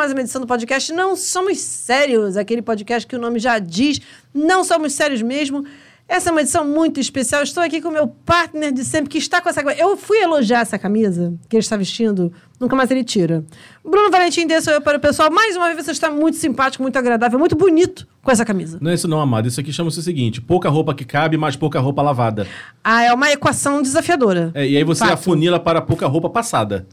[0.00, 4.00] mais uma edição do podcast Não Somos Sérios, aquele podcast que o nome já diz,
[4.32, 5.62] não somos sérios mesmo.
[6.08, 7.42] Essa é uma edição muito especial.
[7.42, 9.82] Estou aqui com o meu partner de sempre, que está com essa camisa.
[9.82, 13.44] Eu fui elogiar essa camisa que ele está vestindo, nunca mais ele tira.
[13.84, 15.30] Bruno Valentim, desse eu para o pessoal.
[15.30, 18.78] Mais uma vez, você está muito simpático, muito agradável, muito bonito com essa camisa.
[18.80, 19.48] Não é isso não, amado.
[19.48, 22.46] Isso aqui chama-se o seguinte: pouca roupa que cabe, mas pouca roupa lavada.
[22.82, 24.50] Ah, é uma equação desafiadora.
[24.54, 25.12] É, e aí você Fato.
[25.12, 26.86] afunila para pouca roupa passada.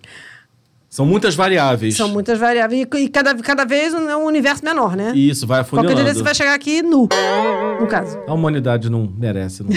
[0.90, 1.96] São muitas variáveis.
[1.98, 2.88] São muitas variáveis.
[2.94, 5.12] E, e cada, cada vez um, um universo menor, né?
[5.14, 6.04] E isso vai Qualquer afunilando.
[6.06, 7.10] dia você vai chegar aqui nu,
[7.80, 8.18] no caso.
[8.26, 9.70] A humanidade não merece, não.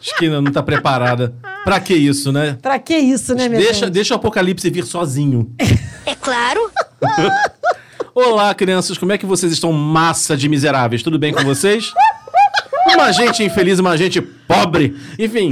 [0.00, 1.34] Acho que não não tá preparada.
[1.64, 2.56] Pra que isso, né?
[2.62, 3.90] Pra que isso, né, meu Deixa, gente?
[3.90, 5.52] deixa o apocalipse vir sozinho.
[6.06, 6.70] É claro.
[8.14, 11.02] Olá, crianças, como é que vocês estão, massa de miseráveis?
[11.02, 11.92] Tudo bem com vocês?
[12.94, 14.96] Uma gente infeliz, uma gente pobre.
[15.18, 15.50] Enfim.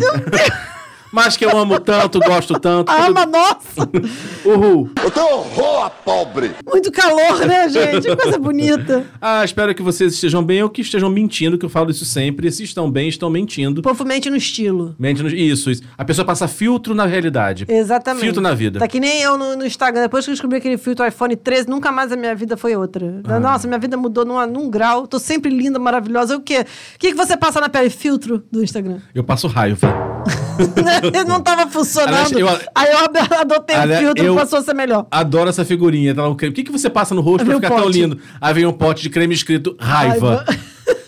[1.15, 2.91] Mas que eu amo tanto, gosto tanto.
[2.91, 3.89] Ah, tudo- nossa!
[4.45, 4.91] Uhul.
[5.01, 6.51] Eu tenho horror a pobre.
[6.67, 8.09] Muito calor, né, gente?
[8.09, 9.05] Que coisa bonita.
[9.21, 12.51] Ah, espero que vocês estejam bem ou que estejam mentindo, que eu falo isso sempre.
[12.51, 13.81] Se estão bem, estão mentindo.
[13.81, 14.95] O povo mente no estilo.
[14.99, 15.29] Mente no...
[15.29, 15.83] Isso, isso.
[15.97, 17.65] A pessoa passa filtro na realidade.
[17.69, 18.23] Exatamente.
[18.25, 18.81] Filtro na vida.
[18.81, 20.03] Tá que nem eu no, no Instagram.
[20.03, 23.21] Depois que eu descobri aquele filtro iPhone 13, nunca mais a minha vida foi outra.
[23.25, 23.39] Ah.
[23.39, 25.07] Nossa, minha vida mudou num, num grau.
[25.07, 26.37] Tô sempre linda, maravilhosa.
[26.37, 26.67] O quê?
[26.97, 27.89] O que, que você passa na pele?
[27.89, 28.99] Filtro do Instagram.
[29.15, 30.14] Eu passo raiva.
[31.27, 32.15] Não tava funcionando.
[32.15, 32.99] Aliás, eu- Aí eu
[33.41, 35.07] adotei Aliás, o filtro eu- e passou a ser melhor.
[35.11, 36.15] Adoro essa figurinha.
[36.15, 36.53] Tá lá o creme.
[36.53, 37.99] O que, que você passa no rosto vem ficar um tão pote.
[38.01, 38.19] lindo?
[38.41, 40.45] Aí vem um pote de creme escrito raiva.
[40.47, 40.65] Raiva.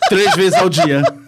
[0.08, 1.02] Três vezes ao dia.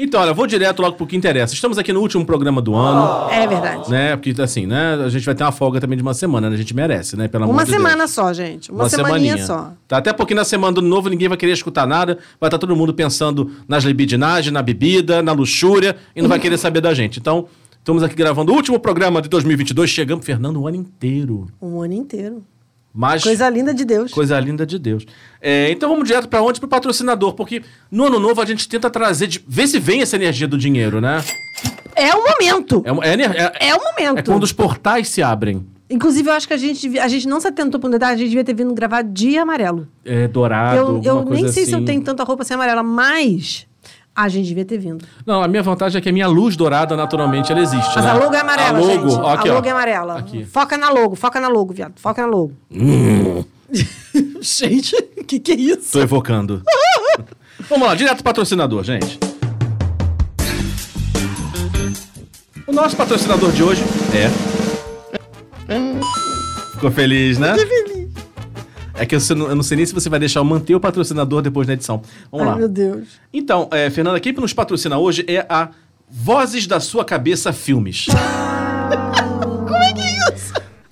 [0.00, 1.54] Então, olha, vou direto logo pro que interessa.
[1.54, 3.90] Estamos aqui no último programa do ano, É verdade.
[3.90, 4.14] né?
[4.16, 4.94] Porque, assim, né?
[5.04, 6.54] A gente vai ter uma folga também de uma semana, né?
[6.54, 7.26] A gente merece, né?
[7.26, 8.10] Pelo amor Uma de semana Deus.
[8.12, 8.70] só, gente.
[8.70, 9.72] Uma, semaninha só.
[9.88, 12.76] Tá, até porque na semana do novo ninguém vai querer escutar nada, vai estar todo
[12.76, 17.18] mundo pensando nas libidinagens, na bebida, na luxúria e não vai querer saber da gente.
[17.18, 21.48] Então, estamos aqui gravando o último programa de 2022, chegamos, Fernando, o ano inteiro.
[21.60, 22.44] Um ano inteiro.
[22.98, 24.12] Mas Coisa linda de Deus.
[24.12, 25.06] coisa linda de Deus.
[25.40, 26.58] É, então vamos direto pra onde?
[26.58, 30.16] Pro patrocinador, porque no ano novo a gente tenta trazer, de, ver se vem essa
[30.16, 31.22] energia do dinheiro, né?
[31.94, 32.82] É o momento.
[32.84, 34.18] É, é, é, É o momento.
[34.18, 35.64] é quando os portais se abrem.
[35.88, 38.18] Inclusive, eu acho que a gente, a gente não se atentou por um detalhe, a
[38.18, 39.86] gente devia ter vindo gravar dia amarelo.
[40.04, 41.84] É dourado, eu eu nem sei se eu assim.
[41.84, 43.67] tenho tanta roupa assim amarela, mas
[44.18, 45.04] a gente devia ter vindo.
[45.24, 47.92] Não, a minha vantagem é que a minha luz dourada, naturalmente, ela existe.
[47.94, 48.10] Mas né?
[48.10, 49.20] a logo é amarela, a logo, gente.
[49.20, 49.54] ó, aqui, a ó.
[49.54, 50.18] logo é amarela.
[50.18, 50.44] Aqui.
[50.44, 51.92] Foca na logo, foca na logo, viado.
[52.00, 52.52] Foca na logo.
[54.40, 55.92] gente, o que, que é isso?
[55.92, 56.64] Tô evocando.
[57.70, 59.20] Vamos lá, direto pro patrocinador, gente.
[62.66, 64.28] O nosso patrocinador de hoje é.
[66.72, 67.54] Ficou feliz, né?
[67.54, 67.97] feliz.
[68.98, 70.80] É que eu sei- eu não sei nem se você vai deixar eu manter o
[70.80, 72.02] patrocinador depois da edição.
[72.30, 72.58] Vamos Ai, lá.
[72.58, 73.08] meu Deus.
[73.32, 75.68] Então, é, Fernanda, quem nos patrocina hoje é a
[76.10, 78.06] Vozes da Sua Cabeça Filmes.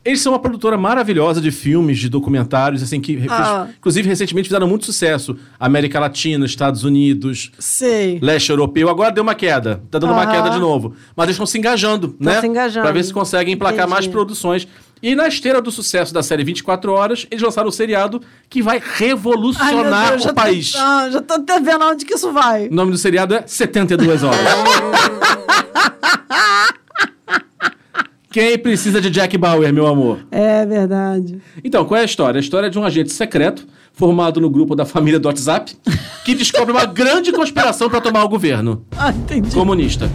[0.06, 3.66] Eles são uma produtora maravilhosa de filmes, de documentários, assim, que, Ah.
[3.76, 5.36] inclusive, recentemente fizeram muito sucesso.
[5.58, 8.18] América Latina, Estados Unidos, Sei.
[8.22, 8.88] leste europeu.
[8.88, 9.82] Agora deu uma queda.
[9.90, 10.30] Tá dando uma Aham.
[10.30, 10.94] queda de novo.
[11.16, 12.40] Mas eles estão se engajando, né?
[12.40, 12.84] se engajando.
[12.84, 13.90] Pra ver se conseguem emplacar Entendi.
[13.94, 14.68] mais produções.
[15.02, 18.76] E na esteira do sucesso da série 24 Horas, eles lançaram um seriado que vai
[18.76, 20.72] Ai, revolucionar Deus, já o tô- país.
[20.76, 22.68] ah, já tô até vendo onde que isso vai.
[22.68, 24.38] O nome do seriado é 72 Horas.
[28.36, 30.26] Quem precisa de Jack Bauer, meu amor?
[30.30, 31.38] É verdade.
[31.64, 32.36] Então, qual é a história?
[32.38, 35.74] A história é de um agente secreto formado no grupo da família do WhatsApp
[36.22, 39.54] que descobre uma grande conspiração para tomar o governo Ah, entendi.
[39.54, 40.10] comunista.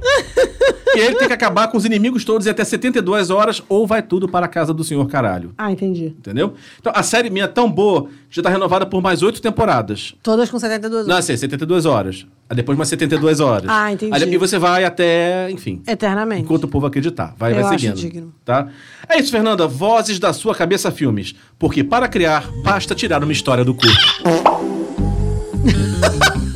[0.92, 4.02] E ele tem que acabar com os inimigos todos em até 72 horas ou vai
[4.02, 5.54] tudo para a casa do senhor caralho.
[5.56, 6.06] Ah, entendi.
[6.06, 6.54] Entendeu?
[6.80, 10.14] Então, a série minha é tão boa que já tá renovada por mais oito temporadas.
[10.20, 11.24] Todas com 72 Não, anos.
[11.30, 12.26] assim, 72 horas.
[12.48, 13.66] Aí depois mais 72 horas.
[13.68, 14.12] Ah, entendi.
[14.12, 16.42] Aí, e você vai até, enfim, Eternamente.
[16.42, 17.34] enquanto o povo acreditar.
[17.38, 17.94] Vai, Eu vai acho seguindo.
[17.96, 18.34] digno.
[18.44, 18.66] Tá?
[19.08, 19.68] É isso, Fernanda.
[19.68, 21.36] Vozes da sua cabeça filmes.
[21.56, 23.86] Porque para criar, basta tirar uma história do cu.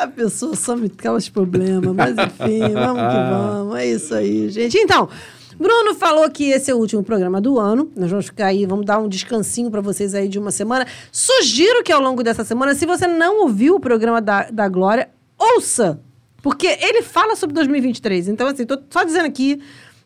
[0.00, 3.76] A pessoa só me causa problema, mas enfim, vamos que vamos.
[3.76, 4.78] É isso aí, gente.
[4.78, 5.10] Então,
[5.58, 7.92] Bruno falou que esse é o último programa do ano.
[7.94, 10.86] Nós vamos ficar aí, vamos dar um descansinho para vocês aí de uma semana.
[11.12, 15.10] Sugiro que ao longo dessa semana, se você não ouviu o programa da, da Glória,
[15.38, 16.00] ouça.
[16.42, 18.28] Porque ele fala sobre 2023.
[18.28, 19.60] Então, assim, tô só dizendo aqui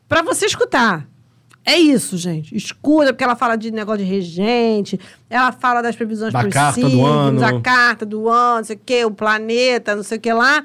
[0.09, 1.09] para você escutar.
[1.67, 2.55] É isso, gente.
[2.55, 5.01] Escuta, porque ela fala de negócio de regente,
[5.31, 7.45] ela fala das previsões Da carta do signos, ano.
[7.45, 10.63] a carta do ano, não sei o quê, o planeta, não sei o que lá.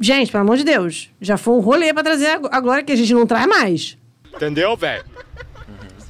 [0.00, 2.90] Gente, pelo amor de Deus, já foi um rolê pra trazer a a glória que
[2.92, 3.96] a gente não traz mais.
[4.34, 5.04] Entendeu, velho?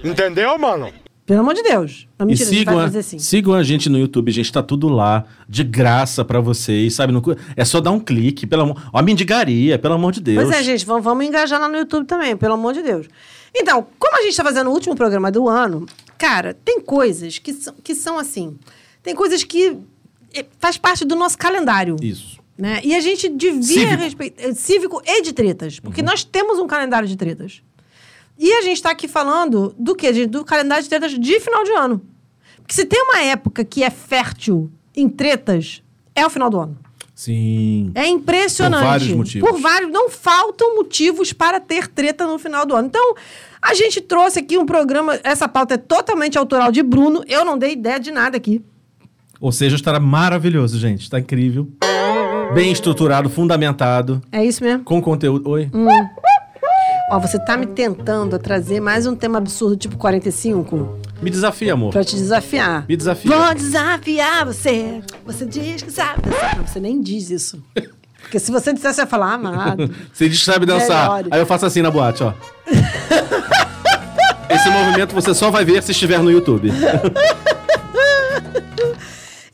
[0.03, 0.91] Entendeu, mano?
[1.27, 2.07] Pelo amor de Deus.
[2.19, 3.19] Não, E mentira, gente sigam a, fazer sim.
[3.19, 7.13] sigam a gente no YouTube, gente, tá tudo lá, de graça pra vocês, sabe?
[7.15, 7.23] Não
[7.57, 8.91] é só dar um clique, pelo amor...
[8.93, 10.45] Ó, a mendigaria, pelo amor de Deus.
[10.45, 13.07] Pois é, gente, vamos, vamos engajar lá no YouTube também, pelo amor de Deus.
[13.55, 15.87] Então, como a gente está fazendo o último programa do ano,
[16.19, 18.59] cara, tem coisas que são, que são assim.
[19.03, 19.79] Tem coisas que
[20.35, 21.97] eh, faz parte do nosso calendário.
[22.03, 22.41] Isso.
[22.59, 22.81] Né?
[22.83, 24.53] E a gente devia respeitar.
[24.55, 25.79] Cívico e de tretas.
[25.79, 27.63] Porque nós temos um calendário de tretas.
[28.37, 30.27] E a gente está aqui falando do quê?
[30.27, 32.03] Do calendário de tretas de final de ano.
[32.57, 35.83] Porque se tem uma época que é fértil em tretas,
[36.15, 36.79] é o final do ano.
[37.25, 37.91] Sim.
[37.95, 38.83] É impressionante.
[38.83, 39.51] Por vários motivos.
[39.51, 39.91] Por vários.
[39.91, 42.87] Não faltam motivos para ter treta no final do ano.
[42.89, 43.15] Então,
[43.63, 45.19] a gente trouxe aqui um programa.
[45.25, 47.25] Essa pauta é totalmente autoral de Bruno.
[47.27, 48.63] Eu não dei ideia de nada aqui.
[49.41, 51.03] Ou seja, estará maravilhoso, gente.
[51.03, 51.67] Está incrível.
[52.53, 54.85] Bem estruturado, fundamentado, É isso mesmo?
[54.85, 55.49] com conteúdo.
[55.51, 55.71] Oi.
[57.11, 61.73] Ó, você tá me tentando a trazer mais um tema absurdo, tipo 45, Me desafia,
[61.73, 61.91] amor.
[61.93, 62.85] pra te desafiar.
[62.89, 63.37] Me desafia.
[63.37, 65.01] Vou desafiar você.
[65.25, 66.57] Você diz que sabe dançar.
[66.59, 67.63] Não, Você nem diz isso.
[68.21, 69.95] Porque se você dissesse, você ia falar, amado.
[70.13, 71.11] Você diz que sabe dançar.
[71.31, 72.33] Aí eu faço assim na boate, ó.
[74.49, 76.71] Esse movimento você só vai ver se estiver no YouTube.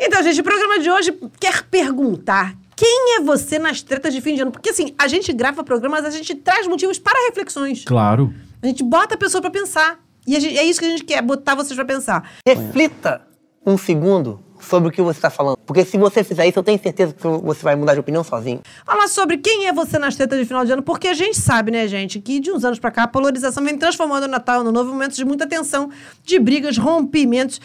[0.02, 4.34] Então, gente, o programa de hoje quer perguntar quem é você nas tretas de fim
[4.34, 4.50] de ano?
[4.50, 7.84] Porque assim, a gente grava programas, a gente traz motivos para reflexões.
[7.84, 8.32] Claro.
[8.62, 9.98] A gente bota a pessoa pra pensar.
[10.26, 12.30] E a gente- é isso que a gente quer, botar vocês pra pensar.
[12.46, 13.22] Reflita
[13.66, 15.56] um segundo sobre o que você está falando.
[15.66, 18.60] Porque se você fizer isso, eu tenho certeza que você vai mudar de opinião sozinho.
[18.84, 21.70] Falar sobre quem é você nas tretas de final de ano, porque a gente sabe,
[21.70, 24.70] né, gente, que de uns anos pra cá a polarização vem transformando o Natal no
[24.70, 25.90] novo momentos de muita tensão,
[26.22, 27.60] de brigas, rompimentos.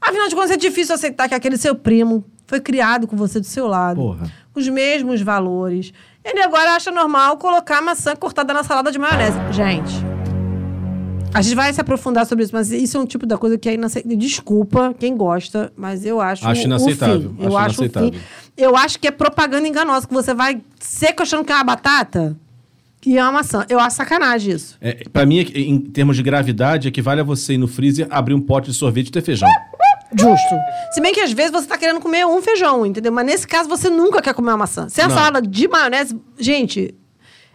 [0.00, 3.46] Afinal de contas, é difícil aceitar que aquele seu primo foi criado com você do
[3.46, 4.32] seu lado, Porra.
[4.52, 5.92] com os mesmos valores.
[6.24, 9.36] Ele agora acha normal colocar maçã cortada na salada de maionese.
[9.52, 9.92] Gente,
[11.32, 13.68] a gente vai se aprofundar sobre isso, mas isso é um tipo da coisa que
[13.68, 14.16] é inaceitável.
[14.16, 16.46] Desculpa quem gosta, mas eu acho.
[16.46, 17.34] Acho inaceitável.
[17.38, 18.20] Eu acho inaceitável.
[18.56, 22.36] Eu acho que é propaganda enganosa, que você vai seco achando que é uma batata
[23.06, 23.64] e é uma maçã.
[23.68, 24.76] Eu acho sacanagem isso.
[24.80, 28.40] É, pra mim, em termos de gravidade, equivale a você ir no freezer, abrir um
[28.40, 29.48] pote de sorvete e ter feijão.
[30.12, 30.54] Justo.
[30.92, 33.12] Se bem que às vezes você tá querendo comer um feijão, entendeu?
[33.12, 34.88] Mas nesse caso você nunca quer comer uma maçã.
[34.88, 35.14] Se é Não.
[35.14, 36.94] salada de maionese, gente,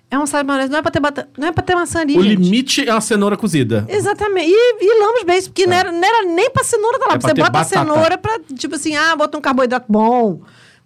[0.09, 1.29] é uma salada de maionese, não é pra ter, bata...
[1.37, 2.35] não é pra ter maçã ali, O gente.
[2.41, 3.85] limite é uma cenoura cozida.
[3.89, 4.49] Exatamente.
[4.49, 7.13] E, e lambos bem, porque não, era, não era nem pra cenoura tá lá.
[7.15, 7.79] É pra você bota a batata.
[7.79, 10.41] cenoura pra, tipo assim, ah, bota um carboidrato bom.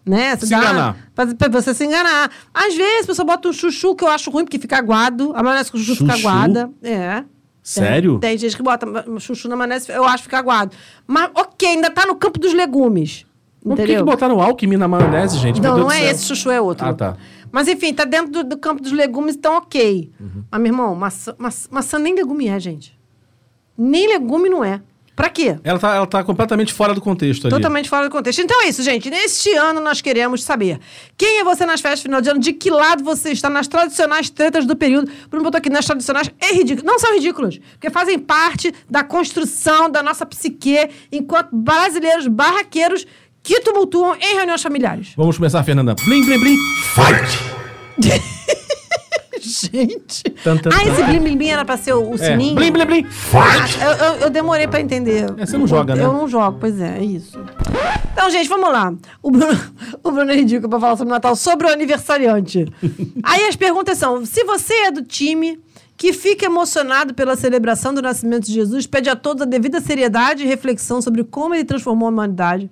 [0.06, 0.36] Né?
[0.38, 0.96] Se enganar.
[1.14, 2.32] Pra, pra você se enganar.
[2.54, 5.32] Às vezes, a pessoa bota um chuchu, que eu acho ruim, porque fica aguado.
[5.36, 6.28] A maionese com chuchu, fica Chuchu?
[6.28, 6.72] aguada.
[6.82, 7.24] É.
[7.62, 8.18] Sério?
[8.18, 8.88] Tem, tem gente que bota
[9.20, 10.72] chuchu na maionese, eu acho que fica aguado.
[11.06, 13.26] Mas, ok, ainda tá no campo dos legumes.
[13.64, 14.06] Mas por que, Entendeu?
[14.06, 15.62] que botaram alquimia na maionese, gente?
[15.62, 16.88] Não, não é esse chuchu, é outro.
[16.88, 17.18] Ah, tá.
[17.52, 20.12] Mas enfim, tá dentro do, do campo dos legumes, então ok.
[20.20, 20.44] Uhum.
[20.52, 22.98] Mas, meu irmão, maçã, maçã, maçã nem legume é, gente.
[23.78, 24.82] Nem legume não é.
[25.20, 25.60] Pra quê?
[25.66, 27.54] Ela tá, ela tá completamente fora do contexto ali.
[27.54, 28.40] Totalmente fora do contexto.
[28.40, 29.10] Então é isso, gente.
[29.10, 30.80] Neste ano nós queremos saber
[31.18, 33.68] quem é você nas festas de final de ano, de que lado você está nas
[33.68, 35.12] tradicionais tretas do período.
[35.30, 36.88] Bruno botou aqui nas tradicionais, é ridículo.
[36.88, 43.06] Não são ridículas, porque fazem parte da construção da nossa psique enquanto brasileiros barraqueiros
[43.44, 45.14] que tumultuam em reuniões familiares.
[45.16, 45.96] Vamos começar, Fernanda.
[46.06, 46.58] Blim, blim, blim.
[49.42, 50.24] Gente.
[50.44, 52.18] Tan, tan, ah, esse blim blim blim era pra ser o, o É.
[52.18, 52.56] sininho?
[52.56, 53.08] Blim, blim, blim.
[53.34, 55.34] Ah, eu, eu- eu demorei pra entender.
[55.38, 56.04] É, você não joga, né?
[56.04, 57.40] Eu não jogo, pois é, é isso.
[58.12, 58.94] Então, gente, vamos lá.
[59.24, 59.58] O Bruno,
[60.04, 62.66] o Bruno é ridículo pra falar sobre o Natal, sobre o aniversariante.
[63.24, 65.58] Aí as perguntas são: se você é do time
[65.96, 70.44] que fica emocionado pela celebração do nascimento de Jesus, pede a todos a devida seriedade
[70.44, 72.70] e reflexão sobre como ele transformou a humanidade.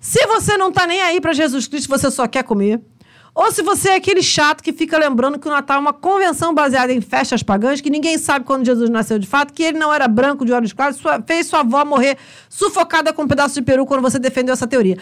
[0.00, 2.80] Se você não tá nem aí pra Jesus Cristo, você só quer comer.
[3.34, 6.52] Ou se você é aquele chato que fica lembrando que o Natal é uma convenção
[6.52, 9.94] baseada em festas pagãs, que ninguém sabe quando Jesus nasceu de fato, que ele não
[9.94, 12.16] era branco de olhos claros, sua- fez sua avó morrer
[12.48, 14.98] sufocada com um pedaço de peru quando você defendeu essa teoria.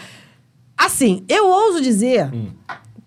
[0.77, 2.29] Assim, eu ouso dizer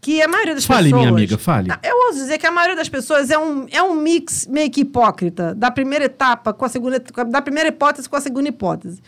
[0.01, 0.67] que a maioria das Hum.
[0.69, 1.01] Fale, pessoas...
[1.03, 1.69] minha amiga, fale.
[1.83, 4.81] Eu ouso dizer que a maioria das pessoas é um, é um mix meio que
[4.81, 9.01] hipócrita da primeira etapa com a segunda, da primeira hipótese com a segunda hipótese.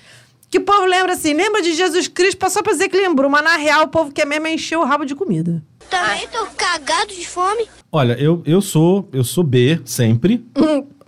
[0.53, 3.43] Que o povo lembra assim, lembra de Jesus Cristo só pra dizer que lembrou, mas
[3.43, 5.63] na real o povo quer mesmo é encher o rabo de comida.
[5.89, 7.67] Também tô cagado de fome.
[7.91, 10.45] Olha, eu, eu sou eu sou B sempre.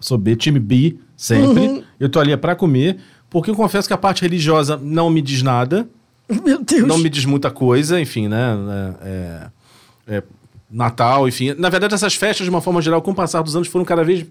[0.00, 1.84] sou B, time B sempre.
[2.00, 2.96] Eu tô ali é pra comer,
[3.28, 5.86] porque eu confesso que a parte religiosa não me diz nada.
[6.42, 6.88] Meu Deus.
[6.88, 8.56] Não me diz muita coisa, enfim, né?
[9.02, 9.46] É,
[10.08, 10.22] é,
[10.70, 11.52] Natal, enfim.
[11.58, 14.02] Na verdade, essas festas, de uma forma geral, com o passar dos anos, foram cada
[14.02, 14.24] vez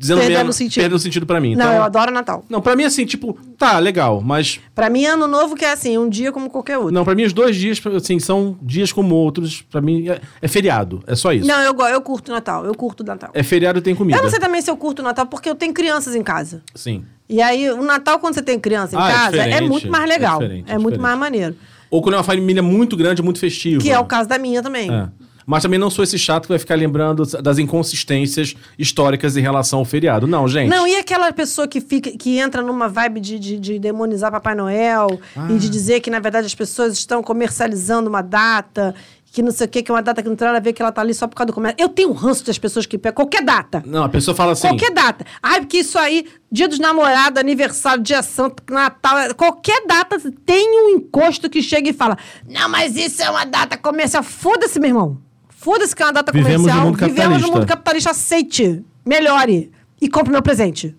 [0.00, 0.80] dizendo Perdendo mesmo, sentido.
[0.82, 1.54] perdendo sentido pra mim.
[1.54, 2.42] Não, Então- eu adoro Natal.
[2.48, 4.58] Não, pra mim, assim, tipo, tá, legal, mas.
[4.74, 6.94] Pra mim, ano novo que é assim, um dia como qualquer outro.
[6.94, 9.60] Não, pra mim, os dois dias, assim, são dias como outros.
[9.60, 11.02] Pra mim, é, é feriado.
[11.06, 11.46] É só isso.
[11.46, 13.30] Não, eu, eu curto Natal, eu curto Natal.
[13.34, 14.18] É feriado e tem comida.
[14.18, 16.62] Eu não sei também se eu curto Natal, porque eu tenho crianças em casa.
[16.74, 17.04] Sim.
[17.28, 19.88] E aí, o Natal, quando você tem criança em Ah, é casa, é, diferente, muito
[19.90, 20.42] mais é legal.
[20.42, 21.54] É, é muito mais maneiro.
[21.90, 23.82] Ou quando é uma família muito grande, muito festiva.
[23.82, 24.90] Que é o caso da minha também.
[24.90, 25.08] É.
[25.50, 29.80] Mas também não sou esse chato que vai ficar lembrando das inconsistências históricas em relação
[29.80, 30.24] ao feriado.
[30.24, 30.70] Não, gente.
[30.70, 34.54] Não, e aquela pessoa que fica, que entra numa vibe de, de, de demonizar Papai
[34.54, 38.94] Noel e de dizer que, na verdade, as pessoas estão comercializando uma data,
[39.32, 40.72] que não sei o quê, que é uma data que não tem nada a ver,
[40.72, 41.82] que ela tá ali só por causa do comércio.
[41.82, 43.82] Eu tenho um ranço das pessoas que pegam qualquer data.
[43.84, 44.68] Não, a pessoa fala assim.
[44.68, 45.26] Qualquer data.
[45.42, 50.16] Ai, porque isso aí, dia dos namorados, aniversário, dia santo, Natal, qualquer data
[50.46, 52.16] tem um encosto que chega e fala:
[52.48, 54.22] Não, mas isso é uma data comercial.
[54.22, 55.29] Foda-se, meu irmão.
[55.60, 56.78] Foda-se que é uma data Vivemos comercial.
[56.84, 58.10] no mundo Vivemos no mundo capitalista.
[58.10, 58.82] Aceite.
[59.04, 59.70] Melhore.
[60.00, 60.94] E compre meu presente.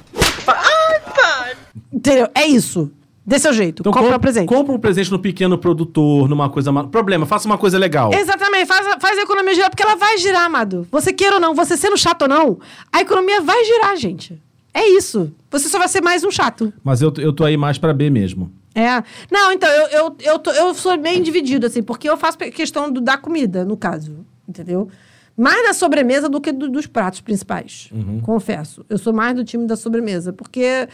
[1.91, 2.27] Entendeu?
[2.35, 2.91] É isso.
[3.25, 3.81] Dê seu jeito.
[3.81, 4.47] Então, compre com- meu presente.
[4.47, 6.71] compra um presente no pequeno produtor, numa coisa.
[6.71, 8.11] ma- Problema, faça uma coisa legal.
[8.13, 10.87] Exatamente, faz, a- faz a economia girar, porque ela vai girar, amado.
[10.91, 12.59] Você queira ou não, você sendo chato ou não,
[12.91, 14.41] a economia vai girar, gente.
[14.73, 15.31] É isso.
[15.51, 16.73] Você só vai ser mais um chato.
[16.83, 18.51] Mas eu, eu tô aí mais pra B mesmo.
[18.73, 19.03] É.
[19.31, 22.91] Não, então, eu, eu, eu, tô- eu sou bem dividido, assim, porque eu faço questão
[22.91, 24.25] do, da comida, no caso.
[24.51, 24.87] Entendeu?
[25.35, 27.89] Mais da sobremesa do que do- dos pratos principais.
[28.21, 28.85] Confesso.
[28.89, 30.87] Eu sou mais do time da sobremesa, porque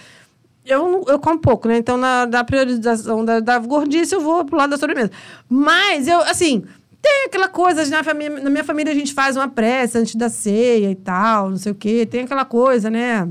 [0.65, 1.77] eu, eu como pouco, né?
[1.77, 5.11] Então, na, da priorização da, da gordice, eu vou pro lado da sobremesa.
[5.49, 6.63] Mas eu, assim.
[6.99, 10.29] Tem aquela coisa, na, família, na minha família a gente faz uma prece antes da
[10.29, 12.05] ceia e tal, não sei o quê.
[12.09, 13.27] Tem aquela coisa, né?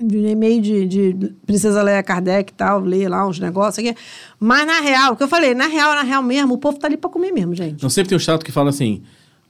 [0.00, 3.98] de meio de, de Princesa Leia Kardec e tal, ler lá uns negócios aqui.
[4.38, 6.86] Mas na real, o que eu falei, na real, na real mesmo, o povo tá
[6.86, 7.82] ali pra comer mesmo, gente.
[7.82, 9.02] Não sempre tem um chato que fala assim: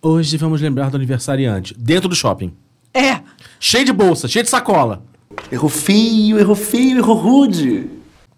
[0.02, 1.74] hoje vamos lembrar do aniversariante.
[1.78, 2.52] Dentro do shopping.
[2.94, 3.20] É.
[3.60, 5.02] Cheio de bolsa, cheio de sacola.
[5.52, 7.88] Errou feio, errou feio, errou rude.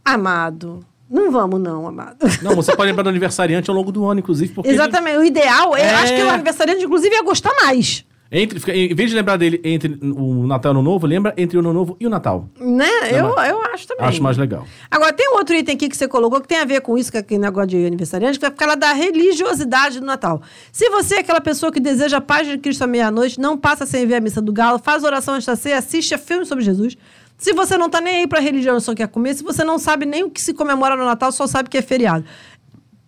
[0.04, 0.84] Amado.
[1.08, 2.16] Não vamos, não, amado.
[2.42, 4.70] Não, você pode lembrar do aniversariante ao longo do ano, inclusive, porque.
[4.70, 5.18] Exatamente.
[5.18, 5.94] O ideal, eu É.
[5.94, 8.04] acho que o aniversariante, inclusive, ia gostar mais.
[8.32, 11.34] Entre, fica- em vez de lembrar dele entre o Natal e o Ano Novo, lembra
[11.36, 12.48] entre o Ano Novo e o Natal.
[12.60, 12.88] Né?
[13.10, 14.06] Eu, eu acho também.
[14.06, 14.64] Acho mais legal.
[14.88, 17.10] Agora, tem um outro item aqui que você colocou que tem a ver com isso,
[17.10, 20.40] que é aquele negócio de aniversariante, que é aquela da religiosidade do Natal.
[20.70, 23.84] Se você é aquela pessoa que deseja a paz de Cristo à meia-noite, não passa
[23.84, 26.62] sem ver a missa do galo, faz oração antes da ceia, assiste a filme sobre
[26.62, 26.96] Jesus.
[27.36, 30.06] Se você não tá nem aí pra religião, só quer comer, se você não sabe
[30.06, 32.24] nem o que se comemora no Natal, só sabe que é feriado.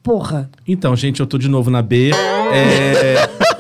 [0.03, 0.51] Porra.
[0.67, 2.11] Então, gente, eu tô de novo na B.
[2.53, 3.52] É...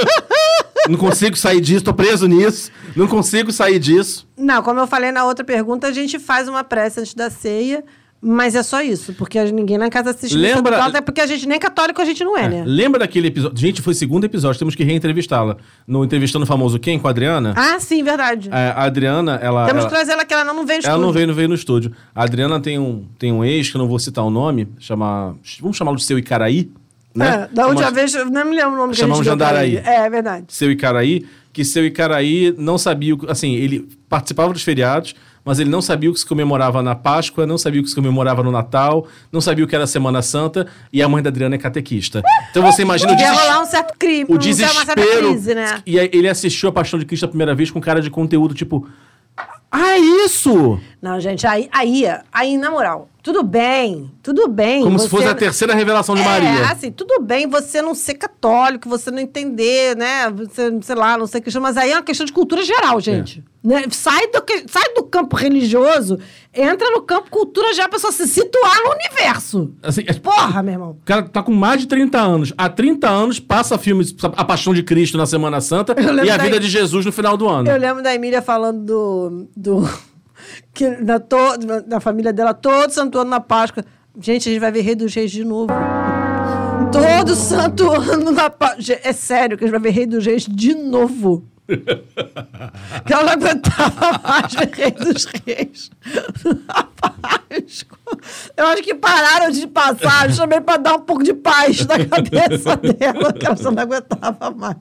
[0.92, 2.70] não consigo sair disso, tô preso nisso.
[2.94, 4.26] Não consigo sair disso.
[4.36, 7.82] Não, como eu falei na outra pergunta, a gente faz uma prece antes da ceia,
[8.24, 11.58] mas é só isso, porque ninguém na casa assiste Lembra- até porque a gente nem
[11.58, 12.62] católico a gente não é, né?
[12.64, 13.58] Lembra daquele episódio?
[13.58, 15.56] Gente, foi o segundo episódio, temos que reentrevistá-la.
[15.86, 17.52] No entrevistando o famoso quem com a Adriana?
[17.56, 18.48] Ah, sim, verdade.
[18.52, 19.66] É, a Adriana, ela.
[19.66, 21.12] Temos ela- que trazer ela que ela não veio no Ela não estúdio.
[21.14, 21.92] veio, não veio no estúdio.
[22.14, 25.34] A Adriana tem um, tem um ex, que eu não vou citar o nome, chama.
[25.60, 26.70] Vamos chamá-lo de seu Icaraí?
[27.14, 27.48] Né?
[27.50, 29.26] É, da última Chama- vez, eu não me lembro o nome que a Chamamos gente
[29.32, 29.76] Jandaraí.
[29.76, 30.46] É, é verdade.
[30.48, 35.14] Seu Icaraí, que seu Icaraí não sabia, assim, ele participava dos feriados,
[35.44, 37.96] mas ele não sabia o que se comemorava na Páscoa, não sabia o que se
[37.96, 41.56] comemorava no Natal, não sabia o que era Semana Santa, e a mãe da Adriana
[41.56, 42.22] é catequista.
[42.50, 43.46] Então você imagina o Ia desespero.
[43.48, 45.28] rolar um certo crime, O um- uma certa desespero.
[45.30, 45.82] crise, né?
[45.84, 48.88] E ele assistiu a Paixão de Cristo a primeira vez com cara de conteúdo, tipo.
[49.70, 50.78] Ah, é isso!
[51.02, 54.84] Não, gente, aí, aí, aí, na moral, tudo bem, tudo bem.
[54.84, 56.70] Como se você- fosse a terceira revelação de É, Maria.
[56.70, 60.30] assim, tudo bem você não ser católico, você não entender, né?
[60.30, 63.42] Você, sei lá, não ser cristão, mas aí é uma questão de cultura geral, gente.
[63.64, 63.82] Né?
[63.90, 66.20] Sai, do, que- sai do campo religioso,
[66.54, 69.72] entra no campo cultura geral, a pessoa se situar no universo.
[69.82, 70.90] Assim, é- Porra, meu irmão.
[70.90, 72.52] O cara tá com mais de 30 anos.
[72.56, 76.44] Há 30 anos passa filmes A Paixão de Cristo na Semana Santa e a da-
[76.44, 77.68] vida de Jesus no final do ano.
[77.68, 79.48] Eu lembro da Emília falando do.
[79.56, 80.11] do
[80.72, 81.36] que na, to,
[81.86, 83.84] na família dela, todo santo ano na Páscoa.
[84.20, 85.72] Gente, a gente vai ver Rei dos Reis de novo.
[86.92, 88.98] Todo santo ano na Páscoa.
[89.02, 91.44] É sério que a gente vai ver Rei dos Reis de novo.
[93.06, 95.90] que ela não aguentava mais ver Rei dos Reis
[96.66, 97.98] na Páscoa.
[98.56, 102.76] Eu acho que pararam de passar justamente para dar um pouco de paz na cabeça
[102.98, 104.76] dela, que ela só não aguentava mais.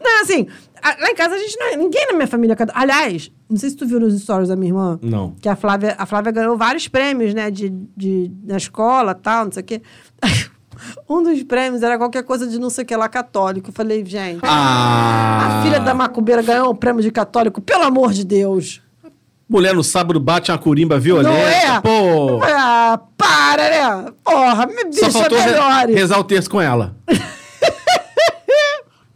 [0.00, 0.46] Não, assim,
[0.84, 2.56] lá em casa a gente não ninguém na minha família.
[2.58, 4.98] é Aliás, não sei se tu viu nos stories da minha irmã.
[5.02, 5.34] Não.
[5.40, 9.52] Que a Flávia, a Flávia ganhou vários prêmios, né, de, de, na escola tal, não
[9.52, 9.82] sei o quê.
[11.08, 13.70] Um dos prêmios era qualquer coisa de não sei o que lá católico.
[13.70, 15.58] Eu falei, gente, Ah!
[15.58, 18.80] a filha da macumbeira ganhou um prêmio de católico, pelo amor de Deus.
[19.48, 21.30] Mulher no sábado bate uma corimba violenta.
[21.30, 21.80] Não é?
[21.80, 22.40] Pô!
[22.44, 23.70] Ah, para,
[24.04, 24.12] né?
[24.22, 26.94] Porra, me Só bicha faltou re- rezar o terço com ela.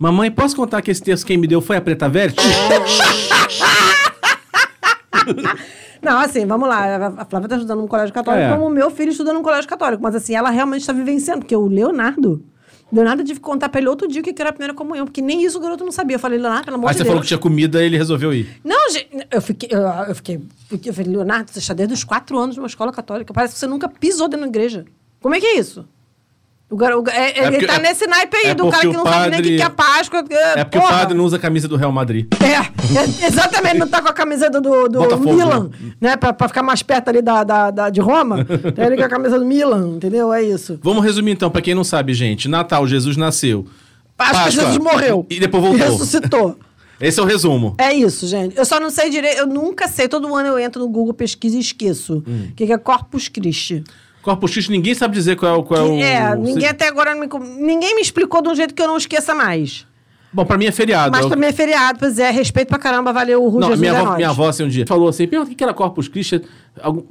[0.02, 2.42] Mamãe, posso contar que esse terço quem me deu foi a Preta Verte?
[6.02, 7.14] Não, assim, vamos lá.
[7.18, 8.50] A Flávia tá estudando num colégio católico, É.
[8.52, 10.02] como o meu filho estuda num colégio católico.
[10.02, 12.44] Mas assim, ela realmente está vivenciando, porque o Leonardo.
[12.92, 15.22] Leonardo tive que contar pra ele outro dia o que era a primeira comunhão, porque
[15.22, 16.16] nem isso o garoto não sabia.
[16.16, 17.08] Eu falei, Leonardo, pelo amor Aí de você Deus.
[17.12, 18.48] falou que tinha comida e ele resolveu ir.
[18.64, 18.76] Não,
[19.30, 20.40] eu fiquei, eu, eu fiquei,
[20.84, 23.32] eu falei, Leonardo, você está desde os quatro anos numa escola católica.
[23.32, 24.84] Parece que você nunca pisou dentro da igreja.
[25.20, 25.86] Como é que é isso?
[26.72, 28.92] O gar, o, ga- é- ele porque- tá nesse naipe aí, é do cara que
[28.96, 30.24] não o sabe nem o que padre- que é Páscoa.
[30.56, 32.26] É porque o padre não usa a camisa do Real Madrid.
[32.42, 32.46] É,
[32.98, 35.92] é, exatamente, não tá com a camiseta do, do Botafogo, Milan, né?
[36.00, 36.16] né?
[36.16, 38.42] Pra, pra ficar mais perto ali da, da, da- de Roma.
[38.74, 40.32] Tem ele com a camisa do Milan, entendeu?
[40.32, 40.80] É isso.
[40.82, 42.48] Vamos resumir então, pra quem não sabe, gente.
[42.48, 43.66] Natal, Jesus nasceu.
[44.16, 45.26] Páscoa, Jesus morreu.
[45.28, 45.78] E depois voltou.
[45.90, 46.58] Ressuscitou.
[47.00, 47.74] Esse é o resumo.
[47.78, 48.56] É isso, gente.
[48.56, 50.06] Eu só não sei direito, eu nunca sei.
[50.06, 52.22] Todo ano eu entro no Google, pesquiso e esqueço.
[52.26, 52.46] Hum.
[52.50, 53.82] O que, que é Corpus Christi?
[54.22, 55.62] Corpus Christi, ninguém sabe dizer qual é o...
[55.62, 56.00] Qual é, o...
[56.00, 57.26] É, ninguém até agora me,
[57.58, 59.84] ninguém me explicou de um jeito que eu não esqueça mais.
[60.34, 61.10] Bom, pra mim é feriado.
[61.10, 63.60] Mas É o- pra mim é feriado, pois é, respeito pra caramba, valeu o Ru
[63.60, 65.62] Não, minha é avó, minha avó, assim, um dia, falou assim, pergunta o que que
[65.62, 66.40] era Corpus Christi,
[66.82, 67.06] ou,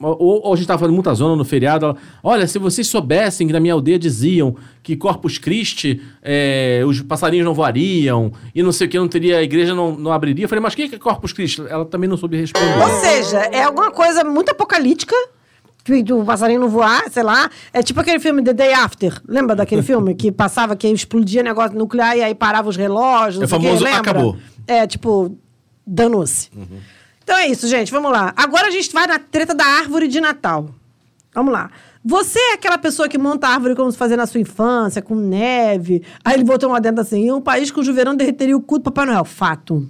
[0.47, 3.53] ou a gente tava fazendo muita zona no feriado, ela, olha, se vocês soubessem que
[3.53, 8.87] na minha aldeia diziam que Corpus Christi, é, os passarinhos não voariam, e não sei
[8.87, 10.45] o que, não teria, a igreja não, não abriria.
[10.45, 11.61] Eu falei, mas o que que é Corpus Christi?
[11.69, 12.81] Ela também não soube responder.
[12.81, 15.15] Ou seja, é alguma coisa muito apocalíptica.
[15.83, 17.49] Que Do passarinho não voar, sei lá.
[17.73, 19.21] É tipo aquele filme The Day After.
[19.27, 23.41] Lembra daquele filme que passava que explodia negócio nuclear e aí parava os relógios?
[23.41, 24.37] É o famoso acabou.
[24.67, 25.37] É, tipo,
[25.85, 26.49] danou-se.
[27.23, 27.91] Então é isso, gente.
[27.91, 28.33] Vamos lá.
[28.35, 30.69] Agora a gente vai na treta da árvore de Natal.
[31.33, 31.69] Vamos lá.
[32.03, 35.15] Você é aquela pessoa que monta a árvore como se fazia na sua infância, com
[35.15, 36.03] neve.
[36.25, 39.05] Aí ele botou um adendo assim: um país cujo verão derreteria o cu do Papai
[39.05, 39.23] Noel.
[39.23, 39.87] Fato.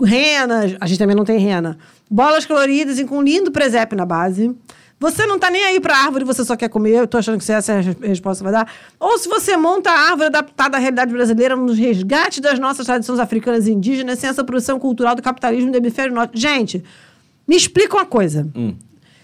[0.00, 1.76] Renas, a gente também não tem rena.
[2.08, 4.54] Bolas coloridas e com um lindo presépio na base.
[5.00, 6.90] Você não tá nem aí pra árvore, você só quer comer.
[6.96, 8.72] Eu tô achando que essa é a res- resposta que vai dar.
[8.98, 13.20] Ou se você monta a árvore adaptada à realidade brasileira nos resgate das nossas tradições
[13.20, 16.32] africanas e indígenas, sem essa produção cultural do capitalismo do hemisfério norte.
[16.40, 16.82] Gente,
[17.46, 18.48] me explica uma coisa.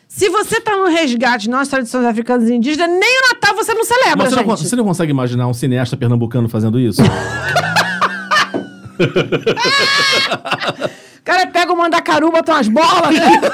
[0.07, 3.75] Se você tá no resgate de nossas tradições africanas e indígenas, nem o Natal você
[3.75, 4.51] não celebra, Mas você não, gente.
[4.51, 7.03] con- você não consegue imaginar um cineasta pernambucano fazendo isso?
[7.03, 7.05] O
[11.25, 13.41] cara pega o mandacaru, bota umas bolas, né?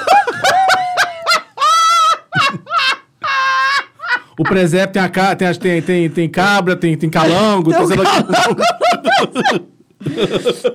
[4.38, 5.36] o presépio tem, a ca...
[5.36, 7.70] tem, tem, tem, tem cabra, tem, tem calango.
[7.70, 8.26] Tem um lá-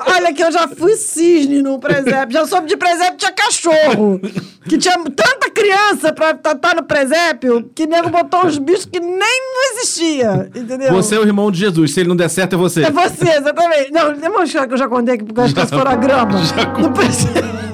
[0.07, 2.31] Olha que eu já fui cisne no presépio.
[2.33, 4.21] Já soube de presépio tinha cachorro.
[4.69, 9.17] Que tinha tanta criança pra estar no presépio que nego botou uns bichos que nem
[9.17, 10.49] não existia.
[10.55, 10.93] Entendeu?
[10.93, 11.91] Você é o irmão de Jesus.
[11.93, 12.83] Se ele não der certo, é você.
[12.83, 13.91] É você, exatamente.
[13.91, 16.35] Não, demonstra que eu já contei que porque as crianças foram a grama.
[16.79, 17.64] No presépio.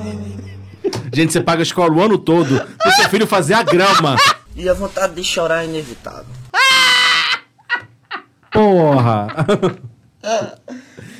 [1.13, 4.15] Gente, você paga a escola o ano todo pro seu filho fazer a grama.
[4.55, 6.25] E a vontade de chorar é inevitável.
[8.51, 9.27] Porra!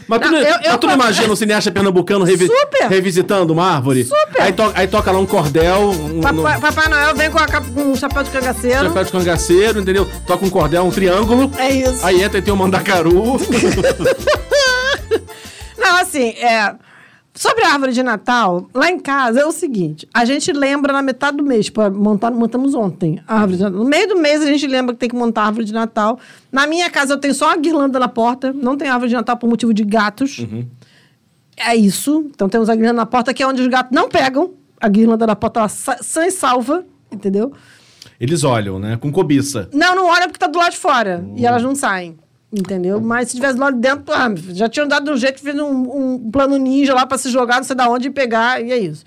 [0.08, 2.88] Mas tu Não, não, eu- mas eu- tu não imagina um cineasta pernambucano revi- Super!
[2.90, 4.04] revisitando uma árvore?
[4.04, 4.42] Super!
[4.42, 7.82] Aí, to- aí toca lá um cordel, um, Papai, Papai Noel vem com, a com
[7.82, 8.84] um chapéu de cangaceiro.
[8.88, 10.06] chapéu de cangaceiro, entendeu?
[10.28, 11.50] Toca um cordel, um triângulo.
[11.58, 12.06] É isso.
[12.06, 13.40] Aí entra e tem um mandacaru.
[15.78, 16.76] Não, assim, é.
[17.34, 21.02] Sobre a árvore de Natal, lá em casa é o seguinte: a gente lembra na
[21.02, 23.80] metade do mês, para montar, montamos ontem a árvore de Natal.
[23.80, 26.20] No meio do mês a gente lembra que tem que montar a árvore de Natal.
[26.52, 29.38] Na minha casa eu tenho só uma guirlanda na porta, não tem árvore de Natal
[29.38, 30.40] por motivo de gatos.
[31.56, 32.26] É isso.
[32.34, 34.52] Então temos a guirlanda na porta, que é onde os gatos não pegam.
[34.80, 37.54] A guirlanda na porta, ela sã e salva, entendeu?
[38.20, 38.98] Eles olham, né?
[38.98, 39.70] Com cobiça.
[39.74, 41.24] Não, não olha porque tá do lado de fora.
[41.36, 42.18] E elas não saem.
[42.54, 43.00] Entendeu?
[43.00, 45.70] Mas se tivesse de dentro, ah, já tinham dado um jeito, fez um,
[46.16, 49.06] um plano ninja lá pra se jogar, não sei da onde, pegar, e é isso.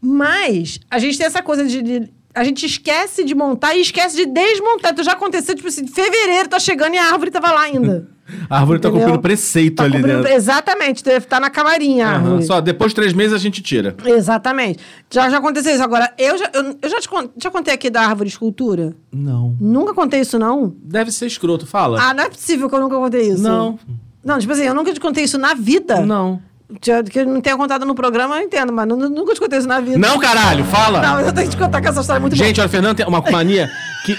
[0.00, 1.80] Mas a gente tem essa coisa de.
[1.80, 4.92] de- a gente esquece de montar e esquece de desmontar.
[4.92, 8.08] Então já aconteceu, tipo assim, fevereiro tá chegando e a árvore tava lá ainda.
[8.48, 9.06] A árvore tá Entendeu?
[9.08, 10.32] cumprindo preceito Tá ali cumprindo- dentro.
[10.32, 12.42] Exatamente, deve estar na camarinha árvore.
[12.44, 13.94] Só depois de três meses a gente tira.
[14.06, 14.78] Exatamente.
[15.10, 15.82] Já, já aconteceu isso.
[15.82, 18.94] Agora, eu já, eu, eu já te já contei aqui da árvore escultura?
[19.12, 19.54] Não.
[19.60, 20.74] Nunca contei isso, não?
[20.82, 22.00] Deve ser escroto, fala.
[22.00, 23.42] Ah, não é possível que eu nunca contei isso.
[23.42, 23.78] Não.
[24.24, 26.00] Não, tipo assim, eu nunca te contei isso na vida.
[26.06, 26.40] Não.
[26.80, 29.68] Que não tenha contado no programa, eu entendo, mas nu- nu- nunca te contei isso
[29.68, 29.98] na vida.
[29.98, 31.00] Não, caralho, fala!
[31.02, 32.70] Não, mas eu tenho que te contar que essa história é muito Gente, olha, o
[32.70, 33.70] Fernando tem uma mania
[34.04, 34.16] que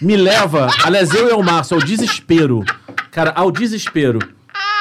[0.00, 2.64] me leva, aliás, eu e o Márcio, ao desespero.
[3.10, 4.18] Cara, ao desespero.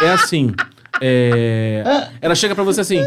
[0.02, 0.54] É assim.
[1.02, 1.84] é,
[2.22, 3.02] Ela chega pra você assim.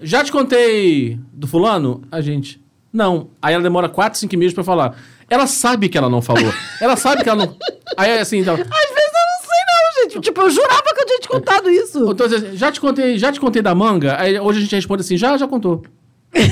[0.00, 2.02] Já te contei do fulano?
[2.10, 2.60] A gente.
[2.92, 3.30] Não.
[3.40, 4.94] Aí ela demora 4, 5 meses pra falar.
[5.30, 6.52] Ela sabe que ela não falou.
[6.80, 7.56] Ela sabe que ela não.
[7.96, 8.54] Aí é assim, então.
[8.54, 10.01] Às vezes eu não sei, não, gente.
[10.20, 12.10] Tipo, eu jurava que eu tinha te contado isso.
[12.10, 14.16] Então, já te contei, já te contei da manga?
[14.20, 15.82] Aí hoje a gente responde assim, já, já contou.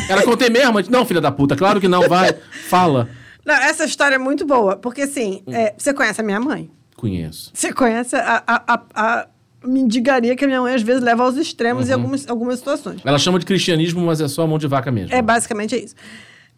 [0.09, 0.79] Ela contei mesmo?
[0.79, 2.35] Gente, Não, filha da puta, claro que não, vai,
[2.69, 3.09] fala.
[3.45, 5.55] Não, essa história é muito boa, porque assim, Hum.
[5.55, 6.71] é, você conhece a minha mãe?
[6.97, 7.51] Conheço.
[7.55, 9.27] Você conhece a, a, a, a,
[9.65, 13.01] mendigaria que a minha mãe às vezes leva aos extremos em algumas, algumas situações.
[13.05, 15.15] Ela chama de cristianismo, mas é só a mão de vaca mesmo.
[15.15, 15.95] É basicamente isso.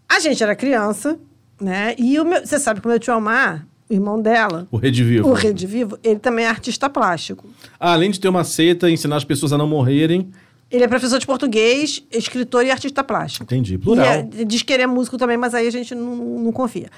[0.08, 1.18] A gente era criança,
[1.60, 1.94] né?
[1.96, 5.04] E o meu, você sabe que o meu tio Almar, o irmão dela, O Rede
[5.04, 5.28] Vivo.
[5.28, 7.46] o Rede Vivo, ele também é artista plástico.
[7.78, 10.30] Ah, além de ter uma seita e ensinar as pessoas a não morrerem.
[10.70, 13.44] Ele é professor de português, escritor e artista plástico.
[13.44, 13.76] Entendi.
[13.76, 14.06] Plural.
[14.06, 16.88] É- diz que ele é músico também, mas aí a gente não, não confia.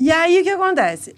[0.00, 1.14] E aí o que acontece?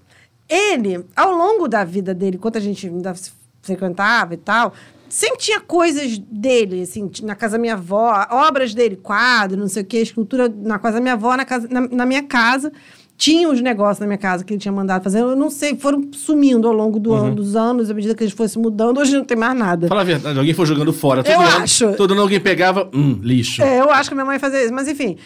[0.48, 3.30] Ele, ao longo da vida dele, enquanto a gente ainda se
[3.62, 4.72] frequentava e tal,
[5.08, 9.82] sempre tinha coisas dele, assim, na casa da minha avó, obras dele, quadro, não sei
[9.82, 12.72] o quê, escultura na casa da minha avó, na, casa, na, na minha casa.
[13.20, 15.20] Tinha os negócios na minha casa que ele tinha mandado fazer.
[15.20, 18.32] Eu não sei, foram sumindo ao longo do ano, dos anos, à medida que eles
[18.32, 18.96] fossem mudando.
[18.96, 19.88] Hoje não tem mais nada.
[19.88, 21.22] Fala a verdade, alguém foi jogando fora.
[21.22, 21.92] Todo Eu ano, acho.
[21.96, 23.62] Todo ano alguém pegava, hum, lixo.
[23.62, 24.72] É, eu acho que minha mãe fazia isso.
[24.72, 25.18] Mas, enfim,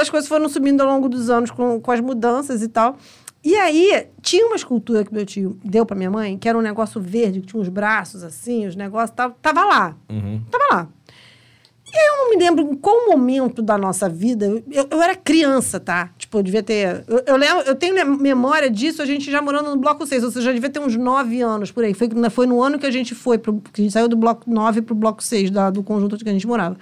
[0.00, 2.96] as coisas foram subindo ao longo dos anos com, com as mudanças e tal.
[3.44, 6.62] E aí, tinha uma escultura que meu tio deu pra minha mãe, que era um
[6.62, 9.94] negócio verde, que tinha uns braços assim, os negócios, tava, tava lá.
[10.50, 10.88] Tava lá.
[11.98, 14.62] Eu não me lembro em qual momento da nossa vida.
[14.70, 16.10] Eu, eu era criança, tá?
[16.18, 17.04] Tipo, eu devia ter.
[17.08, 20.30] Eu, eu, lembro, eu tenho memória disso, a gente já morando no bloco 6, ou
[20.30, 21.94] seja, já devia ter uns 9 anos por aí.
[21.94, 24.50] Foi, foi no ano que a gente foi, pro, que a gente saiu do bloco
[24.50, 26.76] 9 pro bloco 6 da, do conjunto que a gente morava.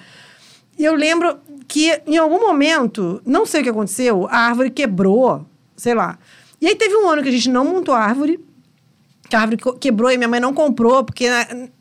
[0.79, 5.46] E eu lembro que em algum momento, não sei o que aconteceu, a árvore quebrou,
[5.77, 6.18] sei lá.
[6.61, 8.40] E aí teve um ano que a gente não montou a árvore,
[9.29, 11.27] que a árvore quebrou e minha mãe não comprou, porque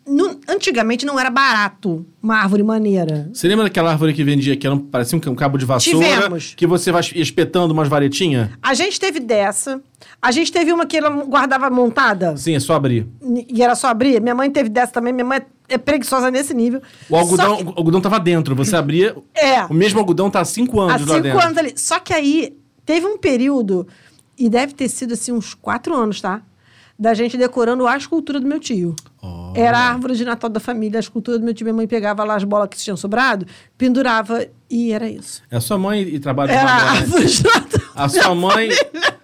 [0.07, 3.29] nu- antigamente não era barato uma árvore maneira.
[3.33, 5.99] Você lembra daquela árvore que vendia, que era um, parecia um, cabo de vassoura?
[6.07, 6.53] Tivemos.
[6.55, 8.49] Que você vai espetando umas varetinhas?
[8.61, 9.81] A gente teve dessa.
[10.21, 12.35] A gente teve uma que ela guardava montada.
[12.37, 13.07] Sim, é só abrir.
[13.49, 14.21] E era só abrir.
[14.21, 15.11] Minha mãe teve dessa também.
[15.13, 16.81] Minha mãe é preguiçosa nesse nível.
[17.09, 19.15] O algodão, que- o algodão tava dentro, você abria.
[19.35, 19.63] É.
[19.65, 21.39] O mesmo algodão tá há cinco anos Há lá cinco dentro.
[21.41, 21.73] anos ali.
[21.75, 23.85] Só que aí teve um período,
[24.37, 26.41] e deve ter sido assim uns quatro anos, tá?
[26.97, 28.95] Da gente decorando a escultura do meu tio.
[29.55, 31.65] Era a árvore de Natal da família, a escultura do meu tio.
[31.65, 33.45] Minha mãe pegava lá as bolas que tinham sobrado,
[33.77, 35.41] pendurava e era isso.
[35.49, 37.01] É a sua mãe e trabalho de Era a manuais.
[37.01, 37.81] árvore de Natal.
[37.95, 38.69] A sua mãe,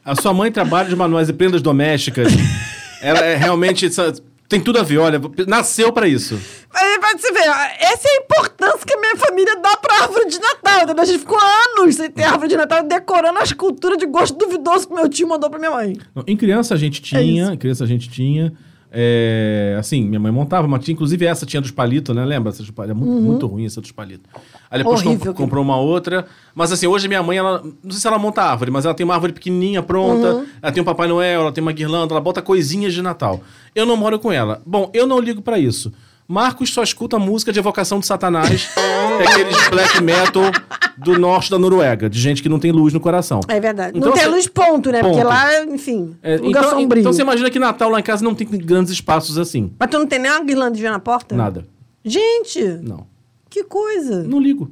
[0.03, 2.33] a sua mãe trabalha de manuais e prendas domésticas.
[3.01, 3.89] Ela é realmente
[4.49, 6.37] tem tudo a ver, olha, nasceu pra isso.
[6.73, 7.39] Mas pra você ver,
[7.79, 10.81] essa é a importância que a minha família dá pra árvore de Natal.
[10.83, 11.03] entendeu?
[11.03, 14.87] A gente ficou anos sem ter árvore de Natal decorando a escultura de gosto duvidoso
[14.87, 15.95] que meu tio mandou pra minha mãe.
[16.27, 18.51] Em criança a gente tinha, É em criança a gente tinha.
[18.91, 22.25] é, assim, minha mãe montava, mas tinha, inclusive essa tinha dos palitos, né?
[22.25, 22.49] Lembra?
[22.51, 22.63] Essa?
[22.63, 24.29] É muito, muito ruim essa dos palitos.
[24.71, 26.25] Aí depois comp- comprou uma outra.
[26.53, 27.61] Mas assim, hoje minha mãe, ela.
[27.83, 30.35] Não sei se ela monta árvore, mas ela tem uma árvore pequenininha pronta.
[30.35, 30.45] Uhum.
[30.61, 33.41] Ela tem um Papai Noel, ela tem uma guirlanda, ela bota coisinhas de Natal.
[33.73, 34.61] Eu não moro com ela.
[34.65, 35.91] Bom, eu não ligo pra isso.
[36.27, 40.43] Marcos só escuta música de evocação de Satanás, é aqueles black metal
[40.95, 43.39] do norte da Noruega, de gente que não tem luz no coração.
[43.47, 43.97] É verdade.
[43.97, 44.99] Então, não tem assim, luz ponto, né?
[45.01, 45.27] Porque ponto.
[45.27, 46.99] lá, enfim, É, lugar então, sombrio.
[47.01, 49.71] então você imagina que Natal lá em casa não tem grandes espaços assim.
[49.79, 51.35] Mas tu não tem nem uma guirlanda de ver na porta?
[51.35, 51.65] Nada.
[52.05, 53.07] Gente, Não.
[53.49, 54.23] Que coisa.
[54.23, 54.71] Não ligo.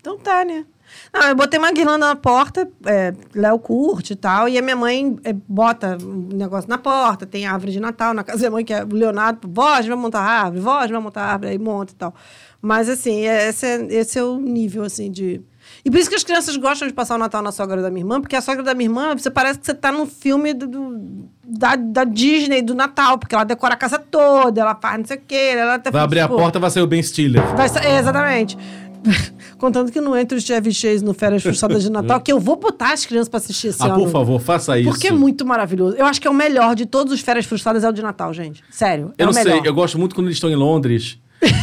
[0.00, 0.66] Então tá, né?
[1.12, 4.76] Não, eu botei uma guirlanda na porta, é, Léo curte e tal, e a minha
[4.76, 8.50] mãe é, bota um negócio na porta, tem árvore de Natal na casa da minha
[8.52, 11.92] mãe, que é o Leonardo, gente vai montar árvore, gente vai montar árvore, aí monta
[11.92, 12.14] e tal.
[12.60, 15.42] Mas, assim, é- esse é, esse é o nível, assim, de...
[15.84, 18.00] E por isso que as crianças gostam de passar o Natal na sogra da minha
[18.02, 20.66] irmã, porque a sogra da minha irmã, você parece que você tá num filme do,
[20.66, 25.04] do- da, da Disney, do Natal, porque ela decora a casa toda, ela faz não
[25.04, 27.42] sei o quê, ela até Vai abrir a tipo, porta, vai sair o Ben Stiller.
[27.54, 28.56] Vai é, exatamente.
[29.58, 32.56] Contando que não entre os Chevy Chase no Férias Frustradas de Natal, que eu vou
[32.56, 33.96] botar as crianças pra assistir esse Ah, ano.
[34.04, 34.88] por favor, faça isso.
[34.90, 35.96] Porque é muito maravilhoso.
[35.96, 38.32] Eu acho que é o melhor de todos os Férias Frustradas é o de Natal,
[38.32, 38.64] gente.
[38.70, 39.12] Sério.
[39.18, 39.66] é Eu não o sei, melhor.
[39.66, 41.18] eu gosto muito quando eles estão em Londres.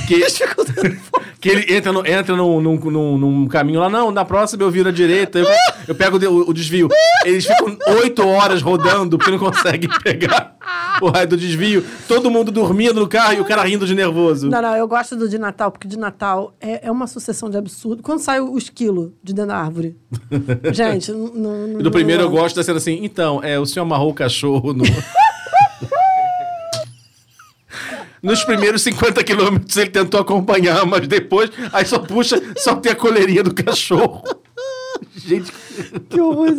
[0.07, 0.21] Que,
[1.39, 4.71] que ele entra, no, entra num, num, num- num caminho lá, não, na próxima eu
[4.71, 5.47] viro à direita, eu,
[5.87, 6.87] eu pego o, o desvio.
[7.25, 10.55] Eles ficam oito horas rodando porque não conseguem pegar
[11.01, 11.83] o raio do desvio.
[12.07, 14.49] Todo mundo dormindo no carro e o cara rindo de nervoso.
[14.49, 17.57] Não, não, eu gosto do de Natal, porque de Natal é, é uma sucessão de
[17.57, 18.03] absurdo.
[18.03, 19.97] Quando sai o esquilo de dentro da árvore.
[20.71, 21.67] gente, não.
[21.67, 24.73] não do primeiro eu gosto da cena assim, então, é, o senhor amarrou o cachorro
[24.73, 24.83] no...
[28.21, 32.95] Nos primeiros 50 quilômetros ele tentou acompanhar, mas depois, aí só puxa, só tem a
[32.95, 34.23] coleirinha do cachorro.
[35.15, 35.51] Gente,
[36.09, 36.49] Que horror.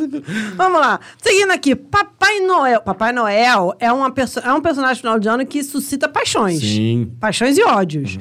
[0.57, 1.01] Vamos lá.
[1.22, 2.81] Seguindo aqui, Papai Noel.
[2.83, 6.61] Papai Noel é, uma perso é um personagem final de ano que suscita paixões.
[6.61, 7.12] Sim.
[7.20, 8.18] Paixões e ódios.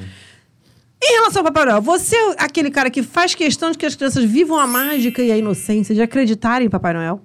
[1.04, 3.96] Em relação ao Papai Noel, você é aquele cara que faz questão de que as
[3.96, 7.20] crianças vivam a mágica e a inocência de acreditarem em Papai Noel?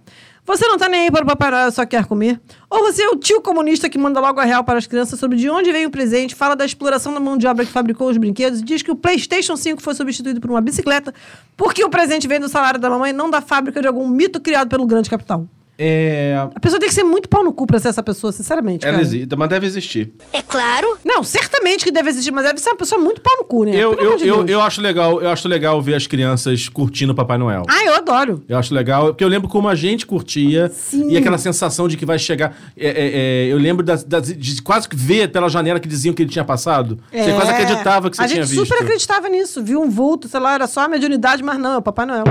[0.48, 2.40] Você não tá nem aí para o Papai Noel, só quer comer?
[2.70, 5.36] Ou você é o tio comunista que manda logo a real para as crianças sobre
[5.36, 8.16] de onde veio o presente, fala da exploração da mão de obra que fabricou os
[8.16, 11.14] brinquedos e diz que o PlayStation 5 foi substituído por uma bicicleta
[11.58, 14.70] porque o presente vem do salário da mamãe, não da fábrica de algum mito criado
[14.70, 15.46] pelo grande capital?
[15.80, 18.84] É, A pessoa tem que ser muito pau no cu pra ser essa pessoa, sinceramente.
[18.86, 19.04] ela cara.
[19.06, 20.12] existe, mas deve existir.
[20.34, 20.98] É claro.
[21.06, 23.72] Não, certamente que deve existir, mas deve ser uma pessoa muito pau no cu, né?
[23.76, 27.12] Eu, Pelo eu, de eu, eu acho legal, eu acho legal ver as crianças curtindo
[27.14, 27.64] o Papai Noel.
[27.70, 28.44] Ah, eu adoro.
[28.50, 31.10] Eu acho legal, porque eu lembro como a gente curtia Sim.
[31.12, 32.58] e aquela sensação de que vai chegar.
[32.76, 33.12] é, é,
[33.48, 36.30] é, eu lembro das, das- de quase que ver pela janela que diziam que ele
[36.32, 36.98] tinha passado.
[37.12, 38.26] Você quase acreditava que você É.
[38.26, 38.66] a tinha gente visto.
[38.68, 39.64] super acreditava nisso.
[39.64, 42.24] Viu um vulto, sei lá, era só a mediunidade, mas não, é o Papai Noel.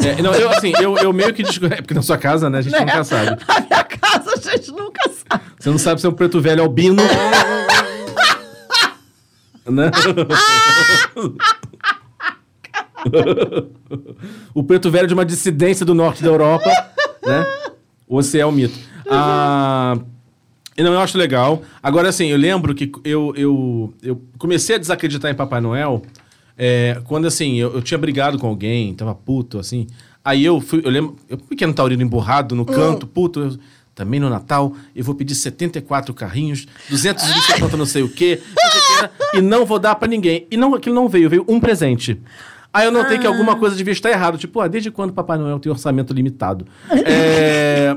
[0.00, 1.42] É, não, eu, assim, eu, eu meio que.
[1.42, 2.58] desco- É porque na sua casa, né?
[2.58, 2.93] A gente Né?
[2.96, 3.42] Nunca sabe.
[3.48, 5.44] A minha casa, a gente nunca sabe.
[5.58, 7.02] Você não sabe se é um preto velho albino.
[9.66, 9.90] né?
[14.54, 16.70] o preto velho de uma dissidência do norte da Europa,
[17.24, 17.46] né?
[18.08, 18.78] Ou se é um mito.
[19.10, 19.98] Ah,
[20.76, 21.62] e não, eu acho legal.
[21.82, 26.02] Agora, assim, eu lembro que eu, eu, eu comecei a desacreditar em Papai Noel
[26.56, 29.86] é, quando, assim, eu, eu tinha brigado com alguém, tava puto, assim.
[30.24, 33.40] Aí eu fui, eu lembro, eu pequeno taurino emburrado no canto, puto.
[33.40, 33.58] eu-
[33.94, 38.80] também no Natal, eu vou pedir 74 carrinhos, 250 não sei o quê, não sei
[38.80, 39.10] o quê, né?
[39.34, 40.48] e não vou dar pra ninguém.
[40.50, 42.20] E não, aquilo não veio, veio um presente.
[42.72, 44.36] Aí eu notei que alguma coisa devia estar errado.
[44.36, 46.66] Tipo, ah, desde quando Papai Noel tem orçamento limitado?
[46.90, 47.96] É...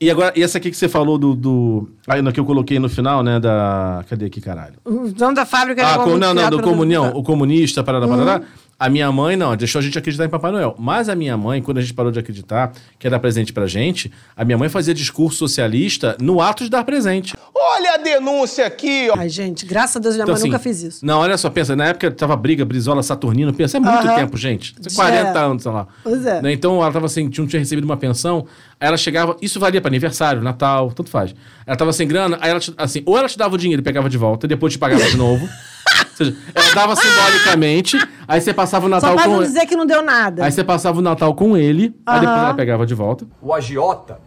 [0.00, 1.32] E agora, e essa aqui que você falou do.
[1.36, 3.38] do aí, que eu coloquei no final, né?
[3.38, 4.04] Da.
[4.10, 4.74] Cadê aqui, caralho?
[4.84, 8.42] O dono da fábrica Ah, com- não, não, do comunhão, o comunista, parará, parará.
[8.82, 10.74] A minha mãe, não, deixou a gente acreditar em Papai Noel.
[10.76, 14.10] Mas a minha mãe, quando a gente parou de acreditar, que dar presente pra gente,
[14.36, 17.32] a minha mãe fazia discurso socialista no ato de dar presente.
[17.54, 19.14] Olha a denúncia aqui, ó.
[19.16, 21.06] Ai, gente, graças a Deus minha Então, mãe assim, nunca fez isso.
[21.06, 24.74] Não, olha só, pensa, na época tava briga, Brizola, Saturnino, pensa, é muito tempo, gente.
[24.96, 25.42] 40 É.
[25.44, 25.86] anos, sei lá.
[26.02, 26.42] Pois é.
[26.42, 28.48] Né, Então ela tava assim, tinha, tinha recebido uma pensão,
[28.80, 31.32] aí ela chegava, isso valia pra aniversário, Natal, tanto faz.
[31.64, 34.10] Ela tava sem grana, aí ela, assim, ou ela te dava o dinheiro e pegava
[34.10, 35.48] de volta, depois te pagava de novo.
[36.12, 37.96] Ou seja, ela dava simbolicamente,
[38.28, 40.44] aí você passava o Só Natal pra com não dizer que não deu nada.
[40.44, 42.44] Aí você passava o Natal com ele, aí depois Aham.
[42.46, 43.26] ela pegava de volta.
[43.40, 44.20] O agiota,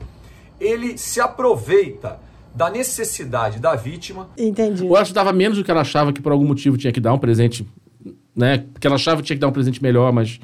[0.59, 2.19] ele se aproveita
[2.53, 4.85] da necessidade da vítima Entendi.
[4.85, 7.13] Ou ela dava menos do que ela achava que por algum motivo tinha que dar
[7.13, 7.67] um presente,
[8.33, 8.63] né?
[8.71, 10.39] Porque ela achava que tinha que dar um presente melhor, mas.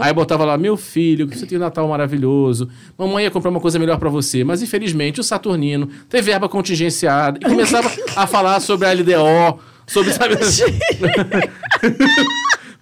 [0.00, 2.68] Aí botava lá, meu filho, você tem um Natal maravilhoso.
[2.96, 4.44] Mamãe ia comprar uma coisa melhor pra você.
[4.44, 7.38] Mas infelizmente o Saturnino tem verba contingenciada.
[7.42, 10.36] E começava a falar sobre a LDO, sobre, sabe?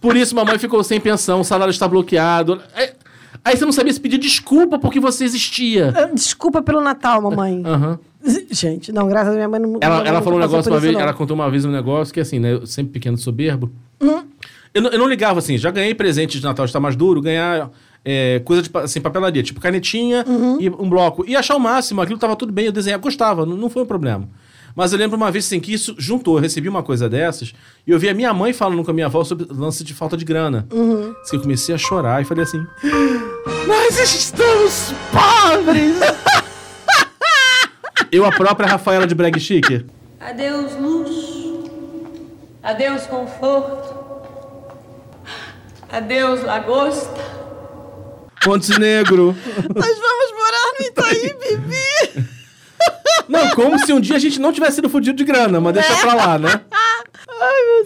[0.00, 2.60] por isso mamãe ficou sem pensão, o salário está bloqueado.
[2.74, 2.90] Aí,
[3.44, 5.92] aí você não sabia se pedir desculpa porque você existia.
[5.96, 7.62] Ah, Desculpa pelo Natal, mamãe.
[7.66, 7.98] Aham.
[8.50, 9.78] Gente, não, graças a minha mãe não.
[9.80, 11.00] Ela, não- ela nunca falou um negócio uma vez, não.
[11.00, 12.54] ela contou uma vez um negócio que assim, né?
[12.54, 13.70] Eu sempre pequeno soberbo.
[14.00, 14.22] Hum?
[14.72, 17.70] Eu, não, eu não ligava assim, já ganhei presente de Natal, está mais duro, ganhar
[18.04, 20.56] é, coisa de assim, papelaria, tipo canetinha Uhum.
[20.60, 21.24] e um bloco.
[21.28, 23.86] E achar o máximo, aquilo tava tudo bem, eu desenhava, gostava, não, não foi um
[23.86, 24.26] problema.
[24.74, 27.54] Mas eu lembro uma vez assim, que isso juntou, eu recebi uma coisa dessas,
[27.86, 29.94] e eu vi a minha mãe falando com a minha avó sobre o lance de
[29.94, 30.66] falta de grana.
[30.72, 31.14] Uhum.
[31.20, 32.66] Diz que eu comecei a chorar e falei assim:
[33.66, 35.96] Nós estamos pobres!
[38.10, 39.86] eu, a própria Rafaela de Brag Chique.
[40.20, 41.70] Adeus, luxo.
[42.62, 43.94] Adeus, conforto.
[45.92, 47.34] Adeus, lagosta.
[48.42, 49.36] Ponte Negro.
[49.74, 52.28] Nós vamos morar no Itaí, Bibi.
[53.28, 55.96] Não, como se um dia a gente não tivesse sido fudido de grana, mas deixa
[55.96, 56.60] pra lá, né?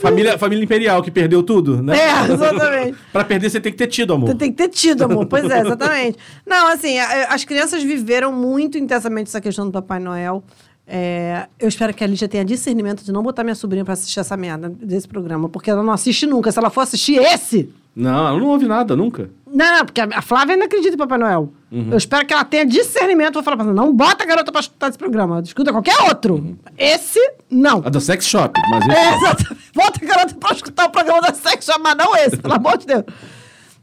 [0.00, 1.96] Família, família imperial que perdeu tudo, né?
[1.96, 2.98] É, exatamente.
[3.12, 4.28] pra perder você tem que ter tido, amor.
[4.28, 5.26] Você tem que ter tido, amor.
[5.26, 6.18] Pois é, exatamente.
[6.46, 10.42] Não, assim, a- as crianças viveram muito intensamente essa questão do Papai Noel.
[10.90, 14.20] É, eu espero que a Lígia tenha discernimento de não botar minha sobrinha pra assistir
[14.20, 16.50] essa merda desse programa, porque ela não assiste nunca.
[16.50, 17.68] Se ela for assistir esse.
[17.94, 19.28] Não, ela não ouve nada, nunca.
[19.52, 21.52] Não, não, porque a Flávia ainda acredita em Papai Noel.
[21.70, 21.88] Uhum.
[21.90, 23.34] Eu espero que ela tenha discernimento.
[23.34, 25.40] Vou falar pra ela, não bota a garota pra escutar esse programa.
[25.44, 26.56] Escuta qualquer outro.
[26.78, 27.20] Esse,
[27.50, 27.82] não.
[27.84, 28.96] A do sex shop, mas esse...
[28.96, 29.70] É, exatamente.
[29.74, 32.86] Bota a garota pra escutar o programa da sexo, mas não esse, pelo amor de
[32.86, 33.04] Deus.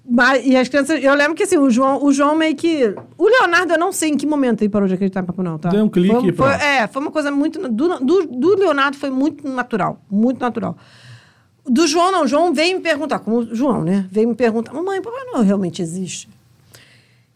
[0.07, 2.93] Mas, e as crianças, eu lembro que assim, o João, o João meio que.
[3.17, 5.57] O Leonardo, eu não sei em que momento ele parou de acreditar em Papai Noel,
[5.57, 5.69] tá?
[5.69, 6.51] Deu um clique foi, foi.
[6.51, 7.67] É, foi uma coisa muito.
[7.67, 9.99] Do, do, do Leonardo foi muito natural.
[10.09, 10.77] Muito natural.
[11.65, 12.23] Do João, não.
[12.23, 14.07] O João veio me perguntar, como o João, né?
[14.11, 16.29] Veio me perguntar, mamãe, Papai Noel realmente existe?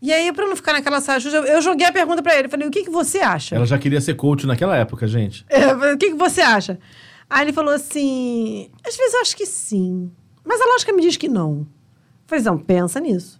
[0.02, 2.48] E aí, pra não ficar naquela saia eu joguei a pergunta pra ele.
[2.48, 3.56] Falei, o que, que você acha?
[3.56, 5.46] Ela já queria ser coach naquela época, gente.
[5.50, 6.80] É, o que, que você acha?
[7.30, 10.12] Aí ele falou assim: às vezes eu acho que sim,
[10.44, 11.68] mas a lógica me diz que não.
[12.36, 13.40] Eu falei, não, pensa nisso.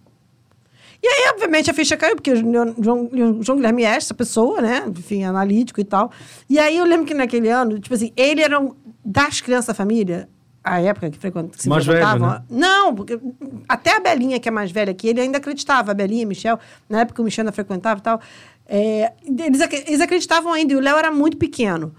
[1.02, 4.60] E aí, obviamente, a ficha caiu, porque o João, João- João Guilherme é essa pessoa,
[4.60, 4.84] né?
[4.86, 6.10] Enfim, analítico e tal.
[6.48, 9.74] E aí eu lembro que naquele ano, tipo assim, ele era um, das crianças da
[9.74, 10.28] família,
[10.62, 12.28] a época que, frequent, que se Mais velho, frequentavam.
[12.38, 12.44] né?
[12.50, 13.18] Não, porque
[13.66, 15.90] até a Belinha, que é mais velha que ele, ainda acreditava.
[15.90, 18.20] A Belinha, Michel, na época o Michel ainda frequentava e tal.
[18.66, 21.94] é, eles, ac- eles acreditavam ainda, e o Léo era muito pequeno.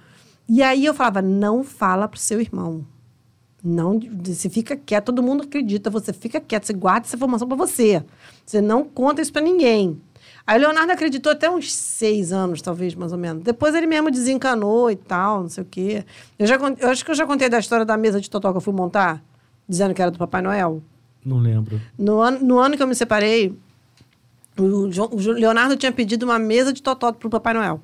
[0.48, 2.86] E aí eu falava, não fala pro seu irmão.
[3.64, 7.58] Não, você fica quieto, todo mundo acredita, você fica quieto, você guarda essa informação para
[7.58, 8.04] você.
[8.46, 10.02] Você não conta isso para ninguém.
[10.46, 13.44] Aí o Leonardo acreditou até uns seis anos, talvez, mais ou menos.
[13.44, 16.04] Depois ele mesmo desencanou e tal, não sei o quê.
[16.40, 18.58] Eu, já, eu acho que eu já contei da história da mesa de totó que
[18.58, 19.24] eu fui montar,
[19.70, 20.82] dizendo que era do Papai Noel.
[21.24, 21.80] Não lembro.
[21.98, 23.56] No ano, no ano que eu me separei,
[24.58, 27.80] o, o Leonardo tinha pedido uma mesa de totó pro Papai Noel.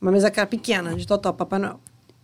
[0.00, 1.80] Uma mesa que era pequena, de totó pro Papai Noel.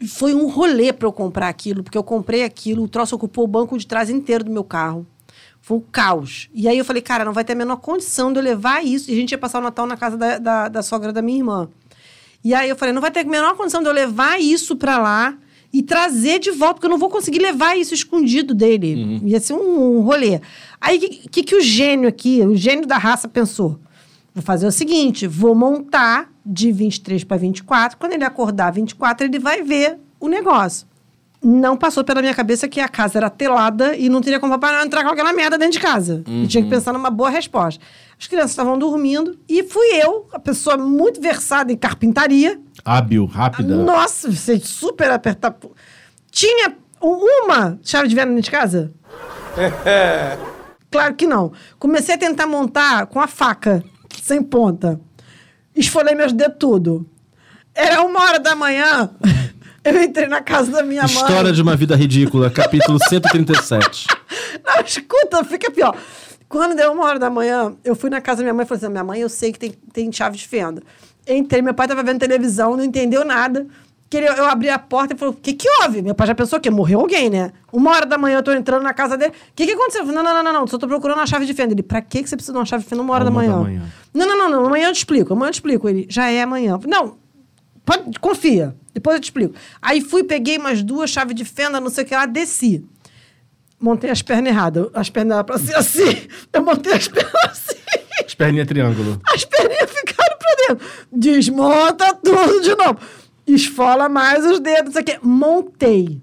[0.09, 3.49] Foi um rolê para eu comprar aquilo, porque eu comprei aquilo, o troço ocupou o
[3.49, 5.07] banco de trás inteiro do meu carro.
[5.61, 6.51] Foi um caos.
[6.53, 9.11] E aí eu falei, cara, não vai ter a menor condição de eu levar isso.
[9.11, 11.39] E a gente ia passar o Natal na casa da, da, da sogra da minha
[11.39, 11.69] irmã.
[12.45, 14.99] E aí eu falei, não vai ter a menor condição de eu levar isso para
[14.99, 15.39] lá
[15.73, 19.21] e trazer de volta, porque eu não vou conseguir levar isso escondido dele.
[19.25, 20.41] Ia ser um, um rolê.
[20.79, 23.81] Aí o que, que, que o gênio aqui, o gênio da raça pensou?
[24.35, 27.97] Vou fazer o seguinte, vou montar de 23 para 24.
[27.97, 30.87] Quando ele acordar 24, ele vai ver o negócio.
[31.41, 34.83] Não passou pela minha cabeça que a casa era telada e não teria como papai
[34.83, 36.25] entrar com aquela merda dentro de casa.
[36.27, 37.85] Eu tinha que pensar numa boa resposta.
[38.19, 43.77] As crianças estavam dormindo e fui eu, a pessoa muito versada em carpintaria, Hábil, rápida.
[43.77, 45.55] nossa, você super apertar.
[46.31, 48.93] Tinha uma chave de venda dentro de casa?
[50.91, 51.53] claro que não.
[51.79, 53.85] Comecei a tentar montar com a faca,
[54.25, 54.99] sem ponta.
[55.77, 57.07] Esfolei meus dedos tudo.
[57.75, 59.11] Era uma hora da manhã.
[59.85, 61.15] Eu entrei na casa da minha mãe.
[61.15, 64.07] História de uma vida ridícula, capítulo 137.
[64.65, 65.95] Não, escuta, fica pior.
[66.49, 68.83] Quando deu uma hora da manhã, eu fui na casa da minha mãe e falei
[68.83, 70.83] assim: minha mãe, eu sei que tem, tem chave de fenda.
[71.29, 73.67] Entrei, meu pai tava vendo televisão, não entendeu nada.
[74.11, 76.03] Que ele- eu abri a porta e falou: o que que houve?
[76.03, 77.51] Meu pai já pensou que morreu alguém, né?
[77.73, 79.33] Uma hora da manhã eu tô entrando na casa dele.
[79.33, 80.03] O que que aconteceu?
[80.03, 81.73] Eu falei, não, não, não, não, não, só tô procurando uma chave de fenda.
[81.73, 83.43] Ele, pra que que você precisa de uma chave de fenda uma hora da Uma
[83.43, 83.63] da manhã?
[83.63, 83.83] manhã.
[84.13, 85.89] Não, não, não, não, amanhã eu te explico, amanhã eu te explico.
[85.89, 86.79] Ele, já é amanhã.
[86.79, 87.17] Falei, Não,
[87.85, 89.55] pode, confia, depois eu te explico.
[89.83, 92.85] Aí fui, peguei umas duas chaves de fenda, não sei o que lá, desci.
[93.81, 94.87] Montei as pernas erradas.
[94.95, 96.29] As pernas eram pra ser assim.
[96.53, 97.75] Eu montei as pernas assim.
[98.25, 99.21] As perninhas triângulo.
[99.27, 100.87] As perninhas ficaram pra dentro.
[101.13, 102.99] Desmonta tudo de novo.
[103.47, 104.97] Esfola mais os dedos.
[104.97, 105.19] Aqui.
[105.23, 106.21] Montei.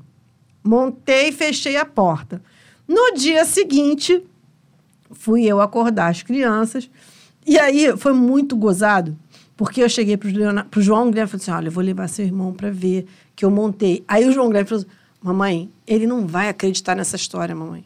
[0.64, 2.42] Montei e fechei a porta.
[2.88, 4.24] No dia seguinte,
[5.12, 6.90] fui eu acordar as crianças.
[7.46, 9.18] E aí foi muito gozado,
[9.58, 12.26] porque eu cheguei Leona- pro João Guilherme e falei assim: olha, eu vou levar seu
[12.26, 14.04] irmão para ver que eu montei.
[14.08, 17.84] Aí o João Guilherme falou assim: mamãe, ele não vai acreditar nessa história, mamãe.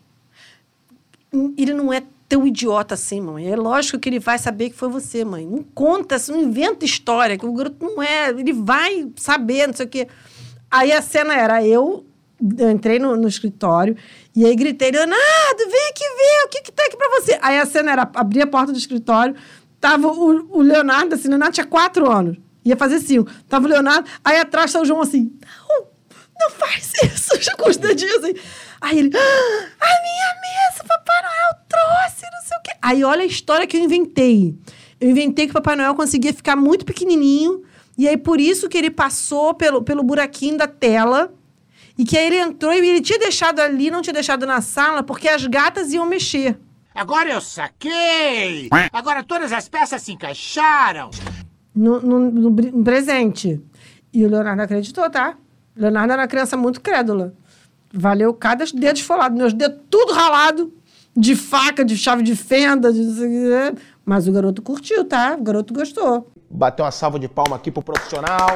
[1.57, 3.51] Ele não é tão idiota assim, mamãe.
[3.51, 5.45] É lógico que ele vai saber que foi você, mãe.
[5.45, 8.29] Não conta, não inventa história, que o garoto não é.
[8.29, 10.07] Ele vai saber, não sei o quê.
[10.69, 12.05] Aí a cena era eu,
[12.57, 13.95] eu entrei no, no escritório
[14.35, 17.39] e aí gritei, Leonardo, vem aqui ver, o que que tá aqui pra você?
[17.41, 19.35] Aí a cena era, abri a porta do escritório,
[19.79, 23.31] tava o, o Leonardo, assim, o Leonardo tinha quatro anos, ia fazer cinco.
[23.47, 25.31] Tava o Leonardo, aí atrás tá o João assim,
[26.39, 28.33] não, faz isso, já com os dedinhos assim.
[28.81, 32.71] Aí ele, ah, a minha mesa, Papai Noel trouxe, não sei o quê.
[32.81, 34.55] Aí olha a história que eu inventei.
[34.99, 37.63] Eu inventei que o Papai Noel conseguia ficar muito pequenininho,
[37.97, 41.33] e aí por isso que ele passou pelo, pelo buraquinho da tela,
[41.97, 45.01] e que aí ele entrou e ele tinha deixado ali, não tinha deixado na sala,
[45.03, 46.57] porque as gatas iam mexer.
[46.93, 48.69] Agora eu saquei!
[48.91, 51.09] Agora todas as peças se encaixaram!
[51.73, 53.61] no, no- no presente.
[54.13, 55.37] E o Leonardo acreditou, tá?
[55.75, 57.33] Leonardo era uma criança muito crédula.
[57.93, 59.35] Valeu cada dedo esfolado.
[59.35, 60.73] Meus dedos tudo ralado,
[61.15, 63.01] de faca, de chave de fenda, de...
[63.01, 63.81] não quê.
[64.05, 65.35] Mas o garoto curtiu, tá?
[65.39, 66.31] O garoto gostou.
[66.49, 68.47] Bater uma salva de palma aqui pro profissional.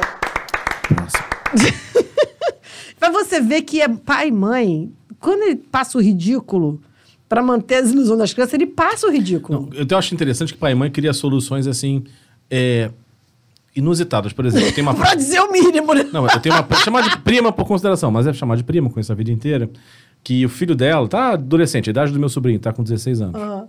[2.98, 6.80] Pra você ver que é pai e mãe, quando ele passa o ridículo
[7.26, 9.70] pra manter as ilusões das crianças, ele passa o ridículo.
[9.72, 12.04] Eu até acho interessante que pai e mãe cria soluções assim.
[12.50, 12.90] é,
[13.74, 14.32] inusitadas.
[14.32, 14.94] Por exemplo, tem uma.
[14.94, 16.06] pra dizer o mínimo, né?
[16.12, 16.66] Não, eu tenho uma.
[16.76, 19.70] chamar de prima por consideração, mas é chamar de prima com isso a vida inteira.
[20.22, 23.40] Que o filho dela tá adolescente, a idade do meu sobrinho, tá com 16 anos.
[23.40, 23.64] Ah.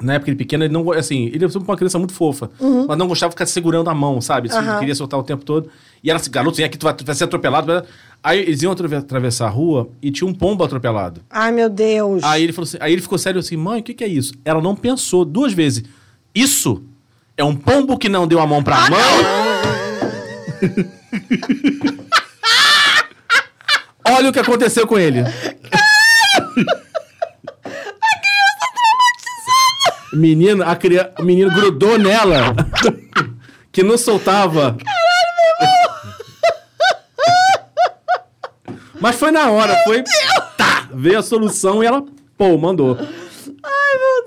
[0.00, 0.90] Na época ele pequeno, ele não.
[0.92, 2.86] Assim, ele é uma criança muito fofa, Uhum.
[2.88, 4.48] mas não gostava de ficar segurando a mão, sabe?
[4.48, 4.78] Assim, Aham.
[4.80, 5.68] Queria soltar o tempo todo.
[6.02, 7.84] E ela assim, garoto, vem aqui, tu vai, tu vai ser atropelado.
[8.22, 11.20] Aí eles iam atrave- atravessar a rua e tinha um pombo atropelado.
[11.30, 12.22] Ai, meu Deus.
[12.24, 14.32] Aí ele, falou assim- aí ele ficou sério assim, mãe, o que, que é isso?
[14.44, 15.84] Ela não pensou duas vezes.
[16.34, 16.82] Isso
[17.36, 19.00] é um pombo que não deu a mão pra Ah, mãe?
[24.08, 25.24] Olha o que aconteceu com ele.
[30.12, 32.54] Menino, a criança, o menino grudou nela.
[33.72, 34.76] que não soltava.
[39.00, 40.04] Mas foi na hora, foi.
[40.56, 40.88] Tá!
[40.92, 42.04] Veio a solução e ela,
[42.36, 42.98] pô, mandou.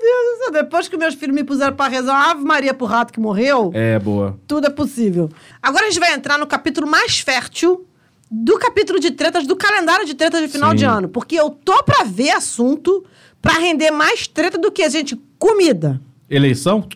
[0.00, 0.62] Deus do céu.
[0.62, 3.70] Depois que meus filhos me puseram pra rezar uma Ave Maria pro rato que morreu,
[3.74, 4.38] É, boa.
[4.46, 5.30] tudo é possível.
[5.62, 7.86] Agora a gente vai entrar no capítulo mais fértil
[8.30, 10.76] do capítulo de tretas, do calendário de tretas de final Sim.
[10.76, 11.08] de ano.
[11.08, 13.04] Porque eu tô pra ver assunto
[13.40, 15.16] pra render mais treta do que a gente.
[15.38, 16.00] Comida.
[16.28, 16.88] Eleição?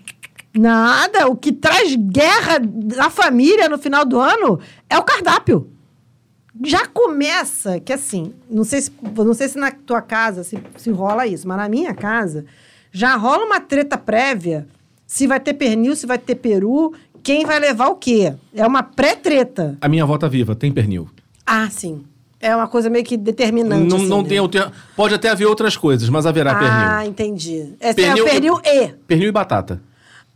[0.53, 1.29] Nada.
[1.29, 2.59] O que traz guerra
[2.97, 5.71] na família no final do ano é o cardápio.
[6.65, 10.91] Já começa que assim, não sei se, não sei se na tua casa se, se
[10.91, 12.45] rola isso, mas na minha casa
[12.93, 14.67] já rola uma treta prévia
[15.07, 18.33] se vai ter pernil, se vai ter peru, quem vai levar o quê.
[18.55, 19.77] É uma pré-treta.
[19.81, 21.09] A minha avó tá viva, tem pernil.
[21.45, 22.05] Ah, sim.
[22.41, 23.87] É uma coisa meio que determinante.
[23.87, 24.29] Não, assim, não né?
[24.29, 24.71] tem alter...
[24.97, 26.59] Pode até haver outras coisas, mas haverá Ah,
[26.99, 27.11] pernil.
[27.11, 27.75] entendi.
[27.81, 28.89] É Pernil- é o pernil E.
[29.07, 29.83] Pernil e batata.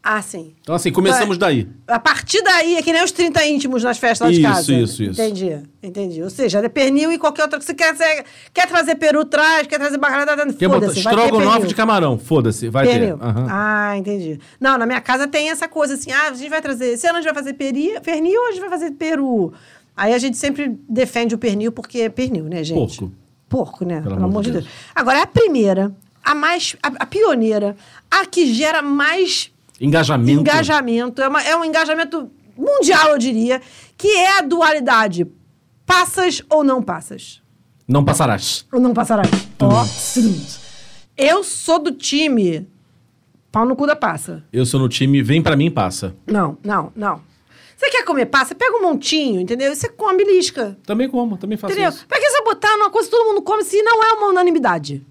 [0.07, 0.53] Ah, sim.
[0.61, 1.67] Então, assim, começamos Então, daí.
[1.89, 4.73] A partir daí é que nem os 30 íntimos nas festas lá de Isso, casa.
[4.75, 5.23] isso, isso.
[5.23, 6.23] Entendi, entendi.
[6.23, 7.97] Ou seja, é pernil e qualquer outra que você quer.
[7.97, 9.67] Você quer trazer peru, traz.
[9.67, 10.99] Quer trazer bacalhau, tá botar foda-se.
[10.99, 12.19] estrogonofe de camarão.
[12.19, 13.17] Foda-se, vai Pernil.
[13.17, 13.25] ter.
[13.25, 13.47] Aham.
[13.49, 14.39] Ah, entendi.
[14.61, 17.17] Não, na minha casa tem essa coisa assim, ah, a gente vai trazer, esse ano
[17.17, 19.55] a gente vai fazer peri, pernil ou a gente vai fazer peru?
[19.97, 22.99] Aí a gente sempre defende o pernil porque é pernil, né, gente?
[22.99, 23.13] Porco.
[23.49, 24.03] Porco, né?
[24.03, 24.67] Pelo, amor de Deus.
[24.95, 27.75] Agora, a primeira, a mais, a, a pioneira,
[28.11, 30.41] a que gera mais Engajamento.
[30.41, 33.61] engajamento, é, uma- é um engajamento mundial, eu diria,
[33.97, 35.27] que é a dualidade.
[35.85, 37.43] Passas ou não passas?
[37.87, 38.66] Não passarás.
[38.72, 39.29] Ou não passarás?
[39.61, 39.85] Ó,
[41.16, 42.66] eu sou do time
[43.53, 44.43] pau no cu da passa.
[44.53, 46.14] Eu sou no time, vem pra mim, passa.
[46.27, 47.20] Não, não, não.
[47.77, 48.55] Você quer comer passa?
[48.55, 49.72] Pega um montinho, entendeu?
[49.72, 50.79] E você come belisca.
[50.87, 51.91] Também como, também faço Entendeu?
[51.91, 52.07] isso.
[52.07, 55.05] Pra que você botar numa coisa que todo mundo come se não é uma unanimidade?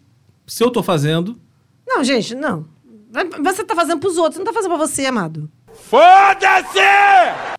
[0.47, 1.38] Se eu tô fazendo,
[1.86, 2.66] Não, gente, não.
[3.43, 5.49] Você tá fazendo pros outros, não tá fazendo pra você, amado.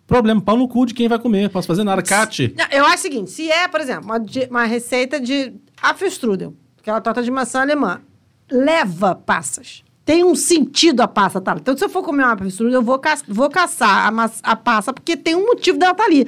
[0.05, 1.49] problema, pau no cu de quem vai comer.
[1.49, 2.01] Posso fazer nada.
[2.01, 2.53] Cate.
[2.71, 7.23] Eu acho o seguinte, se é, por exemplo, uma, uma receita de Apfelstrudel, aquela torta
[7.23, 8.01] de maçã alemã,
[8.51, 9.83] leva passas.
[10.03, 11.55] Tem um sentido a passa, tá?
[11.59, 14.93] Então, se eu for comer uma Apfelstrudel, eu vou, ca vou caçar a, a passa,
[14.93, 16.27] porque tem um motivo dela estar ali.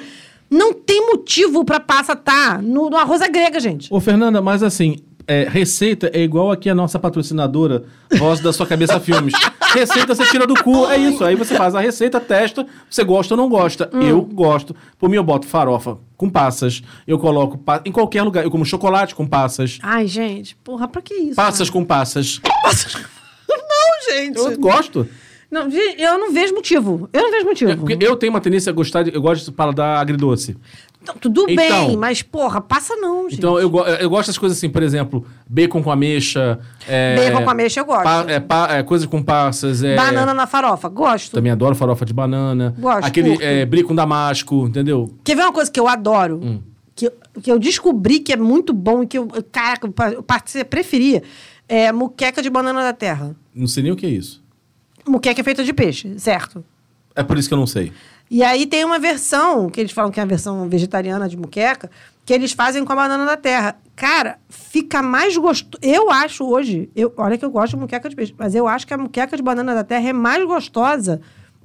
[0.50, 3.94] Não tem motivo pra passa estar no, no arroz à grega, gente.
[3.94, 4.98] Ô, Fernanda, mas assim,
[5.28, 7.84] é, receita é igual aqui a nossa patrocinadora,
[8.18, 9.34] Voz da Sua Cabeça Filmes.
[9.74, 11.24] Receita você tira do cu, é isso.
[11.26, 13.90] Aí você faz a receita, testa, você gosta ou não gosta.
[13.94, 14.02] Hum.
[14.02, 14.74] Eu gosto.
[14.98, 16.82] Por mim, eu boto farofa com passas.
[17.06, 18.46] Eu coloco pa- em qualquer lugar.
[18.46, 19.78] Eu como chocolate com passas.
[19.84, 21.36] Ai, gente, porra, pra que isso?
[21.36, 22.40] Passas com passas.
[23.50, 24.38] Não, gente.
[24.38, 25.08] Eu gosto.
[25.50, 27.10] Não, eu não vejo motivo.
[27.14, 27.72] Eu não vejo motivo.
[27.90, 30.58] É, eu tenho uma tendência a gostar, de, eu gosto de paladar agridoce.
[31.10, 33.40] Então, tudo Então- bem, mas, porra, passa não, gente.
[33.40, 36.60] Então eu, eu gosto das coisas assim, por exemplo, bacon com ameixa.
[36.88, 38.04] É, Bacon com ameixa eu gosto.
[38.04, 39.84] pa- é, pa- é, coisa com passas.
[39.84, 41.32] É, Banana na farofa, gosto.
[41.34, 42.76] Também adoro farofa de banana.
[42.78, 45.14] Gosto, Aquele é, brie com damasco, entendeu?
[45.24, 46.40] Quer ver uma coisa que eu adoro?
[46.44, 46.62] Hum.
[46.96, 50.10] Que, eu- que eu descobri que é muito bom e que eu, caraca, eu pa-
[50.12, 51.22] eu passei a preferir?
[51.70, 53.36] É muqueca de banana da terra.
[53.54, 54.42] Não sei nem o que é isso.
[55.08, 56.64] Muqueca é feita de peixe, certo?
[57.18, 57.92] É por isso que eu não sei.
[58.30, 61.90] E aí tem uma versão, que eles falam que é a versão vegetariana de muqueca,
[62.24, 63.76] que eles fazem com a banana da terra.
[63.96, 65.80] Cara, fica mais gostoso.
[65.82, 68.86] Eu acho hoje, eu, olha que eu gosto de muqueca de peixe, mas eu acho
[68.86, 71.20] que a muqueca de banana da terra é mais gostosa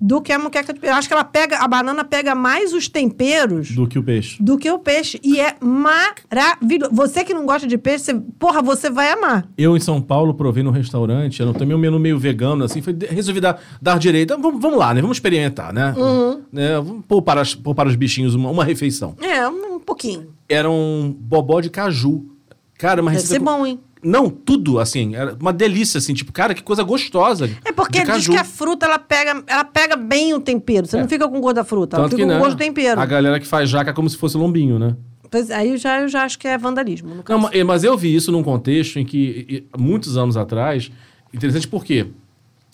[0.04, 0.92] do que a muqueca de peixe.
[0.92, 4.42] Eu acho que ela pega, a banana pega mais os temperos Do que o peixe.
[4.42, 5.20] do que o peixe.
[5.22, 6.92] E é maravilhoso.
[6.92, 9.46] Você que não gosta de peixe, você- porra, você vai amar.
[9.56, 12.96] Eu em São Paulo provei num restaurante, eu tomei um menu meio vegano, assim, foi,
[13.10, 14.36] resolvi dar, dar direito.
[14.36, 15.00] Vamos, vamos lá, né?
[15.00, 15.94] Vamos experimentar, né?
[15.96, 16.40] Uhum.
[16.52, 16.74] Né?
[16.80, 19.14] Vamos poupar, as, poupar os bichinhos uma, uma refeição.
[19.22, 20.28] É, um pouquinho.
[20.48, 22.26] Era um bobó de caju.
[22.76, 23.78] Cara, uma Deve ser bom, hein?
[24.02, 27.48] Não, tudo, assim, era uma delícia, assim, tipo, cara, que coisa gostosa.
[27.64, 30.86] É porque diz que a fruta, ela pega, ela pega bem o tempero.
[30.86, 32.58] Você não fica com gosto da fruta, ela Tanto fica que, com né, gosto do
[32.58, 33.00] tempero.
[33.00, 34.96] A galera que faz jaca como se fosse lombinho, né?
[35.30, 37.22] Pois, aí eu já, eu já acho que é vandalismo.
[37.28, 40.90] Não, eh, mas eu vi isso num contexto em que, muitos anos atrás,
[41.32, 42.08] interessante porque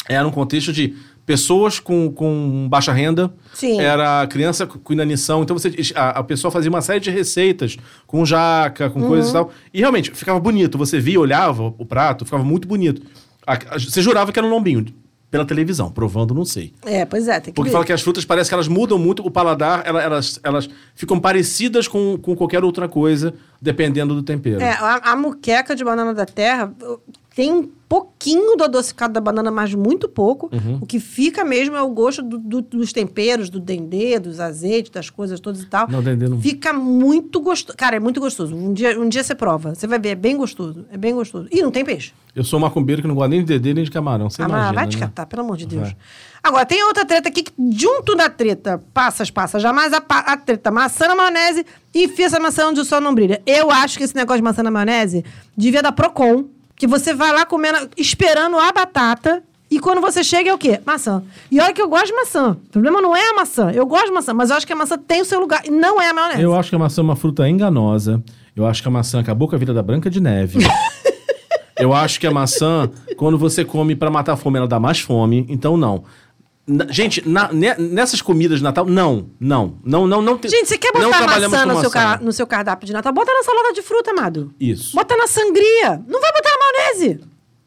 [0.09, 0.97] era um contexto de
[1.29, 3.79] pessoas com, com baixa renda, Sim.
[3.79, 7.77] era criança com inanição, então você, a, a pessoa fazia uma série de receitas
[8.07, 9.45] com jaca, com coisas e Uhum.
[9.45, 13.03] tal, e realmente ficava bonito, você via, olhava o prato, ficava muito bonito.
[13.47, 14.87] A- a- você jurava que era um lombinho,
[15.31, 16.73] pela televisão, provando, não sei.
[16.87, 17.73] É, pois é, tem que Porque ver.
[17.75, 21.21] fala que as frutas parece que elas mudam muito o paladar, ela- elas, elas ficam
[21.21, 24.63] parecidas com, com qualquer outra coisa, dependendo do tempero.
[24.63, 26.73] É, a, a muqueca de banana da terra
[27.35, 30.51] tem um pouquinho do adocicado da banana, mas muito pouco.
[30.53, 30.79] Uhum.
[30.83, 34.91] O que fica mesmo é o gosto do- do- dos temperos, do dendê, dos azeites,
[34.91, 35.89] das coisas todas e tal.
[35.89, 36.41] Não, dendê não.
[36.41, 37.77] Fica muito gostoso.
[37.79, 38.55] Cara, é muito gostoso.
[38.55, 39.75] Um dia, um dia você prova.
[39.75, 40.85] Você vai ver, é bem gostoso.
[40.93, 41.49] É bem gostoso.
[41.51, 42.13] E não tem peixe.
[42.35, 44.29] Eu sou macumbeiro que não gosta nem de dedê nem de camarão.
[44.29, 45.07] Você Ah, imagina, vai te né?
[45.07, 45.83] catar, pelo amor de Deus.
[45.89, 45.97] Vai.
[46.43, 50.71] Agora, tem outra treta aqui que, junto da treta, passas, passas, jamais a, a treta
[50.71, 51.65] maçã na maionese
[51.95, 53.41] e enfia essa maçã onde o sol não brilha.
[53.47, 55.25] Eu acho que esse negócio de maçã na maionese
[55.57, 56.45] devia dar Procon,
[56.79, 60.81] que você vai lá comendo, esperando a batata, e quando você chega é o quê?
[60.87, 61.23] Maçã.
[61.51, 62.53] E olha que eu gosto de maçã.
[62.53, 63.71] O problema não é a maçã.
[63.71, 65.71] Eu gosto de maçã, mas eu acho que a maçã tem o seu lugar, e
[65.71, 66.41] não é a maionese.
[66.43, 68.23] Eu acho que a maçã é uma fruta enganosa.
[68.57, 70.59] Eu acho que a maçã acabou com a vida da Branca de Neve.
[71.79, 74.99] Eu acho que a maçã, quando você come pra matar a fome, ela dá mais
[74.99, 75.47] fome.
[75.49, 76.03] Então, não.
[76.67, 80.37] Na- gente, na- ne- nessas comidas de Natal, não, não, não, não, não.
[80.37, 82.19] te- Gente, você quer botar maçã no seu, maçã.
[82.21, 83.13] no seu cardápio de Natal?
[83.13, 84.53] Bota na salada de fruta, amado.
[84.61, 84.95] Isso.
[84.97, 86.03] Bota na sangria.
[86.09, 86.48] Não vai botar
[86.95, 87.21] maionese.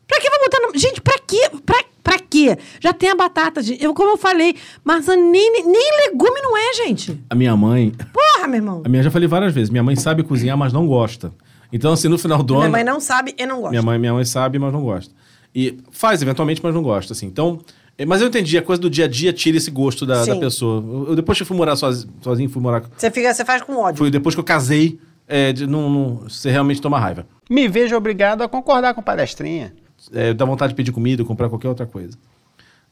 [0.07, 0.77] Pra que vai botar na...
[0.77, 1.49] Gente, pra quê?
[1.65, 2.57] Pra, pra quê?
[2.81, 3.81] Já tem a batata, gente.
[3.83, 7.17] Eu, como eu falei, maçã nem, nem legume não é, gente.
[7.29, 8.81] A minha mãe, Porra, meu irmão.
[8.83, 11.31] a minha já falei várias vezes, minha mãe sabe cozinhar, mas não gosta.
[11.71, 12.71] Então, assim, no final do Minha ano.
[12.73, 13.69] mãe não sabe e não gosta.
[13.69, 15.13] Minha mãe, minha mãe sabe, mas não gosta.
[15.55, 17.27] E faz eventualmente, mas não gosta, assim.
[17.27, 17.59] Então,
[17.97, 20.35] eh, mas eu entendi, a coisa do dia a dia tira esse gosto da, da
[20.35, 20.83] pessoa.
[20.85, 22.83] Eu, eu depois que eu fui morar sozinho, sozinho fui morar.
[22.97, 23.97] Você, fica, você faz com ódio.
[23.99, 24.99] Foi depois que eu casei,
[25.31, 27.25] é, de, não, não, você realmente toma raiva.
[27.49, 29.73] Me vejo obrigado a concordar com palestrinha.
[30.13, 32.17] É, dá vontade de pedir comida, comprar qualquer outra coisa.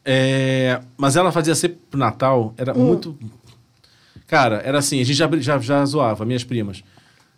[0.04, 2.84] É, mas ela fazia sempre pro Natal, era Hum.
[2.84, 3.16] muito.
[4.26, 6.82] Cara, era assim, a gente já, já, já zoava, minhas primas.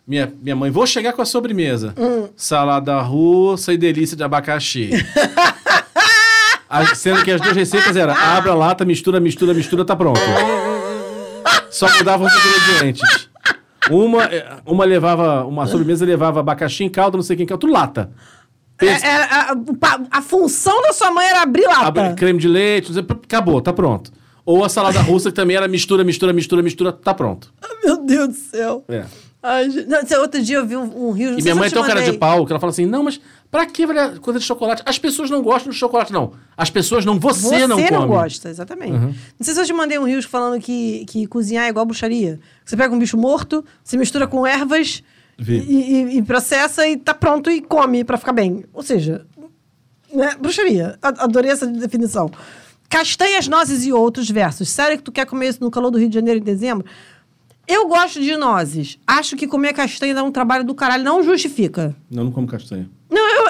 [0.07, 1.93] Minha, minha mãe, vou chegar com a sobremesa.
[1.97, 2.29] Hum.
[2.35, 4.89] Salada russa e delícia de abacaxi.
[6.69, 10.19] A- sendo que as duas receitas eram abra a lata, mistura, mistura, mistura, tá pronto.
[11.69, 13.29] Só mudavam os ingredientes.
[13.89, 18.11] Uma, eh, uma levava, uma sobremesa levava abacaxi em calda, não sei quem, tudo lata.
[18.81, 19.55] É, é, a,
[20.11, 21.87] a função da sua mãe era abrir lata.
[21.87, 24.11] Abre creme de leite, acabou, tá pronto.
[24.45, 27.53] Ou a salada russa, que também era mistura, mistura, mistura, mistura, tá pronto.
[27.83, 28.83] Meu Deus do céu.
[28.89, 29.05] É.
[29.41, 29.67] Ai.
[29.87, 31.31] Não, sei, outro dia eu vi um, um rio.
[31.31, 33.19] não E minha mãe tem um cara de pau, que ela fala assim, não, mas
[33.53, 34.81] pra que vai coisa de chocolate?
[34.83, 36.33] As pessoas não gostam de chocolate, não.
[36.57, 38.07] As pessoas não, você, Você não não, come.
[38.07, 38.93] gosta, exatamente.
[38.93, 39.13] Uhum.
[39.39, 42.39] Não sei se eu te mandei um rios falando que, que cozinhar é igual bruxaria.
[42.65, 45.03] Você pega um bicho morto, você mistura com ervas
[45.37, 48.65] e, e- e processa e tá pronto e come pra ficar bem.
[48.73, 49.23] Ou seja,
[50.11, 50.35] né?
[50.39, 50.97] bruxaria.
[51.01, 52.31] Adorei essa definição.
[52.89, 54.67] Castanhas, nozes e outros versos.
[54.69, 56.85] Sério que tu quer comer isso no calor do Rio de Janeiro em dezembro?
[57.67, 58.99] Eu gosto de nozes.
[59.07, 61.03] Acho que comer castanha dá um trabalho do caralho.
[61.03, 61.95] Não justifica.
[62.11, 62.89] Não, não como castanha.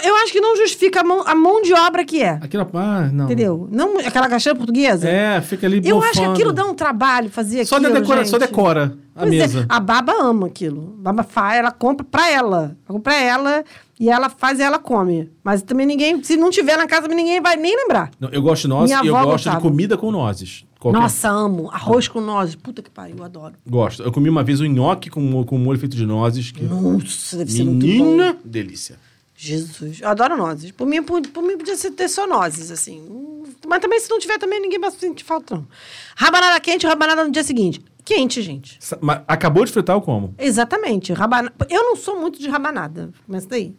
[0.03, 2.39] Eu, acho que não justifica a mão, a mão de obra que é.
[2.41, 3.25] Aquela, ah, não.
[3.25, 3.67] Entendeu?
[3.71, 5.07] Não aquela caixinha portuguesa.
[5.07, 6.33] É, fica ali Eu acho que bofando.
[6.33, 8.47] aquilo dá um trabalho fazer Só, aquilo, decora, só gente.
[8.49, 9.65] decora a Pois é, mesa.
[9.69, 10.95] a Baba ama aquilo.
[10.99, 12.57] A Baba faz, ela compra pra ela.
[12.57, 13.63] Ela compra pra ela
[13.99, 15.29] e ela faz e ela come.
[15.43, 18.11] Mas também ninguém, se não tiver na casa, ninguém vai nem lembrar.
[18.19, 19.61] Não, eu gosto de nozes Minha e eu gosto de gostava.
[19.61, 20.65] comida com nozes.
[20.79, 21.69] Qualquer- Nossa, amo.
[21.71, 22.55] Arroz com nozes.
[22.55, 23.53] Puta que pariu, eu adoro.
[23.65, 24.03] Gosto.
[24.03, 26.51] Eu comi uma vez um nhoque com, com molho feito de nozes.
[26.51, 26.63] Que...
[26.65, 27.87] Nossa, deve ser muito bom.
[28.03, 28.97] Menina, delícia.
[29.45, 30.71] Jesus, eu adoro nozes.
[30.71, 33.43] Por mim, por, por mim podia ser ter só nozes, assim.
[33.67, 35.67] Mas também, se não tiver, também ninguém vai sentir falta, não.
[36.15, 37.83] Rabanada quente, rabanada no dia seguinte.
[38.05, 38.79] Quente, gente.
[39.01, 40.33] Mas acabou de fritar, eu como.
[40.37, 41.11] Exatamente.
[41.11, 41.51] Rabana...
[41.69, 43.11] Eu não sou muito de rabanada.
[43.25, 43.75] Começa daí.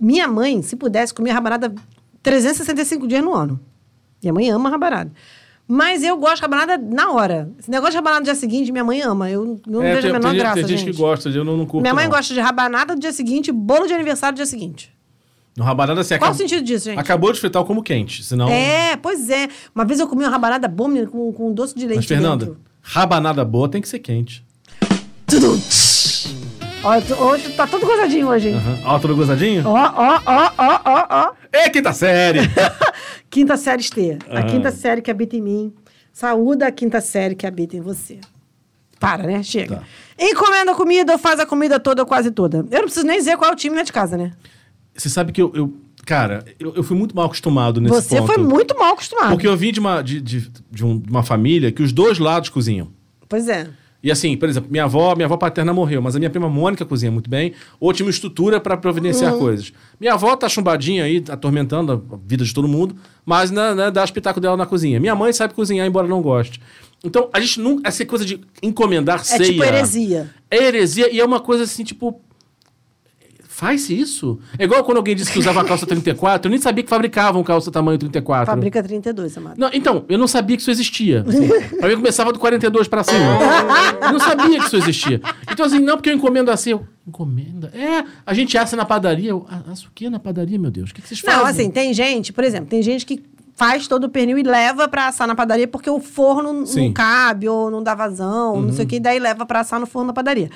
[0.00, 1.72] Minha mãe, se pudesse, comia rabanada
[2.20, 3.60] 365 dias no ano.
[4.20, 5.12] Minha mãe ama rabanada.
[5.68, 7.50] Mas eu gosto de rabanada na hora.
[7.58, 9.30] Esse negócio de rabanada no dia seguinte, minha mãe ama.
[9.30, 10.90] Eu não É, vejo tem, a menor tem, graça, tem gente, gente.
[10.92, 11.82] que gosta, eu não, não curto.
[11.82, 12.10] Minha mãe não.
[12.12, 14.92] gosta de rabanada no dia seguinte, bolo de aniversário no dia seguinte.
[15.56, 16.98] No rabanada, assim, Qual acab- o sentido disso, gente?
[16.98, 18.22] Acabou de fritar, eu como quente.
[18.24, 18.48] Senão.
[18.48, 19.48] É, pois é.
[19.74, 22.46] Uma vez eu comi uma rabanada boa menina, com, com doce de leite Mas, Fernanda,
[22.46, 22.60] dentro.
[22.82, 24.44] rabanada boa tem que ser quente.
[25.26, 25.58] Tudo.
[26.84, 28.56] Olha, tu- hoje tá todo gozadinho hoje, hein?
[28.56, 28.78] Aham.
[28.86, 29.62] Ó, tudo gozadinho?
[29.66, 31.32] Ó, ó, ó, ó, ó, ó.
[31.52, 32.40] É quinta série!
[33.32, 34.18] Quinta série T.
[34.28, 34.42] A Ah.
[34.44, 35.72] quinta série que habita em mim.
[36.12, 38.20] Saúda a quinta série que habita em você.
[39.00, 39.42] Para, né?
[39.42, 39.76] Chega.
[39.76, 39.82] Tá.
[40.20, 42.58] Encomenda comida ou faz a comida toda ou quase toda.
[42.58, 44.32] Eu não preciso nem dizer qual é o time lá de casa, né?
[44.94, 45.50] Você sabe que eu.
[45.54, 45.74] eu-
[46.04, 48.26] cara, eu, eu fui muito mal acostumado nesse você ponto.
[48.34, 49.30] foi muito mal acostumado.
[49.30, 52.18] Porque eu vim de uma, de, de, de um- de uma família que os dois
[52.18, 52.88] lados cozinham.
[53.28, 53.66] Pois é.
[54.02, 56.84] E assim, por exemplo, minha avó, minha avó paterna morreu, mas a minha prima Mônica
[56.84, 59.38] cozinha muito bem, ou tinha uma estrutura para providenciar Uhum.
[59.38, 59.72] coisas.
[60.00, 64.02] Minha avó tá chumbadinha aí, atormentando a vida de todo mundo, mas né, né, dá
[64.02, 64.98] espetáculo dela na cozinha.
[64.98, 66.60] Minha mãe sabe cozinhar, embora não goste.
[67.04, 67.80] Então, a gente não.
[67.84, 69.44] Essa coisa de encomendar É ceia.
[69.44, 70.30] tipo heresia.
[70.50, 72.20] É heresia e é uma coisa assim, tipo.
[73.62, 74.40] Faz isso?
[74.58, 77.70] É igual quando alguém disse que usava calça 34, eu nem sabia que fabricavam calça
[77.70, 78.44] tamanho 34.
[78.44, 79.56] Fabrica 32, amado.
[79.56, 81.24] Não, então, eu não sabia que isso existia.
[81.24, 81.48] Assim,
[81.78, 83.18] pra mim começava do 42 pra cima.
[84.02, 85.20] Eu não sabia que isso existia.
[85.48, 86.70] Então, assim, não porque eu encomendo assim.
[86.70, 87.70] Eu, encomenda?
[87.72, 89.30] É, a gente assa na padaria.
[89.30, 90.90] Eu, "Ah, assa o quê na padaria, meu Deus?
[90.90, 91.38] O que, que vocês fazem?
[91.38, 93.22] Não, assim, tem gente, por exemplo, tem gente que
[93.54, 96.80] faz todo o pernil e leva pra assar na padaria porque o forno Sim.
[96.80, 96.86] Uhum.
[96.86, 99.78] não cabe ou não dá vazão, não sei o que, e daí leva pra assar
[99.78, 100.50] no forno da padaria.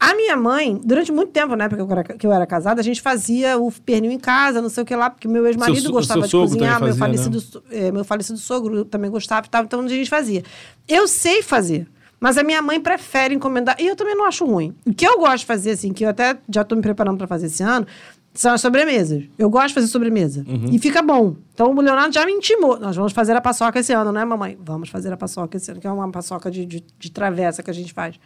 [0.00, 2.84] A minha mãe, durante muito tempo, né, porque eu era, que eu era casada, a
[2.84, 5.90] gente fazia o pernil em casa, não sei o que lá, porque meu ex-marido Seu
[5.90, 9.46] gostava seu de cozinhar, também meu, fazia, falecido, so- eh, meu falecido sogro também gostava
[9.46, 10.44] e tal, então a gente fazia.
[10.86, 11.88] Eu sei fazer.
[12.20, 13.76] Mas a minha mãe prefere encomendar.
[13.78, 14.74] E eu também não acho ruim.
[14.84, 17.28] O que eu gosto de fazer, assim, que eu até já tô me preparando para
[17.28, 17.86] fazer esse ano,
[18.34, 19.22] são as sobremesas.
[19.38, 20.44] Eu gosto de fazer sobremesa.
[20.74, 21.36] E fica bom.
[21.54, 22.76] Então o Leonardo já me intimou.
[22.78, 24.58] Nós vamos fazer a paçoca esse ano, né, mamãe?
[24.60, 27.70] Vamos fazer a paçoca esse ano, que é uma paçoca de, de, de travessa que
[27.70, 28.16] a gente faz.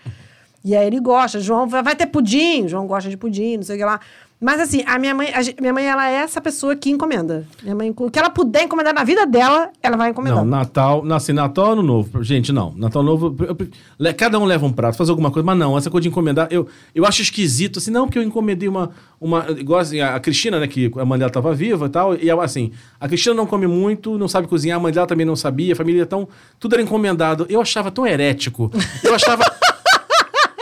[0.64, 1.40] E aí ele gosta.
[1.40, 2.68] João vai ter pudim.
[2.68, 4.00] João gosta de pudim, não sei o que lá.
[4.44, 7.46] Mas assim, a minha mãe, a minha mãe, ela é essa pessoa que encomenda.
[7.62, 10.38] Minha mãe, o que ela puder encomendar na vida dela, ela vai encomendar.
[10.38, 12.24] Não, Natal, assim, Natal Ano Novo.
[12.24, 12.74] Gente, não.
[12.76, 13.56] Natal Novo, eu-
[14.00, 16.48] eu- cada um leva um prato, faz alguma coisa, mas não, essa coisa de encomendar,
[16.50, 18.90] eu, eu acho esquisito, assim, não, porque eu encomendei uma,
[19.20, 22.28] uma igual assim, a Cristina, né, que a mãe dela tava viva e tal, e
[22.28, 25.36] ela, assim, a Cristina não come muito, não sabe cozinhar, a mãe dela também não
[25.36, 26.26] sabia, a família tão,
[26.58, 27.46] tudo era encomendado.
[27.48, 28.72] Eu achava tão herético.
[29.04, 29.44] Eu achava,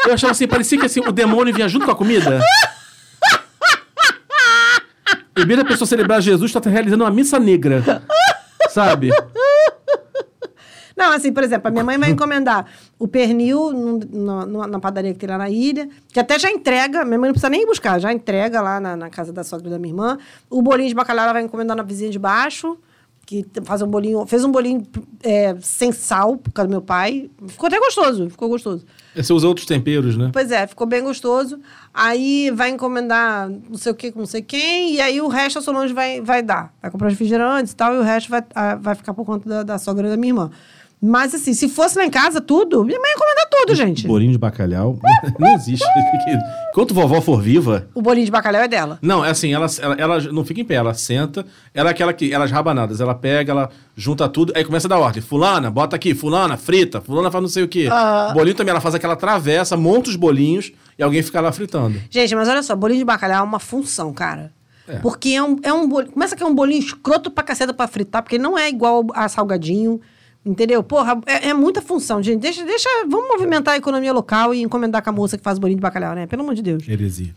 [0.07, 2.41] eu achava assim, parecia que assim, o demônio vinha junto com a comida.
[5.37, 8.03] Em vez da pessoa celebrar Jesus, tá realizando uma missa negra.
[8.71, 9.11] Sabe?
[10.97, 12.67] Não, assim, por exemplo, a minha mãe vai encomendar
[12.99, 13.73] o pernil
[14.13, 17.29] na, numa- na padaria que tem lá na ilha, que até já entrega, minha mãe
[17.29, 20.19] não precisa nem buscar, já entrega lá na, na casa da sogra da minha irmã.
[20.51, 22.77] O bolinho de bacalhau ela vai encomendar na vizinha de baixo,
[23.31, 24.83] que faz um bolinho, fez um bolinho
[25.23, 27.31] é, sem sal, por causa do meu pai.
[27.47, 28.85] Ficou até gostoso, ficou gostoso.
[29.15, 30.31] Você usa outros temperos, né?
[30.33, 31.61] Pois é, ficou bem gostoso.
[31.95, 35.61] Aí vai encomendar não sei o que com não sei quem, e aí o resto
[35.61, 36.75] a Solange vai, vai dar.
[36.83, 39.49] Vai comprar os refrigerantes e tal, e o resto vai, ah, vai ficar por conta
[39.49, 40.51] da, da sogra da minha irmã.
[41.03, 44.07] Mas assim, se fosse lá em casa tudo, minha mãe ia encomendar tudo, gente.
[44.07, 44.99] Bolinho de bacalhau.
[45.39, 45.85] não existe.
[46.71, 47.89] Enquanto vovó for viva.
[47.95, 48.99] O bolinho de bacalhau é dela.
[49.01, 52.13] Não, é assim, ela, ela, ela não fica em pé, ela senta, ela é aquela
[52.13, 55.23] que, elas rabanadas, ela pega, ela junta tudo, aí começa a dar ordem.
[55.23, 57.89] Fulana, bota aqui, fulana, frita, fulana faz não sei o quê.
[57.91, 58.33] Ah.
[58.35, 61.99] Bolinho também, ela faz aquela travessa, monta os bolinhos e alguém fica lá fritando.
[62.11, 64.53] Gente, mas olha só, bolinho de bacalhau é uma função, cara.
[64.87, 64.97] É.
[64.97, 66.13] Porque é um, é um bolinho.
[66.13, 69.29] Começa que é um bolinho escroto pra caceta pra fritar, porque não é igual a
[69.29, 70.01] salgadinho.
[70.45, 70.83] Entendeu?
[70.83, 72.41] Porra, é, é muita função, gente.
[72.41, 72.89] Deixa, deixa.
[73.09, 76.15] Vamos movimentar a economia local e encomendar com a moça que faz bolinho de bacalhau,
[76.15, 76.27] né?
[76.27, 76.89] Pelo amor de Deus.
[76.89, 77.35] Heresia.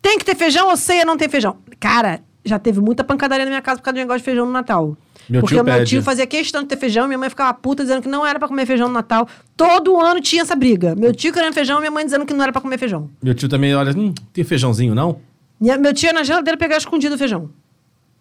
[0.00, 1.56] Tem que ter feijão ou ceia não tem feijão?
[1.78, 4.52] Cara, já teve muita pancadaria na minha casa por causa do negócio de feijão no
[4.52, 4.96] Natal.
[5.28, 5.90] Meu Porque tio o meu pede.
[5.90, 8.46] tio fazia questão de ter feijão, minha mãe ficava puta dizendo que não era pra
[8.46, 9.28] comer feijão no Natal.
[9.56, 10.94] Todo ano tinha essa briga.
[10.94, 13.10] Meu tio querendo feijão, minha mãe dizendo que não era pra comer feijão.
[13.22, 15.18] Meu tio também olha, hum, tem feijãozinho, não?
[15.60, 17.50] Minha- Meu tio ia na geladeira pegar escondido o feijão.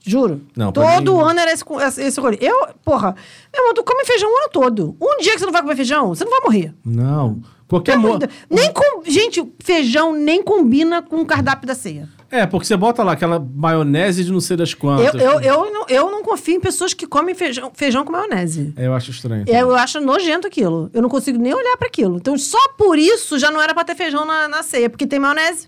[0.06, 0.42] Juro.
[0.56, 2.38] Não, todo mim- ano era esse, esse, esse rolê.
[2.40, 3.16] Eu, porra,
[3.54, 4.96] meu irmão, tu come feijão o ano todo.
[5.02, 6.74] Um dia que você não vai comer feijão, você não vai morrer.
[6.86, 7.42] Não.
[7.68, 8.20] Qualquer mo...
[8.48, 12.08] Nem com, gente, feijão nem combina com o cardápio da ceia.
[12.30, 15.14] É, porque você bota lá aquela maionese de não sei das quantas.
[15.16, 18.74] Eu, eu, eu, não, eu não confio em pessoas que comem feijão, feijão com maionese.
[18.76, 19.46] É, eu acho estranho.
[19.48, 20.90] Eu, eu acho nojento aquilo.
[20.94, 22.18] Eu não consigo nem olhar pra aquilo.
[22.18, 25.18] Então, só por isso já não era pra ter feijão na, na ceia, porque tem
[25.20, 25.68] maionese.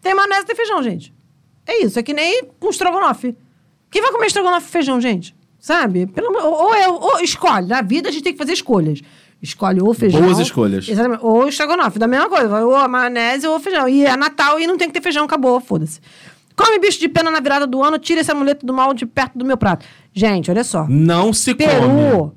[0.00, 1.12] Tem maionese e tem feijão, gente.
[1.66, 1.98] É isso.
[1.98, 3.36] É que nem com estrogonofe.
[3.92, 5.36] Quem vai comer estrogonofe e feijão, gente?
[5.60, 6.06] Sabe?
[6.06, 7.68] Pelo, ou, ou, escolhe.
[7.68, 9.00] Na vida a gente tem que fazer escolhas.
[9.40, 10.22] Escolhe ou feijão.
[10.22, 10.88] Boas escolhas.
[10.88, 11.22] Exatamente.
[11.22, 11.98] Ou estrogonofe.
[11.98, 12.64] Da mesma coisa.
[12.64, 13.88] Ou a maionese ou feijão.
[13.88, 15.24] E é Natal e não tem que ter feijão.
[15.24, 15.60] Acabou.
[15.60, 16.00] Foda-se.
[16.56, 19.38] Come bicho de pena na virada do ano, tira esse amuleto do mal de perto
[19.38, 19.86] do meu prato.
[20.12, 20.86] Gente, olha só.
[20.88, 21.68] Não se come.
[21.68, 22.34] Peru,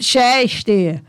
[0.00, 1.02] Chester.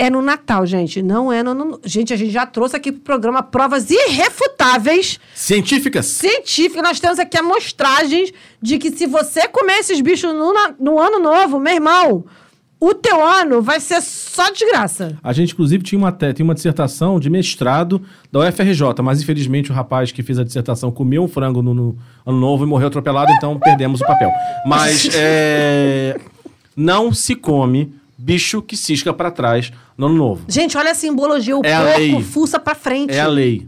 [0.00, 1.02] É no Natal, gente.
[1.02, 6.06] Não é no, no- Gente, a gente já trouxe aqui pro programa provas irrefutáveis, Científicas.
[6.06, 6.82] científicas.
[6.84, 8.32] Nós temos aqui amostragens
[8.62, 12.24] de que se você comer esses bichos no, no ano novo, meu irmão,
[12.80, 15.18] o teu ano vai ser só desgraça.
[15.20, 19.74] A gente, inclusive, tinha uma, tinha uma dissertação de mestrado da UFRJ, mas infelizmente o
[19.74, 23.32] rapaz que fez a dissertação comeu um frango no, no ano novo e morreu atropelado,
[23.32, 24.30] então perdemos o papel.
[24.64, 26.20] Mas é,
[26.76, 27.97] não se come
[28.28, 30.44] bicho que cisca pra trás no ano novo.
[30.48, 31.56] Gente, olha a simbologia.
[31.56, 32.22] O É porco lei.
[32.22, 33.12] fuça pra frente.
[33.14, 33.66] É a lei.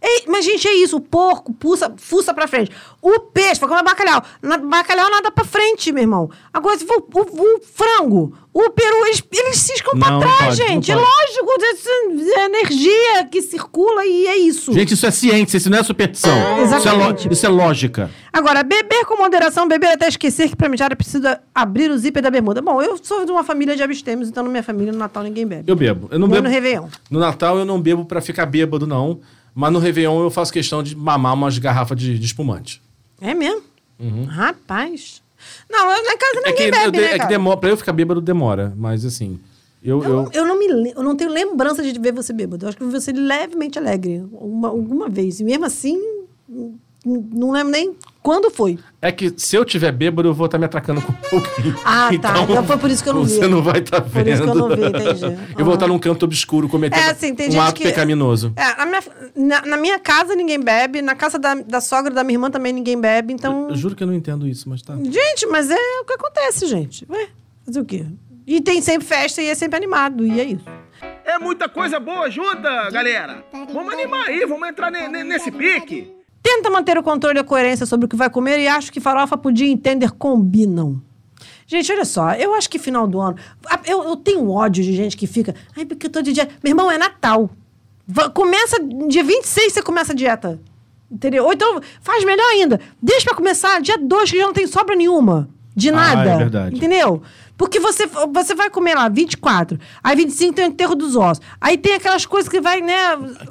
[0.00, 0.96] Ei, mas, gente, é isso.
[0.96, 2.70] O porco fuça, fuça pra frente.
[3.02, 4.22] O peixe, vai comer bacalhau.
[4.40, 6.30] Na, bacalhau nada pra frente, meu irmão.
[6.52, 10.44] Agora, se for o, o frango, o peru, eles, eles ciscam pra Não, não trás,
[10.44, 10.92] pode, gente.
[10.92, 11.48] É lógico.
[11.74, 11.88] isso
[12.36, 14.72] É energia que circula e é isso.
[14.72, 16.30] Gente, isso é ciência, isso não é superstição.
[16.62, 17.26] Isso é, Exatamente.
[17.26, 18.10] lo- isso é lógica.
[18.32, 21.24] Agora, beber com moderação, beber até esquecer que pra mijar é preciso
[21.54, 22.62] abrir o zíper da bermuda.
[22.62, 25.44] Bom, eu sou de uma família de abstêmios, então na minha família, no Natal, ninguém
[25.46, 25.64] bebe.
[25.66, 26.08] Eu bebo.
[26.10, 26.42] Eu não bebo.
[26.42, 26.86] no Réveillon.
[27.10, 29.20] No Natal eu não bebo pra ficar bêbado, não.
[29.60, 32.80] Mas no Réveillon eu faço questão de mamar umas garrafas de, de espumante.
[33.20, 33.60] É mesmo?
[34.28, 35.20] Rapaz.
[35.68, 36.42] Não, eu, na casa Uhum.
[36.44, 37.28] É ninguém que, eu bebe, de- né, é que cara?
[37.28, 39.40] demora, pra eu ficar bêbado demora, mas assim.
[39.82, 42.64] Eu, Eu, eu, não- eu não me eu não tenho lembrança de ver você bêbado.
[42.64, 45.40] Eu acho que eu vi você levemente alegre uma, alguma vez.
[45.40, 45.96] E mesmo assim,
[46.48, 47.96] n- n- não lembro nem
[48.28, 48.78] quando foi.
[49.00, 51.74] É que se eu tiver bêbado, eu vou estar me atracando com alguém.
[51.82, 52.42] Ah, tá.
[52.42, 53.30] Então foi por isso que eu não vi.
[53.36, 54.12] Você não vai estar vendo.
[54.24, 55.38] Por isso que eu não vi, entendi.
[55.58, 58.52] eu vou estar num canto obscuro cometendo É, assim, tem um ato que- pecaminoso.
[58.54, 59.02] É, na, minha,
[59.34, 62.70] na, na minha casa ninguém bebe, na casa da, da sogra da minha irmã também
[62.70, 63.70] ninguém bebe, então.
[63.70, 64.94] Eu juro que eu não entendo isso, mas tá.
[65.02, 67.06] Gente, mas é o que acontece, gente.
[67.08, 67.28] Ué,
[67.64, 68.04] fazer o quê?
[68.46, 70.64] E tem sempre festa e é sempre animado, e é isso.
[71.24, 73.42] É muita coisa boa junta, galera.
[73.72, 76.17] Vamos animar aí, vamos entrar ne- ne- nesse pique.
[76.50, 79.00] Tenta manter o controle e a coerência sobre o que vai comer e acho que
[79.00, 80.98] farofa, pudim e tender combinam.
[81.66, 83.36] Gente, olha só, eu acho que final do ano.
[83.84, 85.54] Eu, eu tenho ódio de gente que fica.
[85.76, 86.54] Ai, porque eu tô de dieta.
[86.64, 87.50] Meu irmão, é Natal.
[88.06, 88.78] Va- Começa.
[89.08, 90.58] Dia 26 você começa a dieta.
[91.10, 91.44] Entendeu?
[91.44, 92.80] Ou então, faz melhor ainda.
[93.02, 95.50] Deixa pra começar dia 2, que já não tem sobra nenhuma.
[95.76, 96.30] De Ah, nada.
[96.30, 96.76] é verdade.
[96.76, 97.22] Entendeu?
[97.58, 101.44] Porque você, você vai comer lá 24, aí 25 tem o enterro dos ossos.
[101.60, 102.94] Aí tem aquelas coisas que vai, né?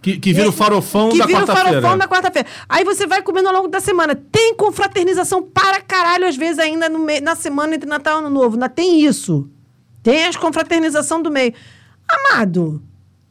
[0.01, 1.81] Que, que vira o farofão que da vira o quarta-feira.
[1.81, 2.47] farofão da quarta-feira.
[2.69, 4.15] Aí você vai comendo ao longo da semana.
[4.15, 8.55] Tem confraternização para caralho, às vezes, ainda no na semana entre Natal e Ano Novo.
[8.55, 9.49] Ainda tem isso.
[10.01, 11.53] Tem as confraternização do meio.
[12.07, 12.81] Amado,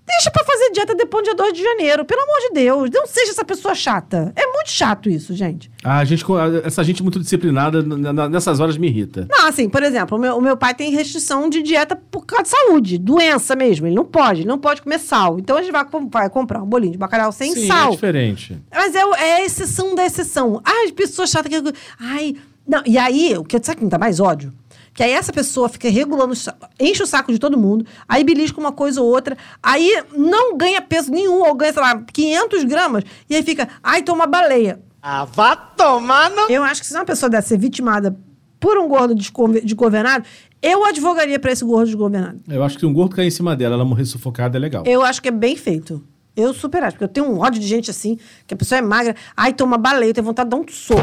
[0.06, 2.04] deixa pra fazer dieta depois do dia 2 de janeiro.
[2.04, 2.90] Pelo amor de Deus.
[2.92, 4.32] Não seja essa pessoa chata.
[4.36, 5.70] É muito chato isso, gente.
[5.82, 6.24] Ah, a gente,
[6.64, 7.82] essa gente muito disciplinada,
[8.28, 9.26] nessas horas me irrita.
[9.30, 12.44] Não, assim, por exemplo, o meu, o meu pai tem restrição de dieta por causa
[12.44, 13.86] de saúde, doença mesmo.
[13.86, 15.38] Ele não pode, ele não pode comer sal.
[15.38, 17.88] Então a gente vai, vai comprar um bolinho de bacalhau sem Sim, sal.
[17.88, 18.58] é diferente.
[18.72, 20.60] Mas é, é a exceção da exceção.
[20.64, 21.56] Ai, pessoa chata que.
[21.98, 22.36] Ai.
[22.66, 24.52] Não, e aí, o que sabe que me dá mais ódio?
[24.96, 26.32] Que aí essa pessoa fica regulando,
[26.80, 30.80] enche o saco de todo mundo, aí belisca uma coisa ou outra, aí não ganha
[30.80, 34.80] peso nenhum, ou ganha, sei lá, 500 gramas, e aí fica, ai, toma baleia.
[35.02, 36.50] Ah, vá tomar no...
[36.50, 38.18] Eu acho que se uma pessoa dessa ser vitimada
[38.58, 40.24] por um gordo desgovernado,
[40.62, 42.40] eu advogaria pra esse gordo desgovernado.
[42.48, 44.82] Eu acho que se um gordo cair em cima dela, ela morrer sufocada, é legal.
[44.86, 46.02] Eu acho que é bem feito.
[46.36, 48.82] Eu super acho, porque eu tenho um ódio de gente assim, que a pessoa é
[48.82, 51.00] magra, ai, toma baleia, eu tenho vontade de dar um soco.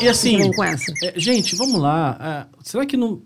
[0.00, 0.36] E assim,
[1.02, 2.16] é, gente, vamos lá.
[2.20, 3.20] ah, será que não.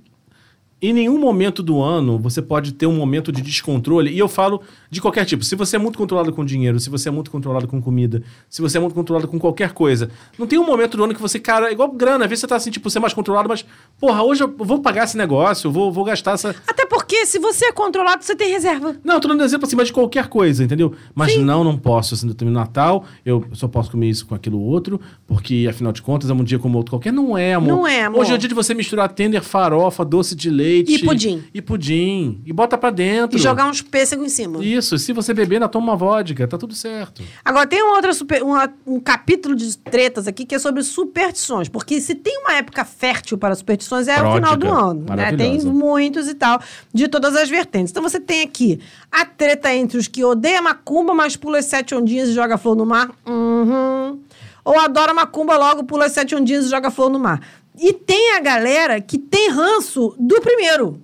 [0.83, 4.61] Em nenhum momento do ano você pode ter um momento de descontrole, e eu falo
[4.91, 5.43] de qualquer tipo.
[5.43, 8.61] Se você é muito controlado com dinheiro, se você é muito controlado com comida, se
[8.61, 11.39] você é muito controlado com qualquer coisa, não tem um momento do ano que você,
[11.39, 13.65] cara, é igual grana, às vezes você tá assim, tipo, você é mais controlado, mas,
[13.99, 16.55] porra, hoje eu vou pagar esse negócio, eu vou, vou gastar essa.
[16.67, 18.95] Até porque, se você é controlado, você tem reserva.
[19.03, 20.93] Não, eu tô dando exemplo assim, mas de qualquer coisa, entendeu?
[21.15, 25.01] Mas não, não posso, assim, no Natal, eu só posso comer isso com aquilo outro,
[25.27, 27.13] porque afinal de contas é um dia como outro qualquer.
[27.13, 27.69] Não é, amor.
[27.69, 28.21] Não é, amor.
[28.21, 30.64] Hoje é o dia de você misturar tender, farofa, doce de leite.
[30.65, 31.45] E pudim.
[31.53, 32.43] E pudim.
[32.45, 33.37] E bota pra dentro.
[33.39, 34.65] E jogar uns pêssegos em cima.
[34.65, 37.23] Isso, se você beber, ainda toma uma vodka, tá tudo certo.
[37.45, 41.69] Agora, tem outra super- uma- um capítulo de tretas aqui que é sobre superstições.
[41.69, 45.05] Porque se tem uma época fértil para superstições, é o final do ano.
[45.17, 45.33] Né?
[45.37, 46.61] Tem muitos e tal,
[46.93, 47.91] de todas as vertentes.
[47.91, 51.95] Então você tem aqui a treta entre os que odeiam macumba, mas pula as sete
[51.95, 53.11] ondinhas e joga flor no mar.
[53.27, 54.21] Uhum.
[54.65, 57.41] Ou adora macumba, logo pula as sete ondinhas e joga flor no mar.
[57.81, 61.01] E tem a galera que tem ranço do primeiro.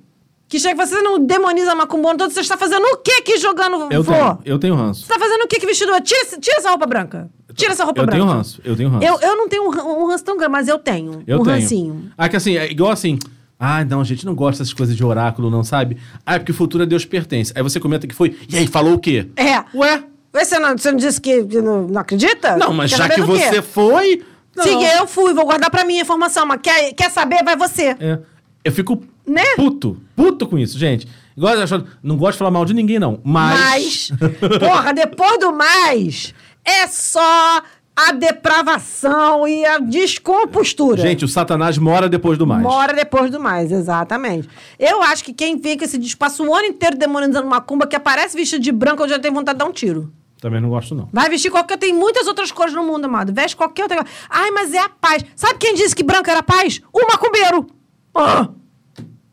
[0.48, 4.02] Que chega você não demoniza macumba todo, você está fazendo o que aqui jogando Eu
[4.02, 4.16] flor?
[4.16, 5.02] tenho, eu tenho ranço.
[5.06, 5.92] Você tá fazendo o que que vestido?
[6.00, 7.30] Tira, esse- tira essa roupa branca.
[7.54, 8.20] Tira essa roupa eu branca.
[8.20, 9.06] tenho ranço, eu tenho ranço.
[9.06, 11.22] Eu, eu não tenho um, um ranço tão grande, mas eu tenho.
[11.26, 11.56] Eu um tenho.
[11.56, 12.10] rancinho.
[12.18, 13.16] Ah, que assim, é igual assim.
[13.60, 15.98] Ah, não, a gente não gosta dessas coisas de oráculo, não, sabe?
[16.26, 17.52] Ah, é porque o futuro a Deus pertence.
[17.54, 18.36] Aí você comenta que foi.
[18.48, 19.28] E aí, falou o quê?
[19.36, 19.62] É.
[19.76, 20.02] Ué?
[20.32, 22.56] Você não, você não disse que, que não, não acredita?
[22.56, 24.22] Não, mas Quer já que você foi.
[24.56, 24.64] Não.
[24.64, 27.96] Sim, eu fui, vou guardar pra mim a informação, mas quer, quer saber, vai você.
[28.00, 28.18] É.
[28.64, 29.42] Eu fico Né?
[29.56, 31.06] puto, puto com isso, gente.
[31.36, 31.54] Igual
[32.02, 33.20] não gosto de falar mal de ninguém, não.
[33.24, 34.10] Mas.
[34.10, 34.12] Mas,
[34.60, 36.34] porra, depois do mais,
[36.64, 37.62] é só
[37.96, 41.00] a depravação e a descompostura.
[41.02, 42.62] gente, o Satanás mora depois do mais.
[42.62, 44.48] Mora depois do mais, exatamente.
[44.78, 48.36] Eu acho que quem com esse espaço o ano inteiro demonizando uma cumba que aparece
[48.36, 50.12] vestido de branco, eu já tenho vontade de dar um tiro.
[50.40, 51.08] Também não gosto, não.
[51.12, 51.76] Vai vestir qualquer.
[51.76, 53.32] Tem muitas outras cores no mundo, amado.
[53.32, 54.10] Veste qualquer outra coisa.
[54.28, 55.24] Ai, mas é a paz.
[55.36, 56.80] Sabe quem disse que branco era paz?
[56.92, 57.66] O macumbeiro.
[58.14, 58.48] Ah.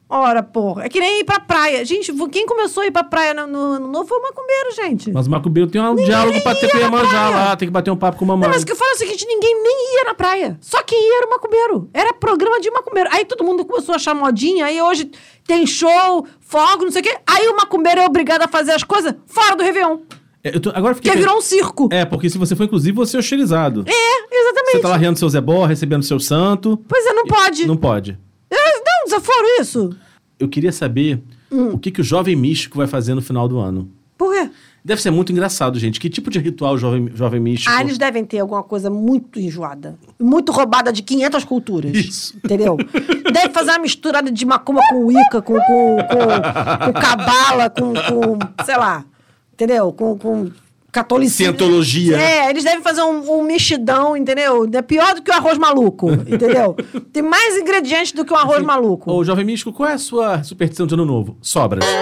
[0.10, 0.86] Ora, porra.
[0.86, 1.84] É que nem ir pra praia.
[1.84, 5.12] Gente, quem começou a ir pra praia no, no ano novo foi o macumbeiro, gente.
[5.12, 7.30] Mas o macumbeiro tem um diálogo pra ter Iemanjá praia.
[7.30, 8.48] lá, tem que bater um papo com a mamãe.
[8.48, 10.58] Não, mas o que eu falo é o seguinte: ninguém nem ia na praia.
[10.62, 11.90] Só quem ia era o macumbeiro.
[11.94, 13.10] Era programa de macumbeiro.
[13.12, 14.66] Aí todo mundo começou a achar modinha.
[14.66, 15.12] Aí hoje
[15.46, 17.18] tem show, fogo, não sei o quê.
[17.28, 20.00] Aí o macumbeiro é obrigado a fazer as coisas fora do Réveillon.
[20.44, 21.90] É, eu tô- agora fiquei Que virou um circo.
[21.92, 23.84] É, porque se você for, inclusive, você é hostilizado.
[23.88, 24.72] É, exatamente.
[24.74, 26.78] Você tá lá rindo seu Zé Bó, recebendo seu santo.
[26.88, 27.66] Pois é, não pode.
[27.68, 28.18] Não pode.
[28.50, 29.90] É, Não, desaforo isso.
[30.40, 31.22] Eu queria saber
[31.52, 31.72] Hum.
[31.74, 33.90] o que, que o jovem místico vai fazer no final do ano.
[34.18, 34.50] Por quê?
[34.84, 36.00] Deve ser muito engraçado, gente.
[36.00, 37.74] Que tipo de ritual o jovem, jovem místico...
[37.76, 39.98] Ah, eles devem ter alguma coisa muito enjoada.
[40.20, 41.94] Muito roubada de 500 culturas.
[41.94, 42.38] Isso.
[42.38, 42.78] Entendeu?
[43.34, 48.64] Deve fazer uma misturada de macumba com Wicca, com, com, com, com cabala, com, com,
[48.66, 49.04] sei lá,
[49.58, 49.92] entendeu?
[49.92, 50.52] Com, com
[50.92, 51.38] catolicismo.
[51.58, 52.18] Cientologia.
[52.18, 54.70] É, eles devem fazer um, um mexidão, entendeu?
[54.72, 56.76] É pior do que o arroz maluco, entendeu?
[57.12, 59.12] Tem mais ingredientes do que um arroz maluco.
[59.12, 61.38] Ô, jovem místico, qual é a sua superstição de ano novo?
[61.42, 61.84] Sobras.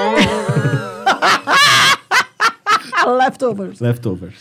[3.05, 3.79] Leftovers.
[3.79, 4.35] Leftovers.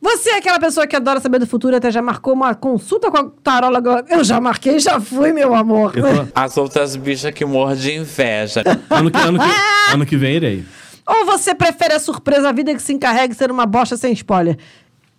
[0.00, 3.08] Você é aquela pessoa que adora saber do futuro e até já marcou uma consulta
[3.10, 4.04] com a taróloga?
[4.08, 5.92] Eu já marquei, já fui, meu amor.
[5.92, 6.00] Tô-
[6.34, 8.62] As outras bichas que morrem de inveja.
[8.90, 9.44] ano, que, ano, que,
[9.94, 10.64] ano que vem irei.
[11.06, 14.56] Ou você prefere a surpresa, a vida que se encarregue ser uma bosta sem spoiler?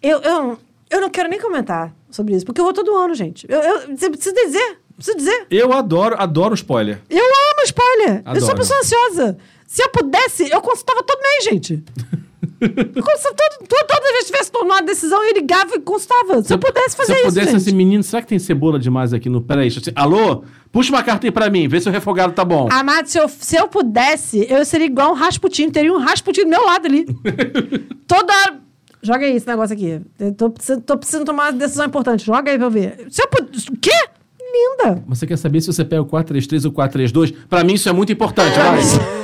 [0.01, 0.57] Eu, eu,
[0.89, 3.45] eu não quero nem comentar sobre isso, porque eu vou todo ano, gente.
[3.49, 5.47] Eu, eu, você precisa dizer, precisa dizer.
[5.49, 7.01] Eu adoro, adoro spoiler.
[7.09, 8.09] Eu amo spoiler.
[8.09, 8.57] Eu sou uma Adoro.
[8.57, 9.37] pessoa ansiosa.
[9.67, 11.83] Se eu pudesse, eu consultava todo mês, gente.
[12.69, 16.41] Como se todo, todo, toda vez que tivesse tomado uma decisão, ele ligava e constava.
[16.43, 17.57] Se eu pudesse fazer Se eu isso, pudesse, gente.
[17.57, 19.41] assim, menino, será que tem cebola demais aqui no...
[19.41, 19.77] Peraí, eu...
[19.77, 20.43] assim, Alô?
[20.71, 22.67] Puxa uma carta aí pra mim, vê se o refogado tá bom.
[22.71, 25.69] Amado, se eu, se eu pudesse, eu seria igual um Rasputin.
[25.69, 27.05] Teria um Rasputin do meu lado ali.
[28.07, 28.59] Toda hora...
[29.01, 30.01] Joga aí esse negócio aqui.
[30.17, 32.25] Eu tô precisando, tô precisando tomar uma decisão importante.
[32.25, 33.05] Joga aí pra eu ver.
[33.09, 33.69] Se eu pudesse...
[33.69, 33.91] O quê?
[34.39, 35.03] Linda.
[35.07, 37.31] Você quer saber se você pega o 433 ou 432?
[37.49, 39.22] Pra mim isso é muito importante, vai.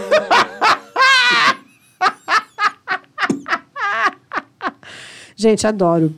[5.40, 6.14] Gente, adoro.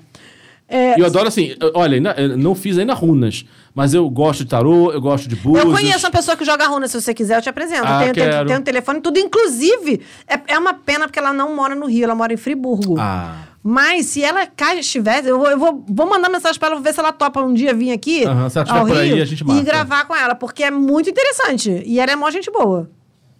[0.67, 1.99] É, eu adoro assim, olha,
[2.35, 3.45] não fiz ainda runas,
[3.75, 5.63] mas eu gosto de tarô, eu gosto de búzios.
[5.63, 7.83] Eu conheço uma pessoa que joga runa, se você quiser, eu te apresento.
[7.85, 8.47] Ah, tem, tem, quero.
[8.47, 9.19] tem um telefone e tudo.
[9.19, 12.95] Inclusive, é, é uma pena porque ela não mora no Rio, ela mora em Friburgo.
[12.97, 13.35] Ah.
[13.61, 16.83] Mas se ela cá estivesse, eu, vou, eu vou, vou mandar mensagem pra ela, vou
[16.83, 18.25] ver se ela topa um dia vir aqui.
[18.25, 19.61] Aham, se ela estiver ao por aí, Rio a gente marca.
[19.61, 21.83] E gravar com ela, porque é muito interessante.
[21.85, 22.89] E ela é mó gente boa.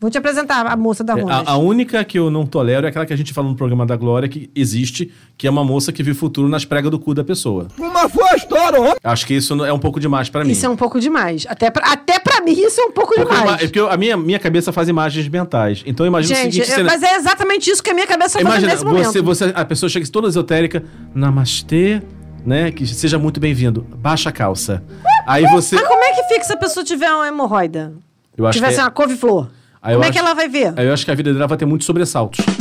[0.01, 1.47] Vou te apresentar a moça da É, Runas.
[1.47, 3.85] a, a única que eu não tolero é aquela que a gente falou no programa
[3.85, 7.13] da Glória que existe, que é uma moça que viu futuro nas pregas do cu
[7.13, 7.67] da pessoa.
[7.77, 8.95] Como foi a história?
[9.03, 10.53] Acho que isso é um pouco demais pra mim.
[10.53, 11.45] Isso é um pouco demais.
[11.47, 13.51] Até pra, até pra mim, isso é um pouco demais.
[13.61, 15.83] é porque eu- a minha, minha cabeça faz imagens mentais.
[15.85, 16.71] Então eu imagino o Gente, seguinte...
[16.71, 19.05] é- cena- mas é exatamente isso que a minha cabeça Imagina, nesse momento.
[19.05, 20.83] você, você, a pessoa chega toda esotérica,
[21.13, 22.01] namastê,
[22.43, 22.71] né?
[22.71, 23.85] Que seja muito bem-vindo.
[23.97, 24.83] Baixa a calça.
[25.27, 25.75] Aí você.
[25.75, 27.93] Mas como é que fica se a pessoa tiver uma hemorroida?
[28.35, 29.47] Eu acho Tivesse que é- uma couve-flor?
[29.81, 30.73] Aí Como é acho- que ela vai ver?
[30.77, 32.45] Aí eu acho que a vida dela vai ter muitos sobressaltos.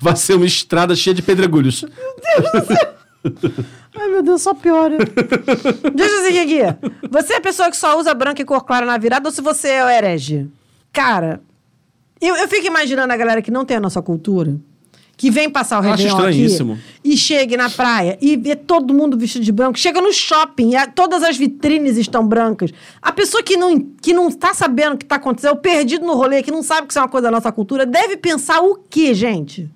[0.00, 1.84] vai ser uma estrada cheia de pedregulhos.
[3.96, 4.96] Ai, meu Deus, só piora.
[5.94, 6.60] Deixa eu seguir aqui.
[7.10, 9.40] Você é a pessoa que só usa branco e cor clara na virada ou se
[9.42, 10.48] você é o herege?
[10.92, 11.40] Cara,
[12.20, 14.56] eu, eu fico imaginando a galera que não tem a nossa cultura,
[15.20, 16.72] que vem passar o Réveillon estranhíssimo.
[16.72, 20.74] aqui e chegue na praia e vê todo mundo vestido de branco, chega no shopping,
[20.74, 22.70] e todas as vitrines estão brancas.
[23.02, 26.14] A pessoa que não, que não tá sabendo o que tá acontecendo, ou perdido no
[26.14, 28.76] rolê, que não sabe que isso é uma coisa da nossa cultura, deve pensar o
[28.88, 29.68] quê, gente?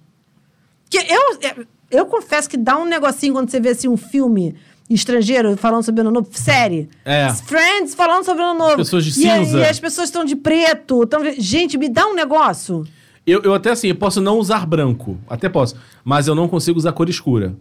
[0.89, 4.57] Que eu, eu, eu confesso que dá um negocinho quando você vê assim, um filme
[4.89, 6.89] estrangeiro falando sobre ano novo, série.
[7.05, 7.29] É.
[7.29, 8.77] Friends falando sobre ano novo.
[8.77, 9.59] pessoas de e, cinza.
[9.59, 11.05] E as pessoas estão de preto.
[11.05, 11.21] Tão...
[11.37, 12.87] Gente, me dá um negócio.
[13.27, 15.19] Eu, eu até assim, eu posso não usar branco.
[15.29, 15.77] Até posso.
[16.05, 17.57] Mas eu não consigo usar cor escura.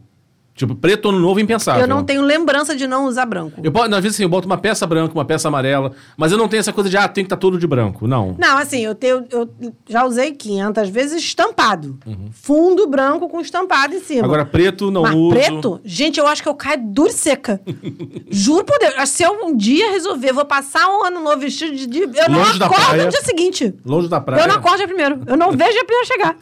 [0.55, 1.81] Tipo, preto ano novo é impensável.
[1.81, 3.59] Eu não tenho lembrança de não usar branco.
[3.63, 6.37] Eu, posso- às vezes assim, eu boto uma peça branca, uma peça amarela, mas eu
[6.37, 8.07] não tenho essa coisa de, ah, tem que estar todo de branco.
[8.07, 8.35] Não.
[8.37, 9.49] Não, assim, eu, tenho, eu
[9.89, 11.97] já usei 500 vezes estampado.
[12.31, 14.19] Fundo branco com estampado em cima.
[14.19, 14.25] Uhum.
[14.25, 15.29] Agora, preto não Mas uso.
[15.31, 17.59] preto, gente, eu acho que eu caio dura e seca.
[18.29, 19.09] Juro por Deus.
[19.09, 21.87] Se eu um dia resolver, vou passar um ano novo vestido de.
[21.87, 23.03] de eu não Longe da acordo praia.
[23.05, 23.73] no dia seguinte.
[23.83, 24.41] Longe da praia.
[24.43, 25.19] Eu não acordo dia primeiro.
[25.25, 26.35] Eu não vejo a primeira chegar.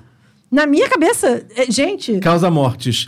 [0.51, 2.19] Na minha cabeça, é, gente.
[2.19, 3.07] Causa mortes.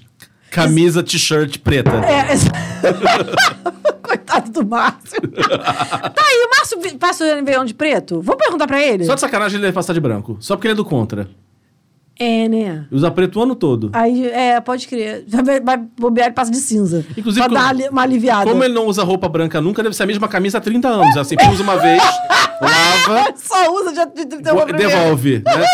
[0.54, 1.91] Camisa, t-shirt preta.
[1.91, 2.26] É,
[4.04, 5.22] Coitado do Márcio.
[5.32, 8.22] tá aí, o Márcio passa o Réveillon de preto?
[8.22, 9.06] Vou perguntar pra ele.
[9.06, 10.38] Só de sacanagem ele deve passar de branco.
[10.39, 11.28] Só porque ele é do contra.
[12.20, 12.86] É, né?
[12.91, 13.89] Usa preto o ano todo.
[13.91, 15.26] Aí, é, pode crer.
[15.64, 17.04] Vai, bobear e passa de cinza.
[17.18, 18.45] Inclusive, pra como- dar ali- uma aliviada.
[18.51, 21.18] Como ele não usa roupa branca nunca, deve ser a mesma camisa há 30 anos.
[21.18, 21.99] Assim, usa uma vez,
[22.62, 24.89] lava, Só usa de 31 vo- primeiro.
[24.91, 25.41] devolve.
[25.43, 25.66] Né?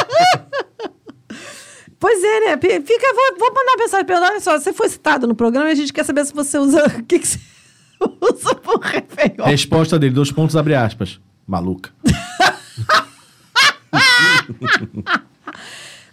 [2.00, 2.58] Pois é, né?
[2.58, 4.22] Fica, vou, vou mandar uma mensagem pra.
[4.22, 6.86] Olha só, você foi citado no programa e a gente quer saber se você usa.
[6.86, 7.40] O que, que você
[8.22, 9.46] usa por Réveillon?
[9.46, 11.20] Resposta dele, dois pontos, abre aspas.
[11.46, 11.92] Maluca.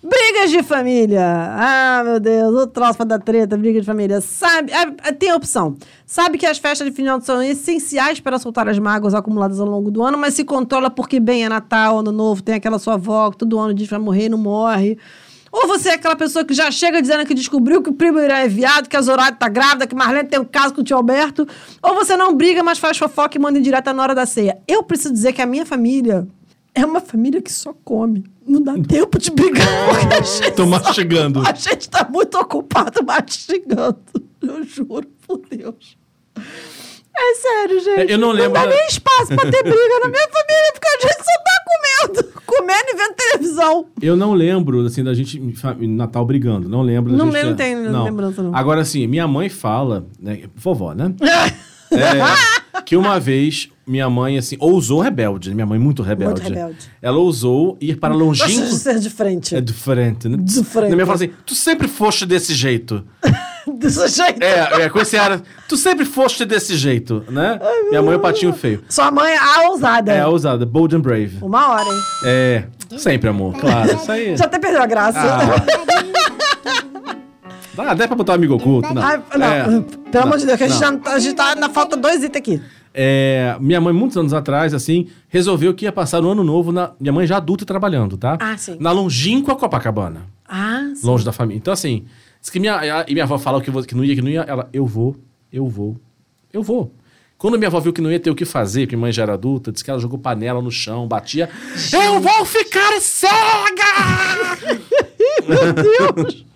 [0.03, 1.21] Brigas de família.
[1.25, 4.21] Ah, meu Deus, o troço da treta, briga de família.
[4.21, 5.77] Sabe, ah, ah, tem opção.
[6.05, 9.67] Sabe que as festas de final de são essenciais para soltar as mágoas acumuladas ao
[9.67, 12.95] longo do ano, mas se controla porque, bem, é Natal, Ano Novo, tem aquela sua
[12.95, 14.97] avó que todo ano diz que vai morrer e não morre.
[15.59, 18.41] Ou você é aquela pessoa que já chega dizendo que descobriu que o primo irá
[18.41, 20.95] é viado, que a Zoraide tá grávida, que Marlene tem um caso com o tio
[20.99, 21.49] Alberto.
[21.83, 24.59] Ou você não briga, mas faz fofoca e manda indireta na hora da ceia.
[24.69, 26.29] Eu preciso dizer que a minha família
[26.75, 28.27] é uma família que só come.
[28.47, 29.67] Não dá tempo de brigar.
[29.89, 31.41] porque a gente Tô mastigando.
[31.41, 33.99] a gente tá muito ocupado mastigando.
[34.43, 35.97] Eu juro por Deus.
[37.19, 38.11] É sério, gente.
[38.11, 40.89] É, eu não lembro Não dá nem espaço pra ter briga na minha família, porque
[40.89, 42.43] a gente só tá comendo.
[42.45, 43.87] Comendo e vendo televisão.
[44.03, 45.41] Eu não lembro, assim, da gente
[45.89, 46.69] Natal brigando.
[46.69, 47.35] Não lembro da Não gente...
[47.35, 48.55] lembro, não tenho lembrança, não.
[48.55, 50.43] Agora, assim, minha mãe fala, né?
[50.55, 51.15] Vovó, né?
[51.89, 55.55] É, que uma vez minha mãe, assim, ousou rebelde.
[55.55, 56.43] Minha mãe muito rebelde.
[56.43, 56.91] Muito rebelde.
[57.01, 58.69] Ela ousou ir para Gosto longínquo...
[58.69, 59.55] de ser de frente.
[59.55, 60.37] É diferente, né?
[60.41, 60.87] De frente.
[60.87, 63.05] Minha mãe fala assim, tu sempre foste desse jeito.
[63.79, 64.43] Desse jeito.
[64.43, 67.61] É, é com esse ar, tu sempre foste desse jeito, né?
[67.91, 68.83] Minha mãe é o patinho feio.
[68.89, 70.13] Sua mãe é a ousada.
[70.13, 71.39] É a ousada, bold and brave.
[71.43, 72.01] Uma hora, hein?
[72.25, 72.65] É,
[72.99, 73.95] sempre, amor, claro.
[73.95, 74.37] Isso aí.
[74.37, 75.21] Já até perdeu a graça.
[77.79, 79.03] Ah, dá pra botar um amigo oculto, não.
[79.03, 79.85] Ai, não, É.
[80.11, 81.01] pelo amor de Deus, que a gente, não.
[81.05, 82.63] já- a gente tá na falta dois itens aqui.
[82.99, 86.93] É, minha mãe, muitos anos atrás, assim, resolveu que ia passar o ano novo na.
[86.99, 88.39] Minha mãe já adulta trabalhando, tá?
[88.41, 88.79] Ah, sim.
[88.81, 90.23] Na longínqua Copacabana.
[90.49, 91.07] Ah, sim.
[91.07, 91.59] Longe da família.
[91.59, 92.07] Então, assim,
[92.47, 94.43] diz que minha, e minha avó falou que, que não ia, que não ia.
[94.43, 95.17] Ela, eu vou,
[95.53, 95.97] eu vou,
[96.53, 96.93] eu vou.
[97.37, 99.25] Quando minha avó viu que não ia ter o que fazer, porque minha mãe já
[99.25, 101.51] era adulta, disse que ela jogou panela no chão, batia.
[101.93, 103.33] Eu vou ficar cega!
[105.47, 106.47] Meu Deus!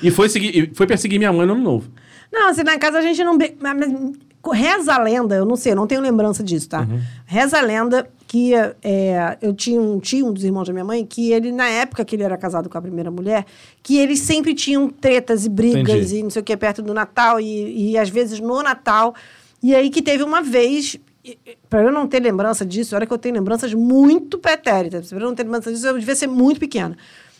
[0.00, 1.90] E foi, seguir, foi perseguir minha mãe no ano novo.
[2.30, 3.36] Não, assim, em casa a gente não.
[4.52, 6.82] Reza a lenda, eu não sei, eu não tenho lembrança disso, tá?
[6.82, 7.00] Uhum.
[7.26, 11.04] Reza a lenda que é, eu tinha um tio, um dos irmãos da minha mãe,
[11.04, 13.46] que ele, na época que ele era casado com a primeira mulher,
[13.82, 16.18] que eles sempre tinham tretas e brigas Entendi.
[16.18, 19.14] e não sei o que, perto do Natal, e, e às vezes no Natal.
[19.62, 20.98] E aí que teve uma vez,
[21.70, 25.24] pra eu não ter lembrança disso, olha que eu tenho lembranças muito pretéritas, pra eu
[25.24, 26.98] não ter lembrança disso, eu devia ser muito pequena.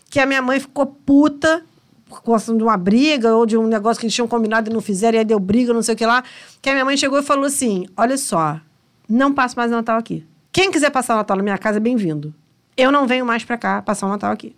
[0.09, 1.63] Que a minha mãe ficou puta
[2.09, 4.81] por causa de uma briga ou de um negócio que eles tinham combinado e não
[4.81, 6.25] fizeram, e aí deu briga, não sei o que lá.
[6.63, 8.59] Que a minha mãe chegou e falou assim: Olha só,
[9.07, 10.25] não passo mais o Natal aqui.
[10.59, 12.35] Quem quiser passar o Natal na minha casa é bem-vindo.
[12.77, 14.57] Eu não venho mais pra cá passar o Natal aqui.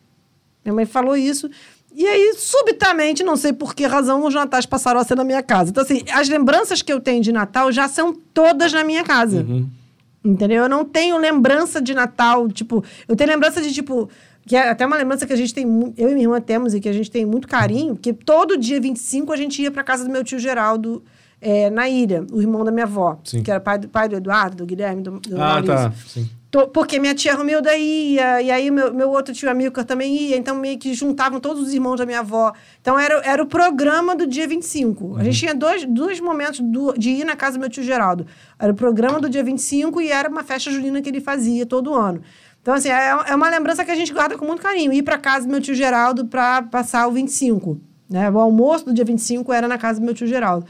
[0.64, 1.50] Minha mãe falou isso.
[1.94, 5.42] E aí, subitamente, não sei por que razão, os natais passaram a ser na minha
[5.42, 5.68] casa.
[5.68, 9.44] Então, assim, as lembranças que eu tenho de Natal já são todas na minha casa.
[10.24, 10.62] Entendeu?
[10.62, 14.08] Eu não tenho lembrança de Natal, tipo, eu tenho lembrança de, tipo,
[14.46, 15.66] que é até uma lembrança que a gente tem,
[15.98, 18.80] eu e minha irmã temos e que a gente tem muito carinho, porque todo dia
[18.80, 21.04] 25 a gente ia pra casa do meu tio Geraldo,
[21.40, 23.42] é, na ilha, o irmão da minha avó, Sim.
[23.42, 25.74] que era pai do, pai do Eduardo, do Guilherme, do, do Ah, Maurício.
[25.74, 25.92] tá.
[26.06, 26.28] Sim.
[26.50, 30.36] To- Porque minha tia Romilda ia, e aí meu, meu outro tio Amilcar também ia,
[30.36, 32.52] então meio que juntavam todos os irmãos da minha avó.
[32.80, 35.16] Então era, era o programa do dia 25.
[35.16, 38.26] A gente tinha dois, dois momentos do- de ir na casa do meu tio Geraldo.
[38.58, 41.94] Era o programa do dia 25 e era uma festa junina que ele fazia todo
[41.94, 42.20] ano.
[42.60, 44.92] Então, assim, é, é uma lembrança que a gente guarda com muito carinho.
[44.92, 47.80] Ir para casa do meu tio Geraldo para passar o 25.
[48.10, 48.28] Né?
[48.28, 50.66] O almoço do dia 25 era na casa do meu tio Geraldo.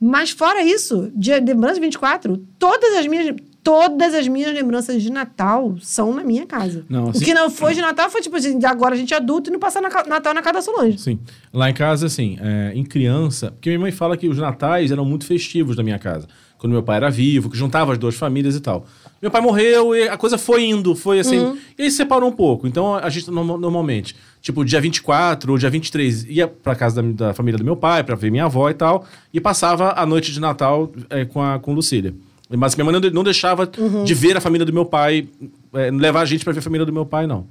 [0.00, 5.12] Mas fora isso, dia lembrança de 24, todas as minhas todas as minhas lembranças de
[5.12, 6.82] Natal são na minha casa.
[6.88, 9.12] Não, O assim- que não foi de Natal foi tipo assim, de agora a gente
[9.12, 10.96] é adulto e não passar Natal na casa da Solange.
[10.96, 11.18] Sim.
[11.52, 15.04] Lá em casa, assim, é, em criança, porque minha mãe fala que os natais eram
[15.04, 16.26] muito festivos na minha casa.
[16.56, 18.86] Quando meu pai era vivo, que juntava as duas famílias e tal.
[19.20, 21.38] Meu pai morreu e a coisa foi indo, foi assim.
[21.38, 21.58] Uhum.
[21.78, 22.66] E aí separou um pouco.
[22.66, 27.26] Então a gente norma- normalmente, tipo, dia 24 ou dia 23, ia pra casa da,
[27.28, 30.32] da família do meu pai, pra ver minha avó e tal, e passava a noite
[30.32, 32.14] de Natal é, com, a, com Lucília.
[32.48, 34.04] Mas minha mãe não, de- não deixava Uhum.
[34.04, 35.28] de ver a família do meu pai,
[35.74, 37.46] é, levar a gente pra ver a família do meu pai, não.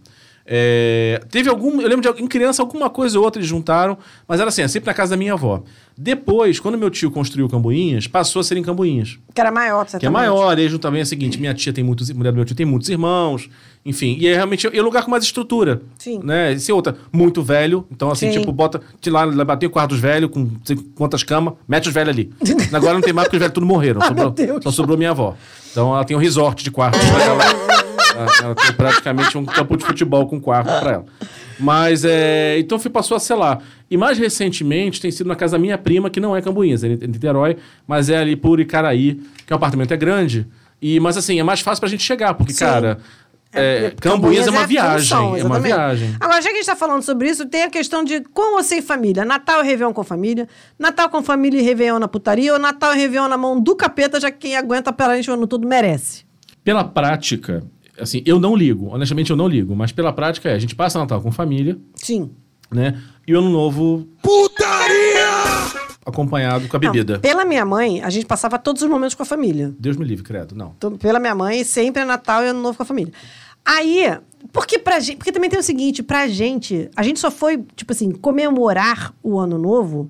[0.46, 1.80] É, teve algum.
[1.82, 4.68] Eu lembro de em criança alguma coisa ou outra eles juntaram, mas era assim, é
[4.68, 5.64] sempre na casa da minha avó.
[5.96, 9.20] Depois, quando meu tio construiu Cambuinhas, passou a ser em Cambuinhas.
[9.34, 10.14] Que era maior, Que é certamente.
[10.14, 12.10] maior, e aí junto também é o seguinte: minha tia tem muitos.
[12.12, 13.50] Mulher do meu tio tem muitos irmãos,
[13.86, 14.16] enfim.
[14.20, 15.82] E é realmente é um lugar com mais estrutura.
[15.98, 16.20] Sim.
[16.24, 16.54] Né?
[16.54, 17.86] Esse outra, muito velho.
[17.92, 18.40] Então, assim, Sim.
[18.40, 18.82] tipo, bota.
[19.02, 22.32] De lá, bater o quarto dos velhos, com sei quantas camas, mete os velhos ali.
[22.74, 24.02] Agora não tem mais porque os velhos tudo morreram.
[24.02, 24.34] Ah, sobrou.
[24.64, 25.36] Só sobrou minha avó.
[25.72, 27.00] Então ela tem um resort de quartos
[28.42, 28.56] ela.
[28.56, 31.06] Tem praticamente um campo de futebol com quarto pra ela.
[31.60, 32.58] Mas é.
[32.60, 33.60] Então fui, passou a ser lá.
[33.90, 36.88] E mais recentemente tem sido na casa da minha prima, que não é Cambuinhas, é
[36.88, 37.58] em Niterói,
[37.88, 40.48] mas é ali por Icaraí, que o apartamento é grande.
[40.82, 42.66] E, mas assim, é mais fácil pra gente chegar, porque, Sim.
[42.66, 43.00] cara.
[43.52, 45.00] é, Cambuinhas é uma a viagem.
[45.00, 46.16] função, é uma viagem.
[46.20, 48.64] Agora, já que a gente está falando sobre isso, tem a questão de com ou
[48.64, 49.26] sem família.
[49.26, 50.48] Natal e Réveillon com família,
[50.78, 54.20] Natal com família e Réveillon na putaria, ou Natal e Réveillon na mão do capeta,
[54.20, 56.24] já que quem aguenta pela gente o ano todo merece.
[56.64, 57.64] Pela prática,
[58.00, 58.88] assim, eu não ligo.
[58.94, 59.76] Honestamente, eu não ligo.
[59.76, 62.32] Mas pela prática é, a gente passa Natal com família, Sim.
[62.72, 63.00] né?
[63.28, 64.08] E o Ano Novo.
[64.22, 65.80] Putaria!
[66.06, 67.14] Acompanhado com a bebida.
[67.14, 69.74] Não, pela minha mãe, a gente passava todos os momentos com a família.
[69.80, 70.56] Deus me livre, credo.
[70.56, 70.74] Não.
[70.78, 73.14] Então, pela minha mãe, sempre é Natal e Ano Novo com a família.
[73.64, 74.18] Aí,
[74.52, 75.18] porque pra gente.
[75.18, 79.38] Porque também tem o seguinte, pra gente, a gente só foi, tipo assim, comemorar o
[79.38, 80.10] Ano Novo.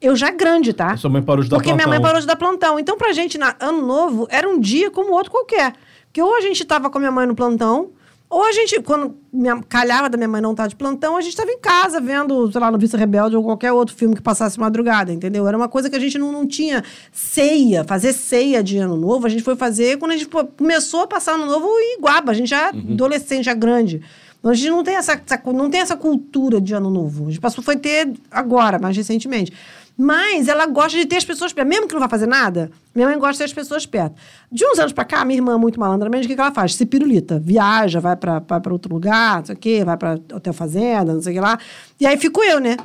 [0.00, 0.96] Eu já grande, tá?
[0.96, 1.90] Sua mãe parou de dar Porque minha plantão.
[1.92, 2.78] mãe parou de dar plantão.
[2.78, 5.72] Então, pra gente, na ano novo, era um dia como outro qualquer.
[6.16, 7.90] Porque ou a gente tava com a minha mãe no plantão,
[8.30, 11.36] ou a gente, quando minha, calhava da minha mãe não estar de plantão, a gente
[11.36, 14.58] tava em casa vendo, sei lá, no Vice Rebelde ou qualquer outro filme que passasse
[14.58, 15.46] madrugada, entendeu?
[15.46, 19.26] Era uma coisa que a gente não, não tinha ceia, fazer ceia de ano novo.
[19.26, 22.32] A gente foi fazer quando a gente começou a passar ano novo em Iguaba.
[22.32, 24.00] A gente já adolescente, já grande.
[24.38, 27.26] Então, a gente não tem essa, essa- não tem essa cultura de ano novo.
[27.26, 29.52] A gente passou, foi ter agora, mais recentemente.
[29.96, 31.68] Mas ela gosta de ter as pessoas perto.
[31.68, 34.14] Mesmo que não vai fazer nada, minha mãe gosta de ter as pessoas perto.
[34.52, 36.74] De uns anos pra cá, minha irmã, muito malandramente, o que, que ela faz?
[36.74, 37.40] Se pirulita.
[37.42, 41.32] Viaja, vai pra outro lugar, não sei o quê, vai pra hotel fazenda, não sei
[41.32, 41.58] o que lá.
[41.98, 42.76] E aí fico eu, né?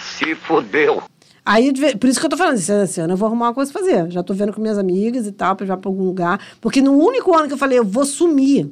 [0.00, 1.02] Se fodeu.
[1.44, 3.72] Aí, por isso que eu tô falando, esse esse ano eu vou arrumar uma coisa
[3.72, 4.10] pra fazer.
[4.10, 6.40] Já tô vendo com minhas amigas e tal, pra ir pra algum lugar.
[6.60, 8.70] Porque no único ano que eu falei, eu vou sumir.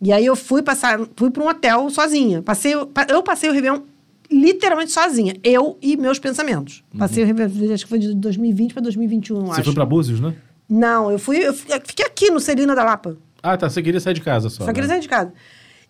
[0.00, 2.42] E aí eu fui passar, fui pra um hotel sozinha.
[2.42, 3.80] Passei, eu passei o Réveillon
[4.32, 5.34] literalmente sozinha.
[5.44, 6.82] Eu e meus pensamentos.
[6.98, 9.64] Passei o Réveillon, acho que foi de 2020 pra 2021, eu Você acho.
[9.64, 10.34] foi pra Búzios, né?
[10.68, 13.16] Não, eu fui, eu fiquei aqui no Celina da Lapa.
[13.42, 13.68] Ah, tá.
[13.68, 14.58] Você queria sair de casa só.
[14.62, 14.72] Só né?
[14.72, 15.32] queria sair de casa.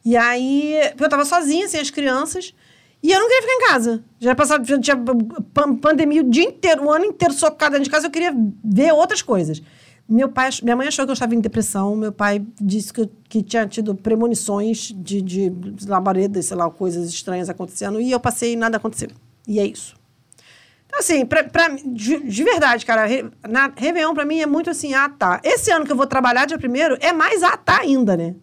[0.04, 2.52] E aí, porque eu tava sozinha, sem as crianças,
[3.02, 4.04] e eu não queria ficar em casa.
[4.18, 4.96] Já passado, já tinha
[5.54, 8.34] pan- pandemia o dia inteiro, o ano inteiro socada dentro de casa, eu queria
[8.64, 9.62] ver outras coisas.
[10.12, 13.10] Meu pai, minha mãe achou que eu estava em depressão, meu pai disse que, eu-
[13.30, 15.50] que tinha tido premonições de, de
[15.86, 19.08] labaredas, sei lá, coisas estranhas acontecendo, e eu passei e nada aconteceu.
[19.48, 19.94] E é isso.
[20.86, 24.68] Então, assim, pra, pra, de, de verdade, cara, re, na, Réveillon pra mim é muito
[24.68, 25.40] assim, ah, tá.
[25.42, 28.34] Esse ano que eu vou trabalhar dia primeiro é mais ah, tá ainda, né?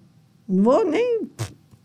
[0.48, 1.30] Não vou nem.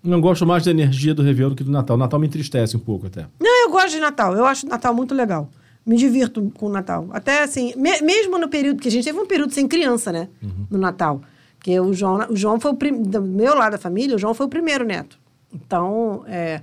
[0.02, 1.96] Não gosto mais da energia do Réveillon do que do Natal.
[1.96, 3.26] O Natal me entristece um pouco até.
[3.38, 4.34] Não, eu gosto de Natal.
[4.34, 5.50] Eu acho Natal muito legal.
[5.86, 7.08] Me divirto com o Natal.
[7.12, 10.28] Até assim, me- mesmo no período, porque a gente teve um período sem criança, né?
[10.70, 11.20] No Natal.
[11.58, 14.32] Porque o João, o João foi o prim, do meu lado da família, o João
[14.34, 15.18] foi o primeiro neto.
[15.52, 16.60] Então, é,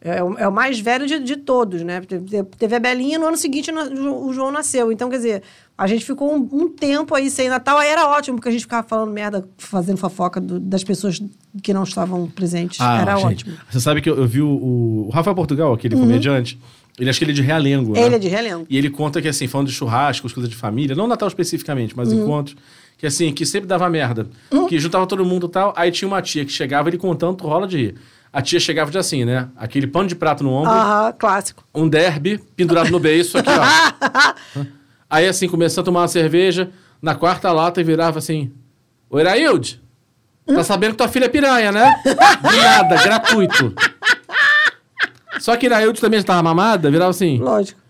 [0.00, 2.00] é, o, é o mais velho de, de todos, né?
[2.02, 4.92] Teve, teve a Belinha, no ano seguinte o Jo- o João nasceu.
[4.92, 5.42] Então, quer dizer,
[5.76, 8.62] a gente ficou um, um tempo aí sem Natal, aí era ótimo, porque a gente
[8.62, 11.20] ficava falando merda, fazendo fofoca do- das pessoas
[11.62, 12.80] que não estavam presentes.
[12.80, 13.56] era Ah, gente, ótimo.
[13.70, 14.48] Você sabe que eu, eu vi o,
[15.06, 16.02] o Rafael Portugal, aquele Uhum.
[16.02, 16.58] comediante.
[16.98, 17.92] Ele acho que ele é de Realengo.
[17.94, 18.02] né?
[18.02, 18.66] Ele é de Realengo.
[18.68, 22.08] E ele conta que, assim, falando de churrascos, coisas de família, não Natal especificamente, mas
[22.12, 22.22] Uhum.
[22.22, 22.56] encontros,
[22.96, 24.26] que assim, que sempre dava merda.
[24.68, 25.72] Que juntava todo mundo e tal.
[25.76, 27.94] Aí tinha uma tia que chegava, ele contando, tu rola de rir.
[28.32, 29.48] A tia chegava de assim, né?
[29.56, 31.64] Aquele pano de prato no ombro, Aham, clássico.
[31.74, 34.64] um derby pendurado no beiço aqui, ó.
[35.08, 36.68] Aí, assim, começou a tomar uma cerveja,
[37.00, 38.52] na quarta lata e virava assim:
[39.08, 39.80] Ô, Irailde,
[40.46, 41.94] tá sabendo que tua filha é piranha, né?
[42.04, 43.72] De nada, gratuito.
[45.40, 47.38] Só que Irailde também estava mamada, virava assim.
[47.38, 47.80] Lógico.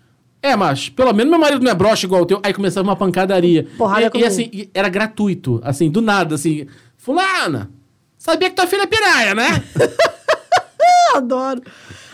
[0.41, 2.41] É, mas pelo menos meu marido não é broxa igual o teu.
[2.43, 3.67] Aí começava uma pancadaria.
[3.77, 6.67] Porrada e, e assim, e era gratuito, assim, do nada, assim.
[6.97, 7.71] Fulana,
[8.17, 9.65] sabia que tua filha é piranha, né?
[11.15, 11.63] Adoro.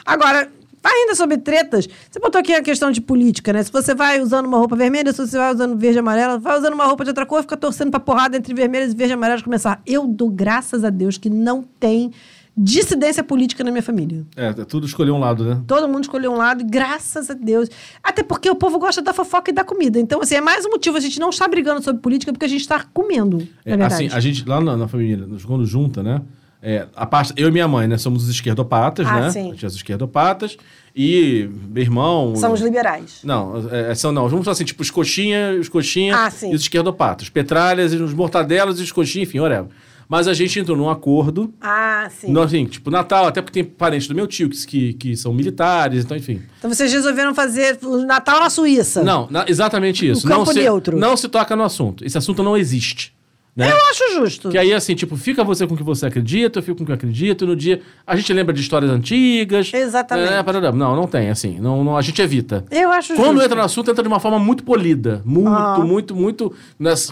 [0.07, 0.51] Agora,
[0.83, 3.63] ainda sobre tretas, você botou aqui a questão de política, né?
[3.63, 6.59] Se você vai usando uma roupa vermelha, se você vai usando verde e amarela, vai
[6.59, 9.15] usando uma roupa de outra cor, fica torcendo pra porrada entre vermelhas e verde e
[9.15, 9.83] amarelas começar.
[9.87, 12.13] Eu dou graças a Deus que não tem
[12.57, 14.25] dissidência política na minha família.
[14.37, 15.61] é, tudo escolher um lado, né?
[15.67, 17.69] Todo mundo escolheu um lado, graças a Deus.
[18.03, 19.99] Até porque o povo gosta da fofoca e da comida.
[19.99, 22.49] Então, assim, é mais um motivo a gente não estar brigando sobre política porque a
[22.49, 24.07] gente está comendo, É, na verdade.
[24.07, 26.23] assim, a gente, lá na, na família, quando junta, né?
[26.67, 27.99] É, a parte, eu e minha mãe, né?
[27.99, 29.31] Somos os esquerdopatas, Ah, né?
[29.31, 29.49] sim.
[29.49, 30.57] A gente é os esquerdopatas.
[30.97, 32.35] E meu irmão.
[32.37, 33.19] São os liberais.
[33.25, 34.27] Não, é, são não.
[34.29, 37.29] Vamos falar assim, tipo, os coxinha, os coxinha Ah, e os esquerdopatas.
[37.29, 39.67] Petralhas, os mortadelas e os coxinha, enfim, whatever.
[40.09, 41.53] Mas a gente entrou num acordo.
[41.61, 42.31] Ah, sim.
[42.31, 45.33] No, assim, tipo, Natal, até porque tem parentes do meu tio que, que, que são
[45.33, 46.43] militares, então, enfim.
[46.59, 49.03] Então vocês resolveram fazer o Natal na Suíça.
[49.03, 50.27] Não, na- exatamente isso.
[50.27, 50.99] Um campo não se, neutro.
[50.99, 52.05] Não se toca no assunto.
[52.05, 53.14] Esse assunto não existe.
[53.57, 53.71] Né?
[53.71, 54.49] Eu acho justo.
[54.49, 56.87] Que aí, assim, tipo, fica você com o que você acredita, eu fico com o
[56.87, 57.47] que eu acredito.
[57.47, 59.71] No dia, a gente lembra de histórias antigas.
[59.73, 60.33] Exatamente.
[60.33, 60.73] É, parará.
[60.73, 61.61] não, não tem, assim.
[61.61, 62.65] Não, não, a gente evita.
[62.69, 63.45] Eu acho Quando justo.
[63.45, 65.23] entra no assunto, entra de uma forma muito polida.
[65.25, 65.79] Muito, Ah.
[65.79, 66.53] muito, muito.
[66.77, 67.09] nas-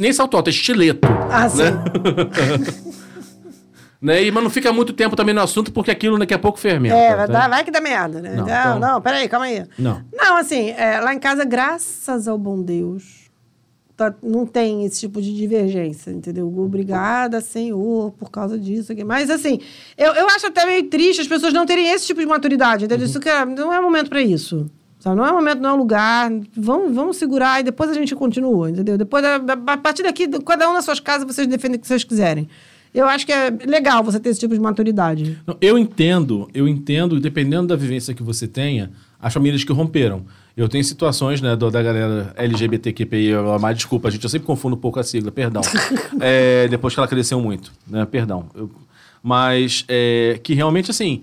[0.00, 1.06] nem salto alto, é estileto.
[1.30, 1.62] Ah, sim.
[1.62, 1.70] Né?
[4.02, 4.22] né?
[4.24, 6.94] E, mas não fica muito tempo também no assunto, porque aquilo daqui a pouco fermenta.
[6.96, 7.48] É, vai, tá?
[7.48, 8.30] vai que dá merda, né?
[8.30, 9.64] Não, Não, então- não, peraí, calma aí.
[9.78, 10.02] Não.
[10.12, 13.27] Não, assim, é, lá em casa, graças ao bom Deus,
[13.98, 16.46] tá- não tem esse tipo de divergência, entendeu?
[16.56, 19.02] Obrigada, Senhor, por causa disso aqui.
[19.04, 19.58] Mas, assim,
[19.98, 23.04] eu, eu acho até meio triste as pessoas não terem esse tipo de maturidade, entendeu?
[23.04, 23.10] Uhum.
[23.10, 24.70] Isso que é- não é momento pra isso.
[25.00, 25.16] Sabe?
[25.16, 26.30] Não é momento, não é lugar.
[26.56, 28.96] Vamos, vamos segurar e depois a gente continua, entendeu?
[28.96, 29.36] Depois, da-
[29.66, 32.48] a partir daqui, cada um nas suas casas, vocês defendem o que vocês quiserem.
[32.94, 35.38] Eu acho que é legal você ter esse tipo de maturidade.
[35.46, 38.90] Não, eu entendo, eu entendo, dependendo da vivência que você tenha,
[39.20, 40.24] as famílias que romperam.
[40.58, 43.30] Eu tenho situações, né, da galera LGBTQPI,
[43.60, 45.62] mas desculpa, gente, eu sempre confundo um pouco a sigla, perdão.
[46.20, 48.46] É, depois que ela cresceu muito, né, perdão.
[48.52, 48.68] Eu-
[49.22, 51.22] mas é, que realmente, assim,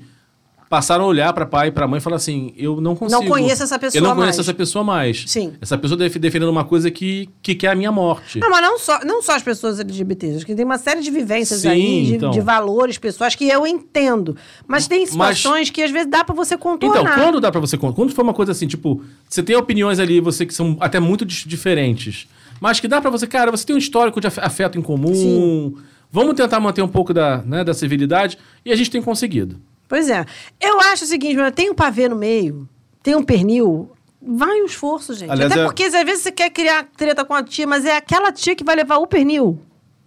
[0.70, 3.26] passaram a olhar para pai e para mãe e falar assim, eu não consigo.
[3.28, 4.20] conheço essa pessoa Eu não mais.
[4.22, 5.24] conheço essa pessoa mais.
[5.28, 5.54] Sim.
[5.62, 8.40] Essa pessoa def- defendendo uma coisa que, que quer a minha morte.
[8.40, 11.12] Não, mas não só, não só as pessoas LGBTs, acho que tem uma série de
[11.12, 12.32] vivências Sim, aí, de, então.
[12.32, 14.36] de valores pessoais que eu entendo.
[14.68, 17.02] Mas tem situações que às vezes dá pra você contornar.
[17.02, 17.96] Então, quando dá pra você contar?
[17.96, 21.26] Quando for uma coisa assim, tipo, você tem opiniões ali, você que são até muito
[21.26, 22.28] diferentes,
[22.60, 25.76] mas que dá pra você, cara, você tem um histórico de af- afeto em comum.
[26.12, 29.60] Vamos tentar manter um pouco da, né, da civilidade e a gente tem conseguido.
[29.88, 30.26] Pois é.
[30.60, 32.68] Eu acho o seguinte, meu, tem um pavê no meio,
[33.04, 33.92] tem um pernil,
[34.22, 35.30] vai o esforço, gente.
[35.30, 37.96] Aliás, Até é- porque às vezes você quer criar treta com a tia, mas é
[37.98, 39.60] aquela tia que vai levar o pernil.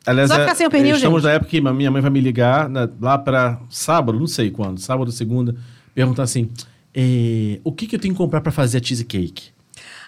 [0.06, 1.28] Aliás, Só é- ficar sem o pernil, estamos gente.
[1.30, 4.78] na época que minha mãe vai me ligar né, lá pra sábado, não sei quando,
[4.80, 5.55] sábado, segunda,
[5.94, 6.50] perguntar assim:
[6.94, 9.50] "É, o que, que eu tenho que comprar pra fazer a cheesecake?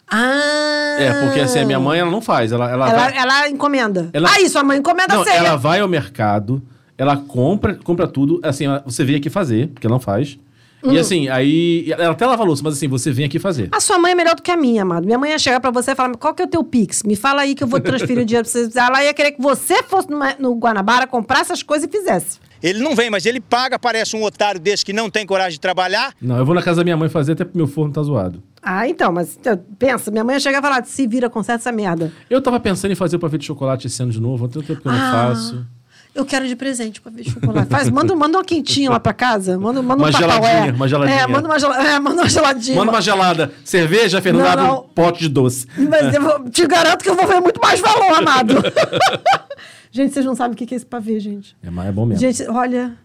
[0.08, 0.96] Ah!
[0.98, 4.10] É, porque assim, a minha mãe ela não faz, ela, ela, Ela, vai- ela encomenda.
[4.12, 5.36] Ela- Aí, sua mãe encomenda Não, a ceia.
[5.36, 6.60] ela vai ao mercado,
[7.00, 10.38] ela compra, compra tudo, assim, ela- você veio aqui fazer, porque ela não faz.
[10.82, 10.92] Hum.
[10.92, 11.92] E assim, aí.
[11.92, 13.68] Ela até lava a louça, mas assim, você vem aqui fazer.
[13.70, 15.04] A sua mãe é melhor do que a minha, amado.
[15.04, 17.02] Minha mãe ia chegar pra você e falar: qual que é o teu Pix?
[17.02, 18.78] Me fala aí que eu vou transferir o dinheiro pra você.
[18.78, 22.38] Ela ia querer que você fosse numa- no Guanabara, comprasse essas coisas e fizesse.
[22.62, 25.60] Ele não vem, mas ele paga, parece um otário desse que não tem coragem de
[25.60, 26.14] trabalhar.
[26.20, 28.42] Não, eu vou na casa da minha mãe fazer, até porque meu forno tá zoado.
[28.62, 31.72] Ah, então, mas então, pensa, minha mãe ia chegar e falar: se vira, conserta essa
[31.72, 32.10] merda.
[32.30, 34.66] Eu tava pensando em fazer o pavê de chocolate esse ano de novo, há tanto
[34.66, 35.12] tempo que eu não Ah.
[35.28, 35.66] faço.
[36.14, 37.68] Eu quero de presente pra ver chocolate.
[37.70, 39.56] Faz, manda, manda uma quentinha lá pra casa.
[39.58, 41.20] Manda, manda Uma um geladinha, uma geladinha.
[41.20, 42.76] É, manda uma, gela- é, manda uma geladinha.
[42.76, 43.52] Manda uma gelada.
[43.64, 44.78] Cerveja, Fernando, Não, não.
[44.80, 45.66] um pote de doce.
[45.78, 48.54] Mas eu vou- te garanto que eu vou ver muito mais valor, amado.
[49.92, 51.56] gente, vocês não sabem o que é esse pavê, gente.
[51.62, 52.20] É, mas é bom mesmo.
[52.20, 52.96] Gente, olha.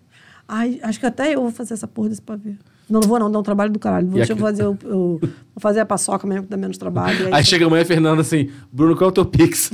[0.48, 2.54] Ai, acho que até eu vou fazer essa porra desse pavê.
[2.88, 4.08] Não, não vou não, dá um trabalho do caralho.
[4.08, 5.20] Vou, eu fazer, o- vou
[5.60, 7.30] fazer a paçoca mesmo, que dá menos trabalho.
[7.30, 7.50] é Aí isso.
[7.50, 9.72] chega amanhã a Fernanda assim, Bruno, qual é o teu Pix?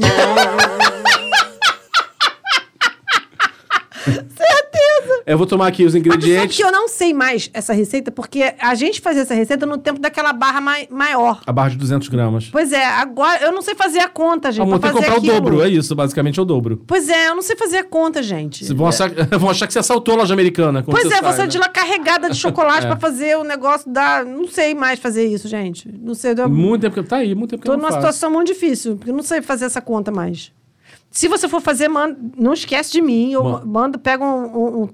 [5.31, 6.57] Eu vou tomar aqui os Mas ingredientes.
[6.57, 9.99] que eu não sei mais essa receita, porque a gente fazia essa receita no tempo
[9.99, 11.41] daquela barra mai- maior.
[11.45, 12.49] A barra de 200 gramas.
[12.51, 14.65] Pois é, agora eu não sei fazer a conta, gente.
[14.65, 15.33] Vamos ter que comprar o aquilo.
[15.33, 16.83] dobro, é isso, basicamente é o dobro.
[16.85, 18.65] Pois é, eu não sei fazer a conta, gente.
[18.65, 19.09] Vocês vão achar,
[19.39, 20.83] vão achar que você assaltou a loja americana.
[20.83, 21.47] Pois é, sai, você né?
[21.47, 22.87] de lá carregada de chocolate É.
[22.89, 24.23] pra fazer o negócio da.
[24.25, 25.87] Não sei mais fazer isso, gente.
[26.01, 26.33] Não sei.
[26.37, 26.49] Eu...
[26.49, 28.01] Muito tempo que tá aí, muito tempo que Tô eu não numa faço.
[28.01, 30.51] situação muito difícil, porque eu não sei fazer essa conta mais.
[31.11, 33.33] Se você for fazer, manda, não esquece de mim.
[33.33, 34.87] Eu Ma- mando, pega um, um, um.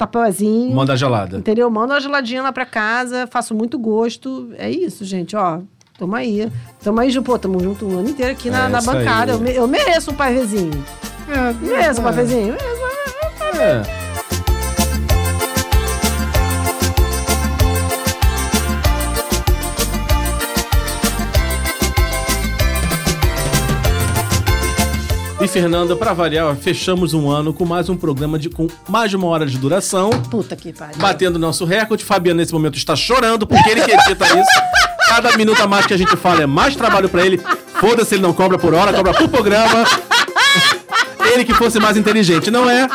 [0.73, 1.37] Manda a gelada.
[1.37, 1.69] Entendeu?
[1.69, 4.49] Manda uma geladinha lá pra casa, faço muito gosto.
[4.57, 5.59] É isso, gente, ó.
[5.97, 6.51] Toma aí.
[6.83, 9.33] Tamo aí, pô, tamo junto o ano inteiro aqui na, É na bancada.
[9.33, 10.83] Eu, eu mereço um pavezinho.
[11.29, 12.07] É, Mereço um é.
[12.07, 12.55] pavezinho.
[12.55, 14.06] Mereço, É.
[25.47, 29.15] E Fernanda, pra variar, fechamos um ano com mais um programa de com mais de
[29.15, 30.97] uma hora de duração, Puta que pariu.
[30.97, 32.03] batendo nosso recorde.
[32.03, 34.61] Fabiano nesse momento está chorando porque ele que edita isso.
[35.07, 37.41] Cada minuto a mais que a gente fala é mais trabalho pra ele.
[37.79, 39.85] Foda-se, ele não cobra por hora, cobra por programa.
[41.31, 42.85] Ele que fosse mais inteligente, não é?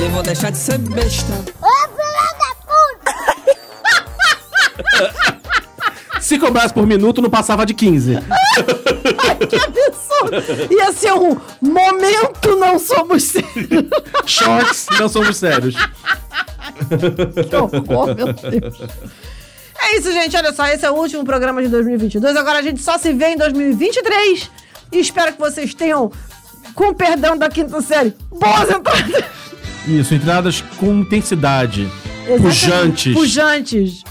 [0.00, 1.34] Eu vou deixar de ser besta.
[6.28, 8.18] Se cobrasse por minuto, não passava de 15.
[9.48, 10.74] que absurdo!
[10.74, 13.86] Ia ser um momento não somos sérios.
[14.26, 15.74] Shorts, não somos sérios.
[17.48, 18.78] Que horror, meu Deus.
[19.80, 20.36] É isso, gente.
[20.36, 22.36] Olha só, esse é o último programa de 2022.
[22.36, 24.50] Agora a gente só se vê em 2023.
[24.92, 26.12] E espero que vocês tenham,
[26.74, 29.24] com perdão da quinta série, boas entradas.
[29.86, 31.90] Isso, entradas com intensidade,
[32.26, 32.42] Exatamente.
[32.42, 34.04] pujantes, Pujantes.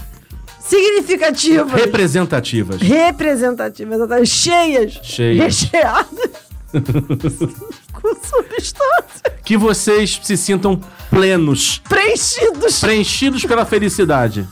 [0.68, 1.72] Significativas.
[1.80, 2.80] representativas.
[2.82, 5.62] representativas, exatamente, cheias, Cheias.
[5.62, 6.30] recheadas,
[7.92, 10.80] com substância, Que vocês se sintam
[11.10, 12.80] plenos, preenchidos.
[12.80, 14.46] preenchidos pela felicidade.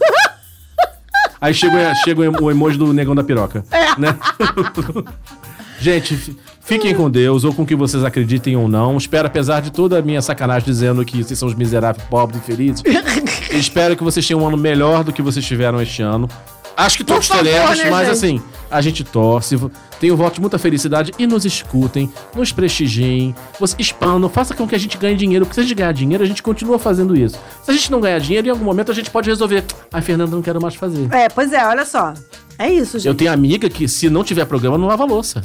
[1.39, 3.63] Aí chega, o- chega o emoji do negão da piroca.
[3.71, 4.01] É.
[4.01, 4.17] Né?
[5.81, 8.97] Gente, fi- fiquem com Deus, ou com o que vocês acreditem ou não.
[8.97, 12.83] Espero, apesar de toda a minha sacanagem dizendo que vocês são os miseráveis, pobres, infelizes,
[13.53, 16.29] espero que vocês tenham um ano melhor do que vocês tiveram este ano.
[16.77, 18.11] Acho que todos teremos, né, mas gente?
[18.11, 19.59] assim, a gente torce,
[19.99, 24.75] tenho voto de muita felicidade e nos escutem, nos prestigiem, vocês expandam, faça com que
[24.75, 27.39] a gente ganhe dinheiro, porque se a gente ganhar dinheiro, a gente continua fazendo isso.
[27.65, 29.65] Se a gente não ganhar dinheiro, em algum momento a gente pode resolver.
[29.91, 31.09] Ai, Fernanda, não quero mais fazer.
[31.15, 32.13] É, pois é, olha só.
[32.59, 33.09] É isso, gente.
[33.09, 35.43] Eu tenho amiga que, se não tiver programa, não lava louça.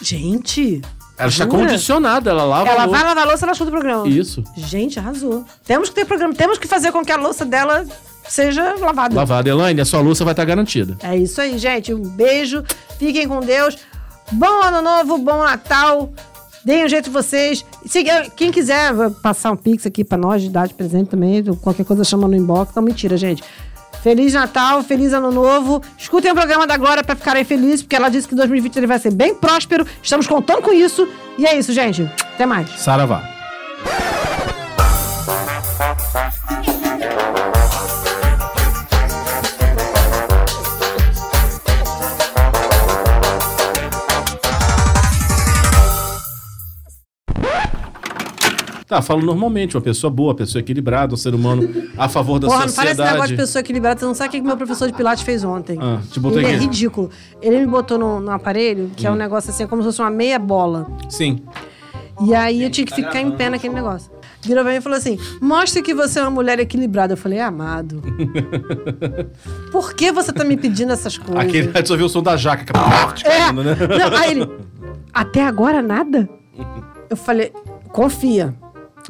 [0.00, 0.80] Gente.
[1.16, 1.58] Ela está jura?
[1.66, 2.98] condicionada, ela lava Ela a louça.
[3.00, 4.08] vai lavar a louça, ela escuta o programa.
[4.08, 4.44] Isso.
[4.56, 5.44] Gente, arrasou.
[5.66, 7.84] Temos que ter programa, temos que fazer com que a louça dela
[8.28, 9.14] seja lavada.
[9.16, 9.48] Lavada.
[9.48, 10.96] Elaine, a sua louça vai estar garantida.
[11.02, 11.92] É isso aí, gente.
[11.92, 12.62] Um beijo.
[12.98, 13.76] Fiquem com Deus.
[14.30, 16.12] Bom ano novo, bom Natal.
[16.64, 17.64] Deem um jeito de vocês.
[17.86, 18.04] Se,
[18.36, 18.92] quem quiser
[19.22, 22.36] passar um pix aqui pra nós, de dar de presente também, qualquer coisa chama no
[22.36, 22.72] inbox.
[22.76, 23.42] Não, mentira, gente.
[24.02, 25.82] Feliz Natal, feliz Ano Novo.
[25.96, 28.98] Escutem o programa da Glória pra ficarem felizes, porque ela disse que 2020 ele vai
[28.98, 29.86] ser bem próspero.
[30.02, 31.08] Estamos contando com isso.
[31.36, 32.08] E é isso, gente.
[32.34, 32.70] Até mais.
[32.70, 33.22] Saravá.
[48.88, 52.46] Tá, falo normalmente, uma pessoa boa, uma pessoa equilibrada, um ser humano a favor da
[52.48, 53.32] Porra, não parece esse negócio sociedade.
[53.36, 54.00] de pessoa equilibrada.
[54.00, 55.78] Você não sabe o que que meu professor de Pilates fez ontem.
[55.80, 57.10] Ah, te botou Ele é ridículo.
[57.42, 59.16] Ele me botou num, num aparelho, que é um Hum.
[59.16, 60.86] negócio assim, como se fosse uma meia bola.
[61.10, 61.42] Sim.
[62.22, 64.10] E aí eu tinha que ficar em pé naquele negócio.
[64.40, 67.12] Virou pra mim e falou assim: mostre que você é uma mulher equilibrada.
[67.12, 68.02] Eu falei, amado.
[69.70, 71.44] Por que você tá me pedindo essas coisas?
[71.44, 72.72] Aquele só viu o som da jaca.
[72.72, 73.22] É.
[73.22, 73.76] caindo, né?
[73.76, 74.48] Não, aí ele.
[75.12, 76.28] Até agora nada?
[77.10, 77.52] Eu falei,
[77.90, 78.54] confia.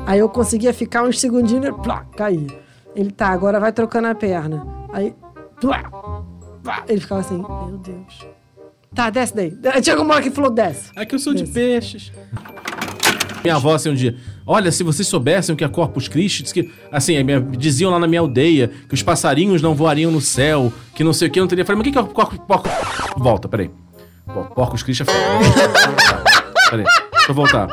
[0.07, 2.47] Aí eu conseguia ficar uns segundinhos e plá, caí.
[2.95, 4.67] Ele tá, agora vai trocando a perna.
[4.93, 5.15] Aí.
[5.61, 5.83] Plá,
[6.63, 6.85] plá.
[6.89, 8.27] Ele ficava assim, meu Deus.
[8.95, 9.53] Tá, desce daí.
[9.83, 10.91] Chegou uma hora que falou, desce.
[10.97, 12.13] É que eu sou de peixes.
[13.43, 16.53] Minha avó, assim, um dia, olha, se vocês soubessem o que é Corpus Christi, diz
[16.53, 20.21] que, assim, a minha- diziam lá na minha aldeia que os passarinhos não voariam no
[20.21, 21.65] céu, que não sei o que, eu não teria.
[21.65, 22.39] Falei, mas o que que é o Corpus...
[22.47, 22.69] Porco...
[23.17, 23.71] Volta, peraí.
[24.27, 25.19] Por- Porcos Christi é foda.
[26.71, 27.69] Peraí, deixa eu voltar.